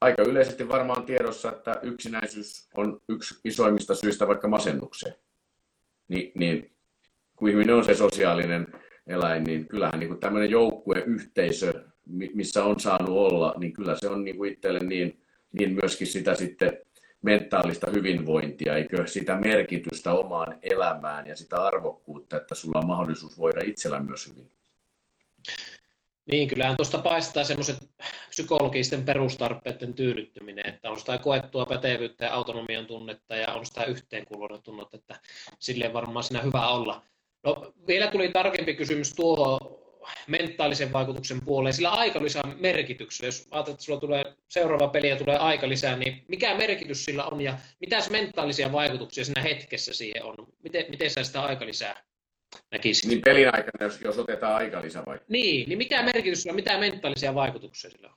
aika 0.00 0.22
yleisesti 0.22 0.68
varmaan 0.68 1.06
tiedossa, 1.06 1.52
että 1.52 1.80
yksinäisyys 1.82 2.68
on 2.76 3.00
yksi 3.08 3.34
isoimmista 3.44 3.94
syistä 3.94 4.28
vaikka 4.28 4.48
masennukseen. 4.48 5.14
Ni, 6.08 6.32
niin 6.34 6.72
kun 7.36 7.48
ihminen 7.48 7.74
on 7.74 7.84
se 7.84 7.94
sosiaalinen 7.94 8.66
eläin, 9.06 9.44
niin 9.44 9.68
kyllähän 9.68 10.00
niin 10.00 10.08
kuin 10.08 10.20
tämmöinen 10.20 10.50
joukkueyhteisö, 10.50 11.84
missä 12.34 12.64
on 12.64 12.80
saanut 12.80 13.08
olla, 13.08 13.54
niin 13.58 13.72
kyllä 13.72 13.96
se 13.96 14.08
on 14.08 14.24
niin 14.24 14.36
kuin 14.36 14.52
itselle 14.52 14.78
niin, 14.78 15.22
niin 15.58 15.72
myöskin 15.72 16.06
sitä 16.06 16.34
sitten 16.34 16.78
mentaalista 17.22 17.90
hyvinvointia, 17.90 18.76
eikö 18.76 19.06
sitä 19.06 19.36
merkitystä 19.36 20.12
omaan 20.12 20.58
elämään 20.62 21.26
ja 21.26 21.36
sitä 21.36 21.62
arvokkuutta, 21.62 22.36
että 22.36 22.54
sulla 22.54 22.78
on 22.78 22.86
mahdollisuus 22.86 23.38
voida 23.38 23.60
itsellä 23.64 24.00
myös 24.00 24.28
hyvin. 24.28 24.50
Niin, 26.26 26.48
kyllähän 26.48 26.76
tuosta 26.76 26.98
paistaa 26.98 27.44
semmoiset 27.44 27.76
psykologisten 28.28 29.04
perustarpeiden 29.04 29.94
tyydyttyminen, 29.94 30.68
että 30.68 30.90
on 30.90 30.98
sitä 30.98 31.18
koettua 31.18 31.66
pätevyyttä 31.66 32.24
ja 32.24 32.34
autonomian 32.34 32.86
tunnetta 32.86 33.36
ja 33.36 33.52
on 33.52 33.66
sitä 33.66 33.84
yhteenkuuluvuuden 33.84 34.62
tunnetta, 34.62 34.96
että 34.96 35.20
silleen 35.58 35.92
varmaan 35.92 36.24
siinä 36.24 36.42
hyvä 36.42 36.68
olla. 36.68 37.02
No, 37.44 37.72
vielä 37.86 38.06
tuli 38.06 38.28
tarkempi 38.28 38.74
kysymys 38.74 39.14
tuohon 39.14 39.82
mentaalisen 40.26 40.92
vaikutuksen 40.92 41.44
puoleen, 41.44 41.74
sillä 41.74 41.90
aikalisän 41.90 42.56
merkityksellä, 42.58 43.28
jos 43.28 43.48
ajattelet, 43.50 43.74
että 43.74 43.84
sulla 43.84 44.00
tulee 44.00 44.24
seuraava 44.48 44.88
peli 44.88 45.08
ja 45.08 45.16
tulee 45.16 45.36
aikalisää, 45.36 45.96
niin 45.96 46.24
mikä 46.28 46.54
merkitys 46.54 47.04
sillä 47.04 47.24
on 47.24 47.40
ja 47.40 47.58
mitä 47.80 47.96
mentaalisia 48.10 48.72
vaikutuksia 48.72 49.24
siinä 49.24 49.42
hetkessä 49.42 49.92
siihen 49.92 50.24
on? 50.24 50.34
Miten, 50.62 50.84
miten 50.88 51.10
sä 51.10 51.24
sitä 51.24 51.42
aikalisää 51.42 52.02
näkisit? 52.70 53.10
Niin 53.10 53.22
pelin 53.24 53.54
aikana, 53.54 53.84
jos, 53.84 54.00
jos 54.00 54.18
otetaan 54.18 54.54
aikalisä 54.54 55.02
vai? 55.06 55.18
Niin, 55.28 55.68
niin 55.68 55.78
mikä 55.78 56.02
merkitys 56.02 56.42
sillä 56.42 56.54
mitä 56.54 56.78
mentaalisia 56.78 57.34
vaikutuksia 57.34 57.90
sillä 57.90 58.08
on? 58.08 58.14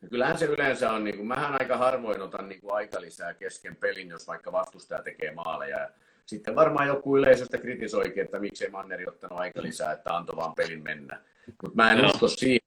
No 0.00 0.08
kyllähän 0.08 0.38
se 0.38 0.44
yleensä 0.44 0.90
on, 0.90 1.04
niin 1.04 1.16
kuin, 1.16 1.28
mähän 1.28 1.60
aika 1.60 1.76
harvoin 1.76 2.20
otan 2.20 2.48
niin 2.48 2.60
kuin 2.60 2.74
aikalisää 2.74 3.34
kesken 3.34 3.76
pelin, 3.76 4.08
jos 4.08 4.26
vaikka 4.26 4.52
vastustaja 4.52 5.02
tekee 5.02 5.30
maaleja 5.30 5.88
sitten 6.28 6.54
varmaan 6.54 6.88
joku 6.88 7.16
yleisöstä 7.16 7.58
kritisoikin, 7.58 8.24
että 8.24 8.38
miksei 8.38 8.70
Manneri 8.70 9.08
ottanut 9.08 9.38
aika 9.38 9.62
lisää, 9.62 9.92
että 9.92 10.16
antoi 10.16 10.36
vaan 10.36 10.54
pelin 10.54 10.82
mennä. 10.82 11.20
Mutta 11.46 11.76
mä 11.76 11.92
en 11.92 11.98
no. 11.98 12.08
usko 12.08 12.28
siihen, 12.28 12.60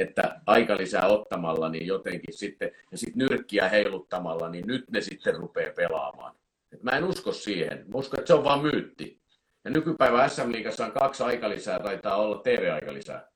että 0.00 0.40
aika 0.46 0.76
lisää 0.76 1.06
ottamalla, 1.06 1.68
niin 1.68 1.86
jotenkin 1.86 2.34
sitten, 2.34 2.70
ja 2.90 2.98
sitten 2.98 3.18
nyrkkiä 3.18 3.68
heiluttamalla, 3.68 4.48
niin 4.48 4.66
nyt 4.66 4.90
ne 4.90 5.00
sitten 5.00 5.34
rupeaa 5.34 5.72
pelaamaan. 5.72 6.34
Et 6.72 6.82
mä 6.82 6.90
en 6.90 7.04
usko 7.04 7.32
siihen. 7.32 7.84
Mä 7.88 7.98
uskon, 7.98 8.18
että 8.18 8.26
se 8.26 8.34
on 8.34 8.44
vaan 8.44 8.62
myytti. 8.62 9.20
Ja 9.64 9.70
nykypäivä 9.70 10.28
SM-liigassa 10.28 10.84
on 10.84 10.92
kaksi 10.92 11.22
aikalisää, 11.22 11.78
taitaa 11.78 12.16
olla 12.16 12.38
TV-aikalisää. 12.38 13.28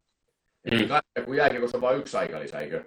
Mm. 0.70 1.24
Kun 1.24 1.37
jääkiekossa 1.37 1.77
on 1.77 1.81
vain 1.81 1.99
yksi 1.99 2.16
aikalisä, 2.16 2.59
eikö? 2.59 2.85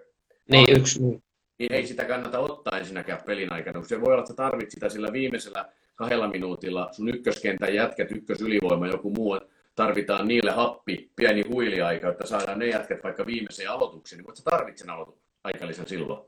Niin, 0.52 0.80
yksi. 0.80 1.00
Niin 1.00 1.74
ei 1.74 1.88
sitä 1.88 2.06
kannata 2.06 2.40
ottaa 2.40 2.78
ensinnäkään 2.80 3.24
pelin 3.26 3.54
aikana, 3.54 3.84
se 3.84 4.02
voi 4.02 4.12
olla, 4.14 4.24
että 4.24 4.34
tarvitset 4.34 4.72
sitä 4.72 4.90
sillä 4.90 5.14
viimeisellä 5.14 5.66
kahdella 6.00 6.28
minuutilla, 6.28 6.90
sun 6.92 7.10
ykköskentän 7.10 7.74
jätkät, 7.74 8.12
ykkösylivoima, 8.12 8.88
joku 8.88 9.10
muu, 9.10 9.40
tarvitaan 9.76 10.28
niille 10.28 10.52
happi, 10.52 11.12
pieni 11.16 11.44
huiliaika, 11.50 12.10
että 12.10 12.28
saadaan 12.28 12.60
ne 12.60 12.68
jätkät 12.68 13.04
vaikka 13.04 13.26
viimeiseen 13.26 13.70
aloitukseen, 13.70 14.18
niin 14.18 14.26
voit 14.28 14.38
sä 14.38 14.44
tarvitsen 14.44 14.90
aloitu 14.90 15.22
aikalisen 15.44 15.88
silloin. 15.88 16.28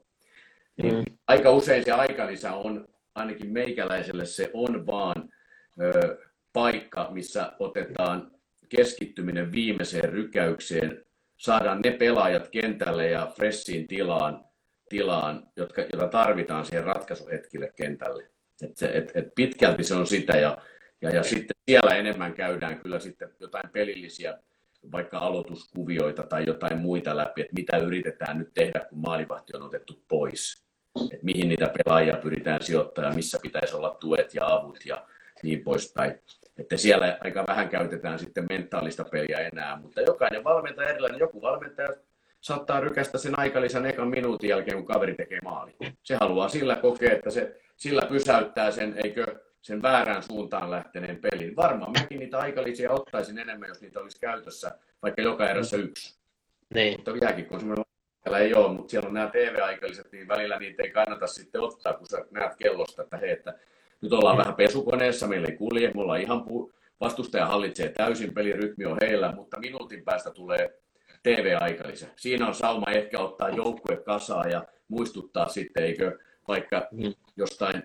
Niin 0.77 0.93
mm. 0.93 1.03
Aika 1.27 1.51
usein 1.51 1.85
se 1.85 1.91
aikalisä 1.91 2.53
on, 2.53 2.87
ainakin 3.15 3.51
meikäläiselle 3.51 4.25
se 4.25 4.51
on 4.53 4.87
vaan 4.87 5.29
ö, 5.81 6.17
paikka, 6.53 7.09
missä 7.11 7.53
otetaan 7.59 8.31
keskittyminen 8.69 9.51
viimeiseen 9.51 10.09
rykäykseen, 10.09 11.05
saadaan 11.37 11.79
ne 11.85 11.91
pelaajat 11.91 12.49
kentälle 12.49 13.07
ja 13.07 13.31
fressiin 13.35 13.87
tilaan, 13.87 14.45
tilaan 14.89 15.47
jotka, 15.55 15.81
jota 15.93 16.07
tarvitaan 16.07 16.65
siihen 16.65 16.83
ratkaisuhetkille 16.83 17.73
kentälle. 17.75 18.31
Et 18.63 18.77
se, 18.77 18.91
et, 18.93 19.11
et 19.15 19.35
pitkälti 19.35 19.83
se 19.83 19.95
on 19.95 20.07
sitä 20.07 20.37
ja, 20.37 20.57
ja, 21.01 21.09
ja 21.09 21.23
sitten 21.23 21.55
siellä 21.65 21.95
enemmän 21.95 22.33
käydään 22.33 22.79
kyllä 22.79 22.99
sitten 22.99 23.29
jotain 23.39 23.69
pelillisiä 23.69 24.37
vaikka 24.91 25.17
aloituskuvioita 25.17 26.23
tai 26.23 26.43
jotain 26.47 26.77
muita 26.77 27.17
läpi, 27.17 27.41
että 27.41 27.53
mitä 27.53 27.77
yritetään 27.77 28.37
nyt 28.37 28.53
tehdä, 28.53 28.85
kun 28.89 28.99
maalivahti 28.99 29.55
on 29.55 29.63
otettu 29.63 30.03
pois. 30.07 30.65
Että 31.11 31.25
mihin 31.25 31.49
niitä 31.49 31.73
pelaajia 31.77 32.17
pyritään 32.17 32.61
sijoittamaan, 32.61 33.15
missä 33.15 33.39
pitäisi 33.41 33.75
olla 33.75 33.97
tuet 33.99 34.35
ja 34.35 34.47
avut 34.47 34.85
ja 34.85 35.05
niin 35.43 35.63
poispäin. 35.63 36.19
Että 36.57 36.77
siellä 36.77 37.17
aika 37.21 37.45
vähän 37.47 37.69
käytetään 37.69 38.19
sitten 38.19 38.45
mentaalista 38.49 39.03
peliä 39.03 39.37
enää, 39.37 39.75
mutta 39.75 40.01
jokainen 40.01 40.43
valmentaja 40.43 40.89
erilainen. 40.89 41.19
Joku 41.19 41.41
valmentaja 41.41 41.89
saattaa 42.41 42.79
rykästä 42.79 43.17
sen 43.17 43.39
aikalisän 43.39 43.85
ekan 43.85 44.07
minuutin 44.07 44.49
jälkeen, 44.49 44.77
kun 44.77 44.85
kaveri 44.85 45.15
tekee 45.15 45.39
maali. 45.43 45.75
Se 46.03 46.17
haluaa 46.19 46.49
sillä 46.49 46.75
kokea, 46.75 47.11
että 47.11 47.29
se 47.29 47.61
sillä 47.81 48.01
pysäyttää 48.09 48.71
sen, 48.71 48.93
eikö 49.03 49.39
sen 49.61 49.81
väärään 49.81 50.23
suuntaan 50.23 50.71
lähteneen 50.71 51.19
pelin. 51.21 51.55
Varmaan 51.55 51.91
mäkin 51.91 52.19
niitä 52.19 52.37
aikalisia 52.37 52.91
ottaisin 52.91 53.37
enemmän, 53.37 53.69
jos 53.69 53.81
niitä 53.81 53.99
olisi 53.99 54.19
käytössä, 54.19 54.71
vaikka 55.03 55.21
joka 55.21 55.49
erässä 55.49 55.77
yksi. 55.77 56.19
Niin. 56.73 56.97
Mutta 56.97 57.11
jääkin, 57.21 57.47
on 57.51 57.59
semmoinen 57.59 57.85
ei 58.39 58.53
ole, 58.53 58.73
mutta 58.73 58.91
siellä 58.91 59.07
on 59.07 59.13
nämä 59.13 59.27
TV-aikalliset, 59.27 60.11
niin 60.11 60.27
välillä 60.27 60.59
niitä 60.59 60.83
ei 60.83 60.91
kannata 60.91 61.27
sitten 61.27 61.61
ottaa, 61.61 61.93
kun 61.93 62.07
sä 62.07 62.25
näet 62.31 62.55
kellosta, 62.55 63.01
että 63.01 63.17
hei, 63.17 63.31
että 63.31 63.53
nyt 64.01 64.13
ollaan 64.13 64.37
vähän 64.37 64.55
pesukoneessa, 64.55 65.27
meillä 65.27 65.47
ei 65.47 65.57
kulje, 65.57 65.91
me 65.95 66.01
ollaan 66.01 66.21
ihan 66.21 66.45
pu- 66.49 66.73
vastustaja 66.99 67.45
hallitsee 67.45 67.89
täysin, 67.89 68.33
pelirytmi 68.33 68.85
on 68.85 68.97
heillä, 69.01 69.31
mutta 69.31 69.59
minuutin 69.59 70.03
päästä 70.03 70.31
tulee 70.31 70.79
TV-aikalise. 71.23 72.07
Siinä 72.15 72.47
on 72.47 72.53
sauma 72.53 72.91
ehkä 72.91 73.19
ottaa 73.19 73.49
joukkue 73.49 73.97
kasaa 73.97 74.47
ja 74.47 74.65
muistuttaa 74.87 75.47
sitten, 75.47 75.83
eikö 75.83 76.17
vaikka 76.47 76.87
mm. 76.91 77.13
jostain, 77.35 77.83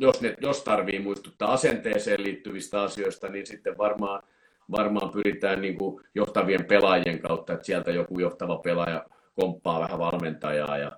jos, 0.00 0.20
ne, 0.20 0.36
jos 0.40 0.64
tarvii 0.64 0.98
muistuttaa 0.98 1.52
asenteeseen 1.52 2.22
liittyvistä 2.22 2.82
asioista, 2.82 3.28
niin 3.28 3.46
sitten 3.46 3.78
varmaan, 3.78 4.22
varmaan 4.70 5.10
pyritään 5.10 5.60
niin 5.60 5.78
kuin 5.78 6.04
johtavien 6.14 6.64
pelaajien 6.64 7.18
kautta, 7.18 7.52
että 7.52 7.66
sieltä 7.66 7.90
joku 7.90 8.18
johtava 8.18 8.58
pelaaja 8.58 9.06
komppaa 9.34 9.80
vähän 9.80 9.98
valmentajaa 9.98 10.78
ja, 10.78 10.92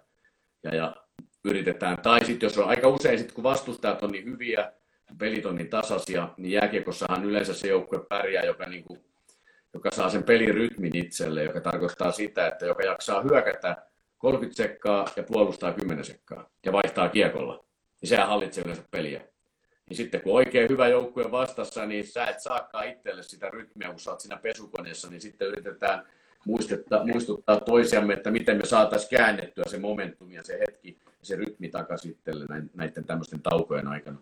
ja, 0.62 0.74
ja 0.74 0.96
yritetään. 1.44 2.02
Tai 2.02 2.24
sitten 2.24 2.46
jos 2.46 2.58
on 2.58 2.68
aika 2.68 2.88
usein, 2.88 3.18
sit, 3.18 3.32
kun 3.32 3.44
vastustajat 3.44 4.02
on 4.02 4.10
niin 4.10 4.24
hyviä, 4.24 4.72
pelit 5.18 5.46
on 5.46 5.54
niin 5.54 5.70
tasaisia, 5.70 6.28
niin 6.36 6.52
jääkiekossahan 6.52 7.24
yleensä 7.24 7.54
se 7.54 7.68
joukkue 7.68 8.06
pärjää, 8.08 8.44
joka, 8.44 8.66
niin 8.66 8.84
kuin, 8.84 9.04
joka 9.74 9.90
saa 9.90 10.10
sen 10.10 10.22
pelin 10.22 10.54
rytmin 10.54 10.96
itselle, 10.96 11.44
joka 11.44 11.60
tarkoittaa 11.60 12.12
sitä, 12.12 12.46
että 12.46 12.66
joka 12.66 12.82
jaksaa 12.82 13.22
hyökätä 13.22 13.76
30 14.24 14.62
sekkaa 14.62 15.08
ja 15.16 15.22
puolustaa 15.22 15.72
10 15.72 16.04
sekkaa 16.04 16.50
ja 16.66 16.72
vaihtaa 16.72 17.08
kiekolla. 17.08 17.64
Niin 18.00 18.08
sehän 18.08 18.28
hallitsee 18.28 18.64
yleensä 18.64 18.84
peliä. 18.90 19.20
Niin 19.88 19.96
sitten 19.96 20.20
kun 20.20 20.34
oikein 20.34 20.70
hyvä 20.70 20.88
joukkue 20.88 21.30
vastassa, 21.30 21.86
niin 21.86 22.06
sä 22.06 22.26
et 22.26 22.40
saakaan 22.40 22.88
itselle 22.88 23.22
sitä 23.22 23.50
rytmiä, 23.50 23.90
kun 23.90 24.00
sä 24.00 24.10
oot 24.10 24.20
siinä 24.20 24.36
pesukoneessa, 24.36 25.10
niin 25.10 25.20
sitten 25.20 25.48
yritetään 25.48 26.06
muistuttaa, 26.46 27.06
muistuttaa 27.06 27.60
toisiamme, 27.60 28.14
että 28.14 28.30
miten 28.30 28.56
me 28.56 28.66
saataisiin 28.66 29.10
käännettyä 29.10 29.64
se 29.66 29.78
momentum 29.78 30.32
ja 30.32 30.42
se 30.42 30.58
hetki 30.60 30.98
ja 31.06 31.12
se 31.22 31.36
rytmi 31.36 31.68
takaisin 31.68 32.18
näiden 32.74 33.04
tämmöisten 33.04 33.42
taukojen 33.42 33.88
aikana. 33.88 34.18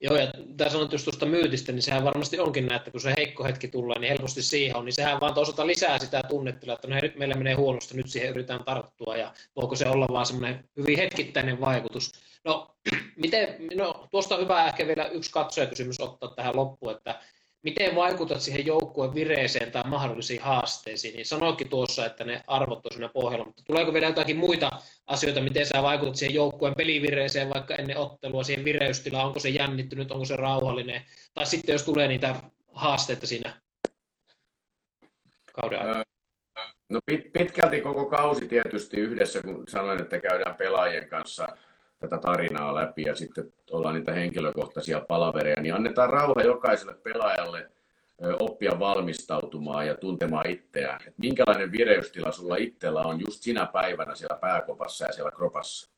Joo, 0.00 0.16
ja 0.16 0.32
tämä 0.56 0.70
sanot 0.70 0.92
just 0.92 1.04
tuosta 1.04 1.26
myytistä, 1.26 1.72
niin 1.72 1.82
sehän 1.82 2.04
varmasti 2.04 2.38
onkin 2.38 2.66
näin, 2.66 2.76
että 2.76 2.90
kun 2.90 3.00
se 3.00 3.14
heikko 3.16 3.44
hetki 3.44 3.68
tulee, 3.68 3.98
niin 3.98 4.08
helposti 4.08 4.42
siihen 4.42 4.76
on, 4.76 4.84
niin 4.84 4.92
sehän 4.92 5.20
vaan 5.20 5.34
toisaalta 5.34 5.66
lisää 5.66 5.98
sitä 5.98 6.22
tunnettelua, 6.28 6.74
että 6.74 6.88
no 6.88 6.94
hei, 6.94 7.02
nyt 7.02 7.16
meillä 7.16 7.34
menee 7.34 7.54
huonosti, 7.54 7.96
nyt 7.96 8.08
siihen 8.08 8.30
yritetään 8.30 8.64
tarttua, 8.64 9.16
ja 9.16 9.32
voiko 9.56 9.76
se 9.76 9.88
olla 9.88 10.08
vaan 10.12 10.26
semmoinen 10.26 10.68
hyvin 10.76 10.98
hetkittäinen 10.98 11.60
vaikutus. 11.60 12.12
No, 12.44 12.76
miten, 13.22 13.56
no 13.74 14.08
tuosta 14.10 14.34
on 14.34 14.40
hyvä 14.40 14.66
ehkä 14.66 14.86
vielä 14.86 15.08
yksi 15.08 15.30
katsojakysymys 15.30 16.00
ottaa 16.00 16.34
tähän 16.36 16.56
loppuun, 16.56 16.92
että 16.92 17.20
miten 17.64 17.94
vaikutat 17.94 18.40
siihen 18.40 18.66
joukkueen 18.66 19.14
vireeseen 19.14 19.72
tai 19.72 19.82
mahdollisiin 19.86 20.42
haasteisiin, 20.42 21.14
niin 21.14 21.26
sanoikin 21.26 21.68
tuossa, 21.68 22.06
että 22.06 22.24
ne 22.24 22.42
arvot 22.46 22.86
on 22.86 22.92
siinä 22.92 23.08
pohjalla, 23.08 23.46
mutta 23.46 23.62
tuleeko 23.66 23.92
vielä 23.92 24.06
jotakin 24.06 24.36
muita 24.36 24.70
asioita, 25.06 25.40
miten 25.40 25.66
sä 25.66 25.82
vaikutat 25.82 26.16
siihen 26.16 26.34
joukkueen 26.34 26.74
pelivireeseen 26.74 27.50
vaikka 27.54 27.74
ennen 27.74 27.96
ottelua, 27.96 28.44
siihen 28.44 28.64
vireystilaan, 28.64 29.26
onko 29.26 29.40
se 29.40 29.48
jännittynyt, 29.48 30.10
onko 30.10 30.24
se 30.24 30.36
rauhallinen, 30.36 31.02
tai 31.34 31.46
sitten 31.46 31.72
jos 31.72 31.82
tulee 31.82 32.08
niitä 32.08 32.34
haasteita 32.72 33.26
siinä 33.26 33.60
kauden 35.52 35.78
aikana? 35.78 36.04
No 36.88 37.00
pitkälti 37.32 37.80
koko 37.80 38.06
kausi 38.06 38.48
tietysti 38.48 38.96
yhdessä, 38.96 39.42
kun 39.42 39.64
sanoin, 39.68 40.02
että 40.02 40.20
käydään 40.20 40.54
pelaajien 40.54 41.08
kanssa 41.08 41.56
tätä 42.08 42.18
tarinaa 42.18 42.74
läpi 42.74 43.02
ja 43.02 43.14
sitten 43.14 43.52
ollaan 43.70 43.94
niitä 43.94 44.12
henkilökohtaisia 44.12 45.00
palavereja, 45.08 45.62
niin 45.62 45.74
annetaan 45.74 46.10
rauha 46.10 46.42
jokaiselle 46.42 46.94
pelaajalle 46.94 47.70
oppia 48.40 48.78
valmistautumaan 48.78 49.86
ja 49.86 49.94
tuntemaan 49.94 50.50
itseään. 50.50 51.00
Että 51.00 51.20
minkälainen 51.20 51.72
vireystila 51.72 52.32
sulla 52.32 52.56
itsellä 52.56 53.00
on 53.00 53.20
just 53.20 53.42
sinä 53.42 53.66
päivänä 53.66 54.14
siellä 54.14 54.38
pääkopassa 54.40 55.04
ja 55.04 55.12
siellä 55.12 55.30
kropassa. 55.30 55.90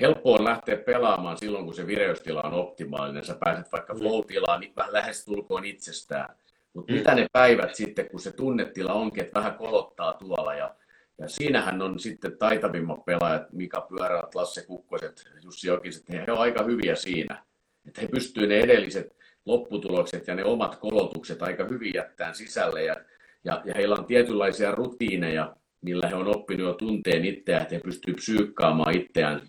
Helppo 0.00 0.32
on 0.32 0.44
lähteä 0.44 0.76
pelaamaan 0.76 1.38
silloin, 1.38 1.64
kun 1.64 1.74
se 1.74 1.86
vireystila 1.86 2.42
on 2.42 2.52
optimaalinen. 2.52 3.24
Sä 3.24 3.36
pääset 3.44 3.72
vaikka 3.72 3.94
mm. 3.94 4.00
flow-tilaan 4.00 4.60
niin 4.60 4.72
lähes 4.88 5.24
tulkoon 5.24 5.64
itsestään. 5.64 6.36
Mutta 6.72 6.92
mm. 6.92 6.98
mitä 6.98 7.14
ne 7.14 7.26
päivät 7.32 7.74
sitten, 7.74 8.10
kun 8.10 8.20
se 8.20 8.32
tunnetila 8.32 8.92
onkin, 8.92 9.22
että 9.24 9.40
vähän 9.40 9.54
kolottaa 9.54 10.12
tuolla 10.12 10.54
ja 10.54 10.74
ja 11.20 11.28
siinähän 11.28 11.82
on 11.82 11.98
sitten 11.98 12.38
taitavimmat 12.38 13.04
pelaajat, 13.04 13.52
Mika 13.52 13.80
Pyörät, 13.80 14.34
Lasse 14.34 14.66
Kukkoset, 14.66 15.24
Jussi 15.42 15.68
Jokiset, 15.68 16.08
he 16.08 16.24
ovat 16.28 16.40
aika 16.40 16.64
hyviä 16.64 16.94
siinä. 16.94 17.44
Että 17.88 18.00
he 18.00 18.08
pystyvät 18.08 18.48
ne 18.48 18.60
edelliset 18.60 19.16
lopputulokset 19.46 20.26
ja 20.26 20.34
ne 20.34 20.44
omat 20.44 20.76
kolotukset 20.76 21.42
aika 21.42 21.66
hyvin 21.70 21.94
jättämään 21.94 22.34
sisälle. 22.34 22.84
Ja, 22.84 22.96
ja, 23.44 23.62
ja 23.64 23.74
heillä 23.76 23.94
on 23.94 24.04
tietynlaisia 24.04 24.70
rutiineja, 24.70 25.56
millä 25.80 26.08
he 26.08 26.14
on 26.14 26.36
oppinut 26.36 26.66
jo 26.66 26.74
tunteen 26.74 27.24
itseään, 27.24 27.62
että 27.62 27.74
he 27.74 27.80
pystyvät 27.80 28.16
psyykkaamaan 28.16 28.96
itseään 28.96 29.40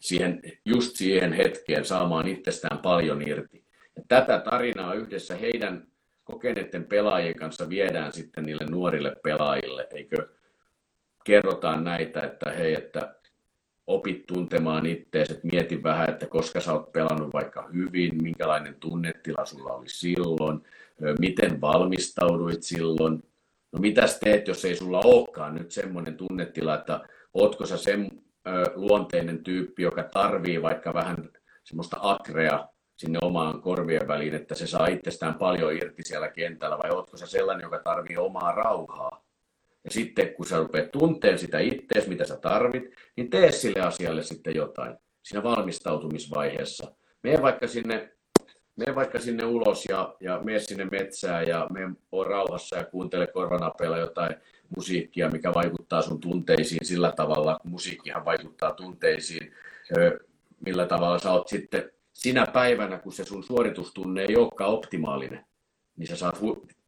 siihen, 0.00 0.42
just 0.64 0.96
siihen 0.96 1.32
hetkeen, 1.32 1.84
saamaan 1.84 2.28
itsestään 2.28 2.78
paljon 2.78 3.28
irti. 3.28 3.64
Ja 3.96 4.02
tätä 4.08 4.38
tarinaa 4.38 4.94
yhdessä 4.94 5.36
heidän 5.36 5.86
kokeneiden 6.24 6.84
pelaajien 6.84 7.34
kanssa 7.34 7.68
viedään 7.68 8.12
sitten 8.12 8.44
niille 8.44 8.66
nuorille 8.70 9.16
pelaajille, 9.22 9.86
eikö 9.94 10.28
kerrotaan 11.26 11.84
näitä, 11.84 12.20
että 12.20 12.50
hei, 12.50 12.74
että 12.74 13.14
opit 13.86 14.26
tuntemaan 14.26 14.86
itseäsi, 14.86 15.32
että 15.32 15.48
mieti 15.52 15.82
vähän, 15.82 16.10
että 16.10 16.26
koska 16.26 16.60
sä 16.60 16.72
oot 16.72 16.92
pelannut 16.92 17.32
vaikka 17.32 17.68
hyvin, 17.74 18.22
minkälainen 18.22 18.74
tunnetila 18.74 19.44
sulla 19.44 19.72
oli 19.72 19.88
silloin, 19.88 20.62
miten 21.18 21.60
valmistauduit 21.60 22.62
silloin, 22.62 23.22
no 23.72 23.78
mitäs 23.78 24.18
teet, 24.18 24.48
jos 24.48 24.64
ei 24.64 24.76
sulla 24.76 25.00
olekaan 25.04 25.54
nyt 25.54 25.70
semmoinen 25.70 26.16
tunnetila, 26.16 26.74
että 26.74 27.00
ootko 27.34 27.66
sä 27.66 27.76
sen 27.76 28.10
luonteinen 28.74 29.44
tyyppi, 29.44 29.82
joka 29.82 30.02
tarvii 30.02 30.62
vaikka 30.62 30.94
vähän 30.94 31.16
semmoista 31.64 31.96
akrea 32.00 32.68
sinne 32.96 33.18
omaan 33.22 33.62
korvien 33.62 34.08
väliin, 34.08 34.34
että 34.34 34.54
se 34.54 34.66
saa 34.66 34.86
itsestään 34.86 35.34
paljon 35.34 35.72
irti 35.72 36.02
siellä 36.02 36.28
kentällä, 36.28 36.78
vai 36.78 36.90
ootko 36.90 37.16
sä 37.16 37.26
sellainen, 37.26 37.64
joka 37.64 37.78
tarvii 37.78 38.16
omaa 38.16 38.52
rauhaa? 38.52 39.25
Ja 39.86 39.92
sitten 39.92 40.34
kun 40.34 40.46
sä 40.46 40.58
rupeat 40.58 40.90
tunteen 40.90 41.38
sitä 41.38 41.58
ittees, 41.58 42.08
mitä 42.08 42.24
sä 42.24 42.36
tarvit, 42.36 42.84
niin 43.16 43.30
tee 43.30 43.52
sille 43.52 43.80
asialle 43.80 44.22
sitten 44.22 44.54
jotain 44.54 44.96
siinä 45.22 45.42
valmistautumisvaiheessa. 45.42 46.94
Mene 47.22 47.42
vaikka 47.42 47.66
sinne, 47.66 48.12
mene 48.76 48.94
vaikka 48.94 49.18
sinne 49.18 49.44
ulos 49.44 49.84
ja, 49.88 50.16
ja 50.20 50.40
mene 50.44 50.58
sinne 50.58 50.84
metsään 50.84 51.46
ja 51.48 51.66
mene 51.72 51.90
on 52.12 52.26
rauhassa 52.26 52.76
ja 52.76 52.84
kuuntele 52.84 53.26
korvanapeilla 53.26 53.98
jotain 53.98 54.36
musiikkia, 54.76 55.30
mikä 55.30 55.54
vaikuttaa 55.54 56.02
sun 56.02 56.20
tunteisiin 56.20 56.86
sillä 56.86 57.12
tavalla, 57.12 57.58
kun 57.62 57.70
musiikkihan 57.70 58.24
vaikuttaa 58.24 58.72
tunteisiin, 58.72 59.54
millä 60.60 60.86
tavalla 60.86 61.18
sä 61.18 61.32
oot 61.32 61.48
sitten 61.48 61.90
sinä 62.12 62.46
päivänä, 62.46 62.98
kun 62.98 63.12
se 63.12 63.24
sun 63.24 63.44
suoritustunne 63.44 64.22
ei 64.22 64.36
olekaan 64.36 64.70
optimaalinen, 64.70 65.46
niin 65.96 66.06
sä 66.06 66.16
saat 66.16 66.38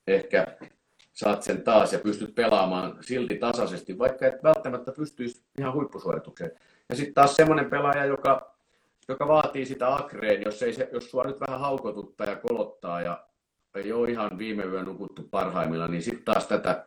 ehkä 0.06 0.46
saat 1.18 1.42
sen 1.42 1.62
taas 1.62 1.92
ja 1.92 1.98
pystyt 1.98 2.34
pelaamaan 2.34 2.96
silti 3.00 3.36
tasaisesti, 3.36 3.98
vaikka 3.98 4.26
et 4.26 4.42
välttämättä 4.42 4.92
pystyisi 4.92 5.42
ihan 5.58 5.74
huippusuoritukseen. 5.74 6.50
Ja 6.88 6.96
sitten 6.96 7.14
taas 7.14 7.36
semmoinen 7.36 7.70
pelaaja, 7.70 8.04
joka, 8.04 8.54
joka 9.08 9.28
vaatii 9.28 9.66
sitä 9.66 9.94
akreen, 9.94 10.42
jos, 10.42 10.62
ei 10.62 10.72
se, 10.72 10.88
jos 10.92 11.10
sua 11.10 11.24
nyt 11.24 11.40
vähän 11.40 11.60
haukotuttaa 11.60 12.26
ja 12.26 12.36
kolottaa 12.36 13.00
ja 13.00 13.24
ei 13.74 13.92
ole 13.92 14.10
ihan 14.10 14.38
viime 14.38 14.64
yön 14.64 14.84
nukuttu 14.84 15.22
parhaimmilla, 15.22 15.88
niin 15.88 16.02
sitten 16.02 16.24
taas 16.24 16.46
tätä, 16.46 16.86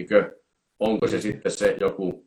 eikö, 0.00 0.40
onko 0.78 1.06
se 1.06 1.20
sitten 1.20 1.52
se 1.52 1.76
joku 1.80 2.26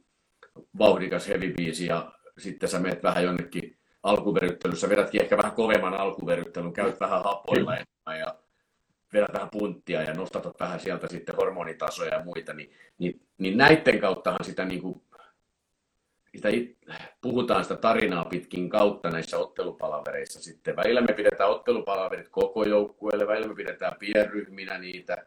vauhdikas 0.77 1.27
heavy 1.27 1.53
ja 1.87 2.11
sitten 2.37 2.69
sä 2.69 2.79
menet 2.79 3.03
vähän 3.03 3.23
jonnekin 3.23 3.77
alkuveryttelyssä, 4.03 4.89
vedätkin 4.89 5.21
ehkä 5.21 5.37
vähän 5.37 5.51
kovemman 5.51 5.93
alkuveryttelyn, 5.93 6.73
käyt 6.73 6.99
vähän 6.99 7.23
hapoilla 7.23 7.75
ja 8.19 8.42
vedät 9.14 9.34
vähän 9.34 9.49
punttia 9.51 10.01
ja 10.01 10.14
nostatat 10.14 10.59
vähän 10.59 10.80
sieltä 10.80 11.07
sitten 11.07 11.36
hormonitasoja 11.36 12.14
ja 12.14 12.24
muita, 12.24 12.53
niin, 12.53 12.72
niin, 12.97 13.22
niin 13.38 13.57
näiden 13.57 13.99
kauttahan 13.99 14.45
sitä, 14.45 14.66
niin 14.66 14.82
kuin, 14.82 15.01
sitä 16.36 16.49
puhutaan 17.22 17.64
sitä 17.64 17.76
tarinaa 17.76 18.26
pitkin 18.26 18.70
kautta 18.70 19.09
näissä 19.09 19.38
ottelupalavereissa 19.38 20.41
sitten. 20.41 20.76
Välillä 20.76 21.01
me 21.01 21.14
pidetään 21.14 21.49
ottelupalaverit 21.49 22.30
koko 22.30 22.64
joukkueelle, 22.64 23.28
välillä 23.28 23.47
me 23.47 23.55
pidetään 23.55 23.95
pienryhminä 23.99 24.78
niitä. 24.78 25.26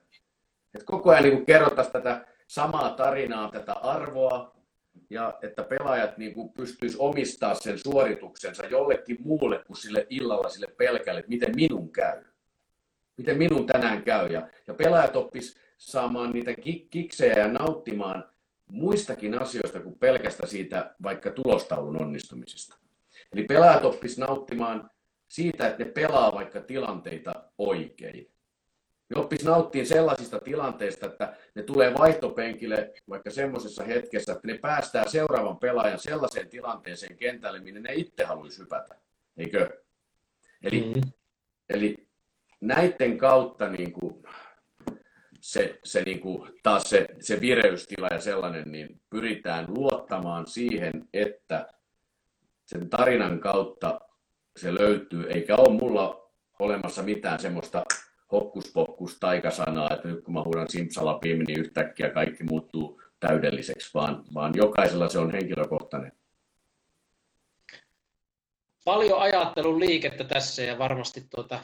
Et 0.75 0.85
koko 0.85 1.11
ajan 1.11 1.23
niin 1.23 1.47
kerrotaan 1.47 1.93
tätä 1.93 2.27
samaa 2.47 2.91
tarinaa, 2.91 3.51
tätä 3.51 3.73
arvoa, 3.73 4.57
ja 5.11 5.39
että 5.43 5.63
pelaajat 5.63 6.19
niin 6.19 6.35
kuin 6.35 6.53
pystyis 6.53 6.97
omistaa 6.97 7.55
sen 7.55 7.79
suorituksensa 7.79 8.67
jollekin 8.67 9.17
muulle 9.21 9.65
kuin 9.67 9.77
sille 9.77 10.07
illalla 10.11 10.49
sille 10.49 10.67
pelkälle, 10.67 11.21
että 11.21 11.31
miten 11.31 11.57
minun 11.57 11.93
käy 11.93 12.25
miten 13.17 13.39
minun 13.39 13.67
tänään 13.67 14.03
käy. 14.03 14.29
Ja, 14.29 14.49
ja 14.67 14.75
pelaajat 14.75 15.17
oppis 15.17 15.59
saamaan 15.79 16.31
niitä 16.31 16.55
kiksejä 16.91 17.39
ja 17.39 17.49
nauttimaan 17.49 18.25
muistakin 18.71 19.43
asioista 19.43 19.81
kuin 19.81 19.99
pelkästä 19.99 20.47
siitä 20.47 20.95
vaikka 21.03 21.31
tulostaulun 21.31 22.03
onnistumisesta. 22.03 22.79
Eli 23.33 23.45
pelaajat 23.45 23.85
oppis 23.85 24.19
nauttimaan 24.19 24.91
siitä, 25.29 25.69
että 25.69 25.85
ne 25.85 25.91
pelaa 25.91 26.35
vaikka 26.35 26.61
tilanteita 26.61 27.33
oikein. 27.59 28.31
Ne 29.09 29.21
oppis 29.21 29.45
nauttiin 29.45 29.87
sellaisista 29.87 30.39
tilanteista, 30.41 31.07
että 31.07 31.37
ne 31.55 31.63
tulee 31.63 31.95
vaihtopenkille 31.95 32.93
vaikka 33.09 33.31
semmoisessa 33.31 33.85
hetkessä, 33.85 34.33
että 34.33 34.47
ne 34.47 34.59
päästää 34.59 35.09
seuraavan 35.09 35.59
pelaajan 35.59 35.99
sellaiseen 35.99 36.49
tilanteeseen 36.49 37.17
kentälle, 37.17 37.61
minne 37.61 37.81
ne 37.81 37.95
itse 37.95 38.25
haluaisi 38.25 38.59
hypätä. 38.59 38.95
Eikö? 39.37 39.83
Eli, 40.63 40.93
mm. 40.95 41.01
eli 41.69 42.06
näiden 42.61 43.19
kautta 43.19 43.69
niin 43.69 43.93
kuin 43.93 44.23
se, 45.41 45.79
se 45.85 46.03
niin 46.03 46.21
kuin, 46.21 46.53
taas 46.63 46.91
se, 46.91 47.07
se 47.21 47.41
vireystila 47.41 48.09
ja 48.11 48.21
sellainen, 48.21 48.73
niin 48.73 49.01
pyritään 49.11 49.67
luottamaan 49.69 50.47
siihen, 50.47 51.09
että 51.13 51.73
sen 52.67 52.91
tarinan 52.91 53.41
kautta 53.41 54.01
se 54.57 54.75
löytyy, 54.75 55.31
eikä 55.31 55.57
ole 55.57 55.79
mulla 55.79 56.31
olemassa 56.59 57.03
mitään 57.03 57.39
semmoista 57.39 57.85
hokkuspokkus 58.33 59.19
taikasanaa, 59.19 59.95
että 59.95 60.09
nyt 60.09 60.25
kun 60.25 60.35
mä 60.35 60.43
huudan 60.45 60.69
simsalapim, 60.69 61.39
niin 61.47 61.61
yhtäkkiä 61.61 62.11
kaikki 62.11 62.45
muuttuu 62.45 63.03
täydelliseksi, 63.21 63.91
vaan, 63.95 64.25
vaan 64.35 64.53
jokaisella 64.57 65.09
se 65.09 65.19
on 65.19 65.31
henkilökohtainen. 65.31 66.13
Paljon 68.85 69.21
ajattelun 69.21 69.81
liikettä 69.81 70.25
tässä 70.25 70.63
ja 70.63 70.79
varmasti 70.79 71.27
tuota, 71.31 71.61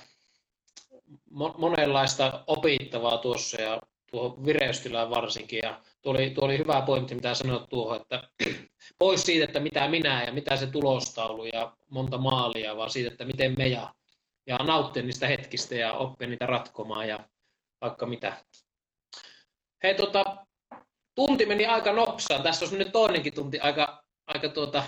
monenlaista 1.58 2.44
opittavaa 2.46 3.18
tuossa 3.18 3.62
ja 3.62 3.80
tuohon 4.10 4.46
vireystilään 4.46 5.10
varsinkin. 5.10 5.60
Ja 5.62 5.80
tuo 6.02 6.12
oli, 6.12 6.30
tuo 6.30 6.44
oli 6.44 6.58
hyvä 6.58 6.82
pointti, 6.86 7.14
mitä 7.14 7.34
sanoit 7.34 7.68
tuohon, 7.68 8.00
että 8.00 8.28
pois 8.98 9.22
siitä, 9.22 9.44
että 9.44 9.60
mitä 9.60 9.88
minä 9.88 10.24
ja 10.24 10.32
mitä 10.32 10.56
se 10.56 10.66
tulostaulu 10.66 11.44
ja 11.44 11.76
monta 11.88 12.18
maalia, 12.18 12.76
vaan 12.76 12.90
siitä, 12.90 13.10
että 13.10 13.24
miten 13.24 13.54
me 13.58 13.68
ja, 13.68 13.94
ja 14.46 14.56
nauttia 14.56 15.02
niistä 15.02 15.26
hetkistä 15.26 15.74
ja 15.74 15.92
oppia 15.92 16.28
niitä 16.28 16.46
ratkomaan 16.46 17.08
ja 17.08 17.28
vaikka 17.80 18.06
mitä. 18.06 18.36
Hei, 19.82 19.94
tota, 19.94 20.24
tunti 21.14 21.46
meni 21.46 21.66
aika 21.66 21.92
nopsaan. 21.92 22.42
Tässä 22.42 22.64
olisi 22.64 22.78
nyt 22.78 22.92
toinenkin 22.92 23.34
tunti 23.34 23.60
aika, 23.60 24.04
aika 24.26 24.48
tuota, 24.48 24.82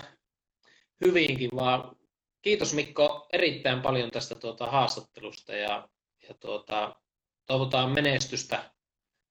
hyvinkin, 1.05 1.49
vaan 1.55 1.95
kiitos 2.41 2.73
Mikko 2.73 3.27
erittäin 3.33 3.81
paljon 3.81 4.11
tästä 4.11 4.35
tuota, 4.35 4.65
haastattelusta 4.65 5.55
ja 5.55 5.89
ja 6.29 6.35
tuota, 6.39 6.95
toivotaan 7.45 7.91
menestystä 7.91 8.63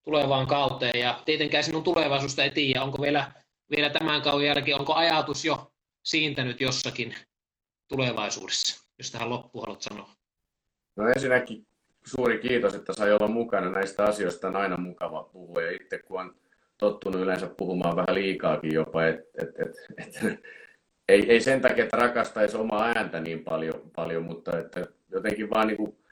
tulevaan 0.04 0.46
kauteen. 0.46 1.00
Ja 1.00 1.22
tietenkään 1.24 1.64
sinun 1.64 1.82
tulevaisuudesta 1.82 2.44
ei 2.44 2.50
tiedä, 2.50 2.82
onko 2.82 3.02
vielä, 3.02 3.32
vielä 3.76 3.90
tämän 3.90 4.22
kauden 4.22 4.46
jälkeen, 4.46 4.78
onko 4.78 4.94
ajatus 4.94 5.44
jo 5.44 5.72
siintänyt 6.02 6.60
jossakin 6.60 7.14
tulevaisuudessa, 7.88 8.84
jos 8.98 9.10
tähän 9.10 9.30
loppuun 9.30 9.64
haluat 9.64 9.82
sanoa. 9.82 10.08
No 10.96 11.08
ensinnäkin 11.08 11.66
suuri 12.06 12.38
kiitos, 12.38 12.74
että 12.74 12.92
sai 12.92 13.12
olla 13.12 13.28
mukana. 13.28 13.70
Näistä 13.70 14.04
asioista 14.04 14.48
on 14.48 14.56
aina 14.56 14.76
mukava 14.76 15.22
puhua 15.22 15.62
ja 15.62 15.70
itse 15.70 15.98
kun 15.98 16.20
on 16.20 16.34
tottunut 16.78 17.20
yleensä 17.20 17.46
puhumaan 17.46 17.96
vähän 17.96 18.14
liikaakin 18.14 18.74
jopa, 18.74 19.06
että 19.06 19.42
et, 19.42 19.48
et, 19.48 19.76
et, 19.98 20.40
ei, 21.08 21.30
ei 21.32 21.40
sen 21.40 21.60
takia, 21.60 21.84
että 21.84 21.96
rakastaisi 21.96 22.56
omaa 22.56 22.92
ääntä 22.96 23.20
niin 23.20 23.44
paljon, 23.44 23.90
paljon 23.96 24.22
mutta 24.22 24.58
että 24.58 24.86
jotenkin 25.10 25.50
vaan 25.50 25.66
niin 25.66 25.76
kuin 25.76 26.03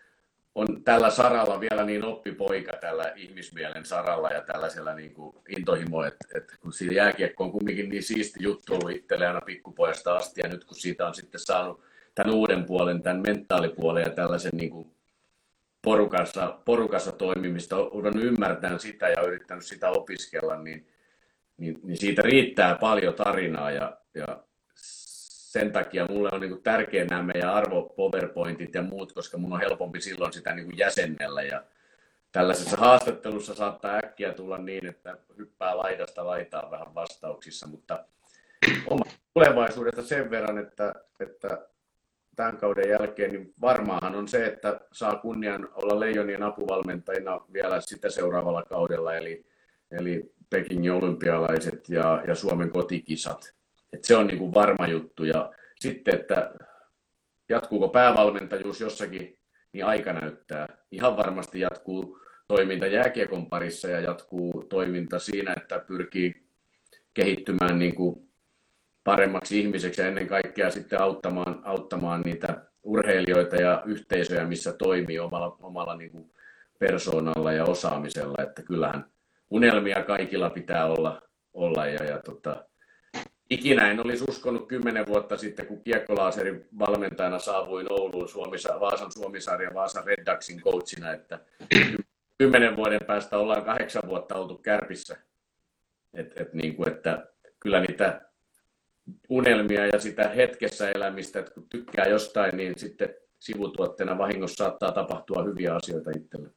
on 0.55 0.84
tällä 0.84 1.11
saralla 1.11 1.61
vielä 1.61 1.84
niin 1.84 2.05
oppipoika 2.05 2.72
tällä 2.80 3.12
ihmismielen 3.16 3.84
saralla 3.84 4.30
ja 4.30 4.42
tällaisella 4.42 4.94
niin 4.94 5.14
kuin 5.14 5.36
intohimo, 5.48 6.05
että, 6.05 6.26
että 6.34 6.55
kun 6.61 6.72
siinä 6.72 6.94
jääkiekko 6.94 7.44
on 7.44 7.53
kumminkin 7.53 7.88
niin 7.88 8.03
siisti 8.03 8.42
juttu 8.42 8.74
ollut 8.74 8.90
itselle 8.90 9.26
aina 9.26 9.40
pikkupojasta 9.40 10.16
asti 10.16 10.40
ja 10.40 10.48
nyt 10.48 10.64
kun 10.64 10.76
siitä 10.76 11.07
on 11.07 11.14
sitten 11.14 11.40
saanut 11.40 11.80
tämän 12.14 12.34
uuden 12.34 12.64
puolen, 12.64 13.03
tämän 13.03 13.22
mentaalipuolen 13.26 14.03
ja 14.03 14.11
tällaisen 14.11 14.53
niin 14.55 14.70
kuin 14.70 14.94
porukassa, 15.82 16.59
porukassa 16.64 17.12
toimimista, 17.12 17.76
olen 17.76 18.18
ymmärtänyt 18.18 18.80
sitä 18.80 19.09
ja 19.09 19.22
yrittänyt 19.22 19.64
sitä 19.64 19.90
opiskella, 19.90 20.57
niin, 20.57 20.86
niin, 21.57 21.80
niin 21.82 21.96
siitä 21.96 22.22
riittää 22.22 22.74
paljon 22.74 23.14
tarinaa 23.14 23.70
ja, 23.70 23.96
ja 24.14 24.44
sen 25.53 25.72
takia 25.72 26.07
mulle 26.07 26.28
on 26.32 26.40
niin 26.40 26.62
tärkeä 26.62 27.05
nämä 27.05 27.22
meidän 27.22 27.55
arvo 27.55 27.82
PowerPointit 27.82 28.74
ja 28.74 28.82
muut, 28.82 29.12
koska 29.12 29.38
mun 29.38 29.53
on 29.53 29.61
helpompi 29.61 30.00
silloin 30.00 30.32
sitä 30.32 30.55
niin 30.55 30.78
jäsennellä. 30.78 31.42
Ja 31.42 31.62
tällaisessa 32.32 32.76
haastattelussa 32.76 33.55
saattaa 33.55 33.96
äkkiä 33.96 34.32
tulla 34.32 34.59
niin, 34.59 34.86
että 34.86 35.16
hyppää 35.38 35.76
laidasta 35.76 36.26
laitaan 36.26 36.70
vähän 36.70 36.94
vastauksissa, 36.94 37.66
mutta 37.66 38.05
oma 38.86 39.05
tulevaisuudesta 39.34 40.03
sen 40.03 40.30
verran, 40.30 40.59
että, 40.59 40.94
että 41.20 41.68
tämän 42.36 42.57
kauden 42.57 42.88
jälkeen 42.88 43.32
niin 43.32 43.55
varmaan 43.61 44.14
on 44.14 44.28
se, 44.28 44.46
että 44.46 44.80
saa 44.92 45.16
kunnian 45.16 45.68
olla 45.74 46.00
Leijonien 46.00 46.42
apuvalmentajina 46.42 47.40
vielä 47.53 47.80
sitä 47.80 48.11
seuraavalla 48.11 48.62
kaudella, 48.62 49.14
eli, 49.14 49.46
eli 49.90 50.32
Pekingin 50.50 50.92
olympialaiset 50.92 51.88
ja, 51.88 52.22
ja 52.26 52.34
Suomen 52.34 52.70
kotikisat. 52.70 53.61
Et 53.93 54.05
se 54.05 54.16
on 54.16 54.26
niin 54.26 54.38
kuin 54.38 54.55
varma 54.55 54.86
juttu. 54.86 55.24
Ja 55.24 55.53
sitten, 55.80 56.14
että 56.14 56.55
jatkuuko 57.49 57.88
päävalmentajuus 57.88 58.80
jossakin, 58.80 59.38
niin 59.72 59.84
aika 59.84 60.12
näyttää. 60.12 60.68
Ihan 60.90 61.16
varmasti 61.16 61.61
jatkuu 61.61 62.18
toiminta 62.49 62.86
jääkiekon 62.86 63.47
parissa 63.47 63.88
ja 63.88 64.01
jatkuu 64.01 64.64
toiminta 64.68 65.18
siinä, 65.18 65.55
että 65.57 65.78
pyrkii 65.78 66.43
kehittymään 67.14 67.78
niin 67.78 67.95
kuin 67.95 68.28
paremmaksi 69.05 69.61
ihmiseksi 69.61 70.01
ja 70.01 70.09
ennen 70.09 70.26
kaikkea 70.26 70.70
sitten 70.70 71.01
auttamaan, 71.01 71.61
auttamaan 71.64 72.20
niitä 72.20 72.64
urheilijoita 72.82 73.57
ja 73.57 73.82
yhteisöjä, 73.86 74.45
missä 74.47 74.72
toimii 74.72 75.18
omalla, 75.18 75.57
omalla 75.61 75.97
niin 75.97 76.11
kuin 76.11 76.32
persoonalla 76.78 77.53
ja 77.53 77.64
osaamisella. 77.64 78.43
Että 78.43 78.62
kyllähän 78.62 79.05
unelmia 79.51 80.03
kaikilla 80.03 80.51
pitää 80.51 80.86
olla, 80.86 81.22
olla 81.55 81.86
ja, 81.86 82.05
ja 82.05 82.18
tota, 82.18 82.64
ikinä 83.53 83.90
en 83.90 84.07
olisi 84.07 84.24
uskonut 84.28 84.68
kymmenen 84.68 85.07
vuotta 85.07 85.36
sitten, 85.36 85.66
kun 85.66 85.82
kiekkolaaserin 85.82 86.66
valmentajana 86.78 87.38
saavuin 87.38 87.92
Ouluun 87.92 88.28
Suomisa, 88.28 88.80
Vaasan 88.80 89.12
Suomisarja 89.12 89.74
Vaasan 89.74 90.07
Reddaxin 90.07 90.61
coachina, 90.61 91.12
että 91.12 91.40
kymmenen 92.38 92.76
vuoden 92.76 93.00
päästä 93.07 93.38
ollaan 93.38 93.64
kahdeksan 93.64 94.03
vuotta 94.07 94.34
oltu 94.34 94.59
kärpissä. 94.59 95.16
Et, 96.14 96.32
et 96.40 96.55
niin 96.55 96.76
kuin, 96.76 96.88
että 96.88 97.26
kyllä 97.61 97.80
niitä 97.80 98.20
unelmia 99.28 99.86
ja 99.86 100.00
sitä 100.00 100.28
hetkessä 100.28 100.90
elämistä, 100.90 101.38
että 101.38 101.55
kun 101.55 101.68
tykkää 101.68 102.07
jostain, 102.09 102.57
niin 102.57 102.72
sitten 102.76 103.14
sivutuotteena 103.38 104.18
vahingossa 104.18 104.64
saattaa 104.64 104.92
tapahtua 104.92 105.44
hyviä 105.44 105.74
asioita 105.74 106.11
itselle. 106.16 106.50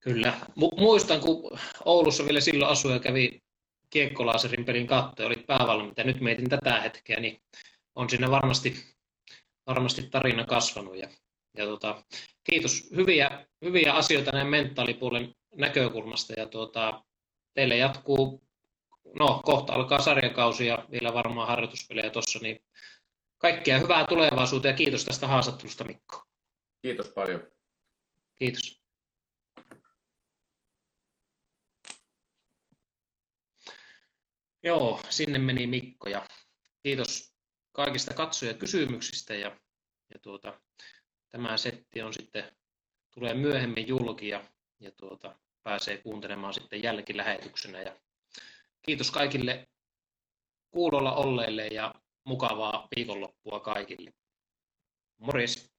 Kyllä. 0.00 0.32
Muistan, 0.76 1.20
kun 1.20 1.58
Oulussa 1.84 2.24
vielä 2.24 2.40
silloin 2.40 2.72
asuja 2.72 2.98
kävi 2.98 3.41
kiekkolaaserin 3.92 4.64
pelin 4.64 4.86
katto 4.86 5.26
oli 5.26 5.44
päävalmentaja. 5.46 6.06
Nyt 6.06 6.20
mietin 6.20 6.50
tätä 6.50 6.80
hetkeä, 6.80 7.20
niin 7.20 7.42
on 7.94 8.10
siinä 8.10 8.30
varmasti, 8.30 8.74
varmasti 9.66 10.02
tarina 10.02 10.44
kasvanut. 10.44 10.96
Ja, 10.96 11.08
ja 11.56 11.64
tota, 11.64 12.04
kiitos. 12.44 12.90
Hyviä, 12.96 13.46
hyviä 13.64 13.92
asioita 13.92 14.32
näin 14.32 14.46
mentaalipuolen 14.46 15.34
näkökulmasta. 15.54 16.32
Ja 16.36 16.46
tuota, 16.46 17.04
teille 17.54 17.76
jatkuu, 17.76 18.42
no 19.18 19.40
kohta 19.44 19.72
alkaa 19.72 19.98
sarjakausi 19.98 20.66
ja 20.66 20.86
vielä 20.90 21.14
varmaan 21.14 21.48
harjoituspelejä 21.48 22.10
tuossa, 22.10 22.38
niin 22.42 22.64
kaikkea 23.38 23.78
hyvää 23.78 24.06
tulevaisuutta 24.06 24.68
ja 24.68 24.74
kiitos 24.74 25.04
tästä 25.04 25.26
haastattelusta 25.26 25.84
Mikko. 25.84 26.22
Kiitos 26.82 27.08
paljon. 27.08 27.42
Kiitos. 28.38 28.81
Joo, 34.62 35.00
sinne 35.10 35.38
meni 35.38 35.66
Mikko 35.66 36.08
ja 36.08 36.26
kiitos 36.82 37.34
kaikista 37.72 38.14
katsojakysymyksistä 38.14 39.34
ja, 39.34 39.56
ja 40.14 40.18
tuota, 40.22 40.60
tämä 41.28 41.56
setti 41.56 42.02
on 42.02 42.12
sitten, 42.12 42.56
tulee 43.10 43.34
myöhemmin 43.34 43.88
julki 43.88 44.28
ja, 44.28 44.44
ja 44.80 44.90
tuota, 44.90 45.38
pääsee 45.62 45.96
kuuntelemaan 45.96 46.54
sitten 46.54 46.82
jälkilähetyksenä 46.82 47.82
ja 47.82 47.96
kiitos 48.82 49.10
kaikille 49.10 49.68
kuulolla 50.70 51.12
olleille 51.12 51.66
ja 51.66 51.94
mukavaa 52.24 52.88
viikonloppua 52.96 53.60
kaikille. 53.60 54.12
Morjes! 55.18 55.72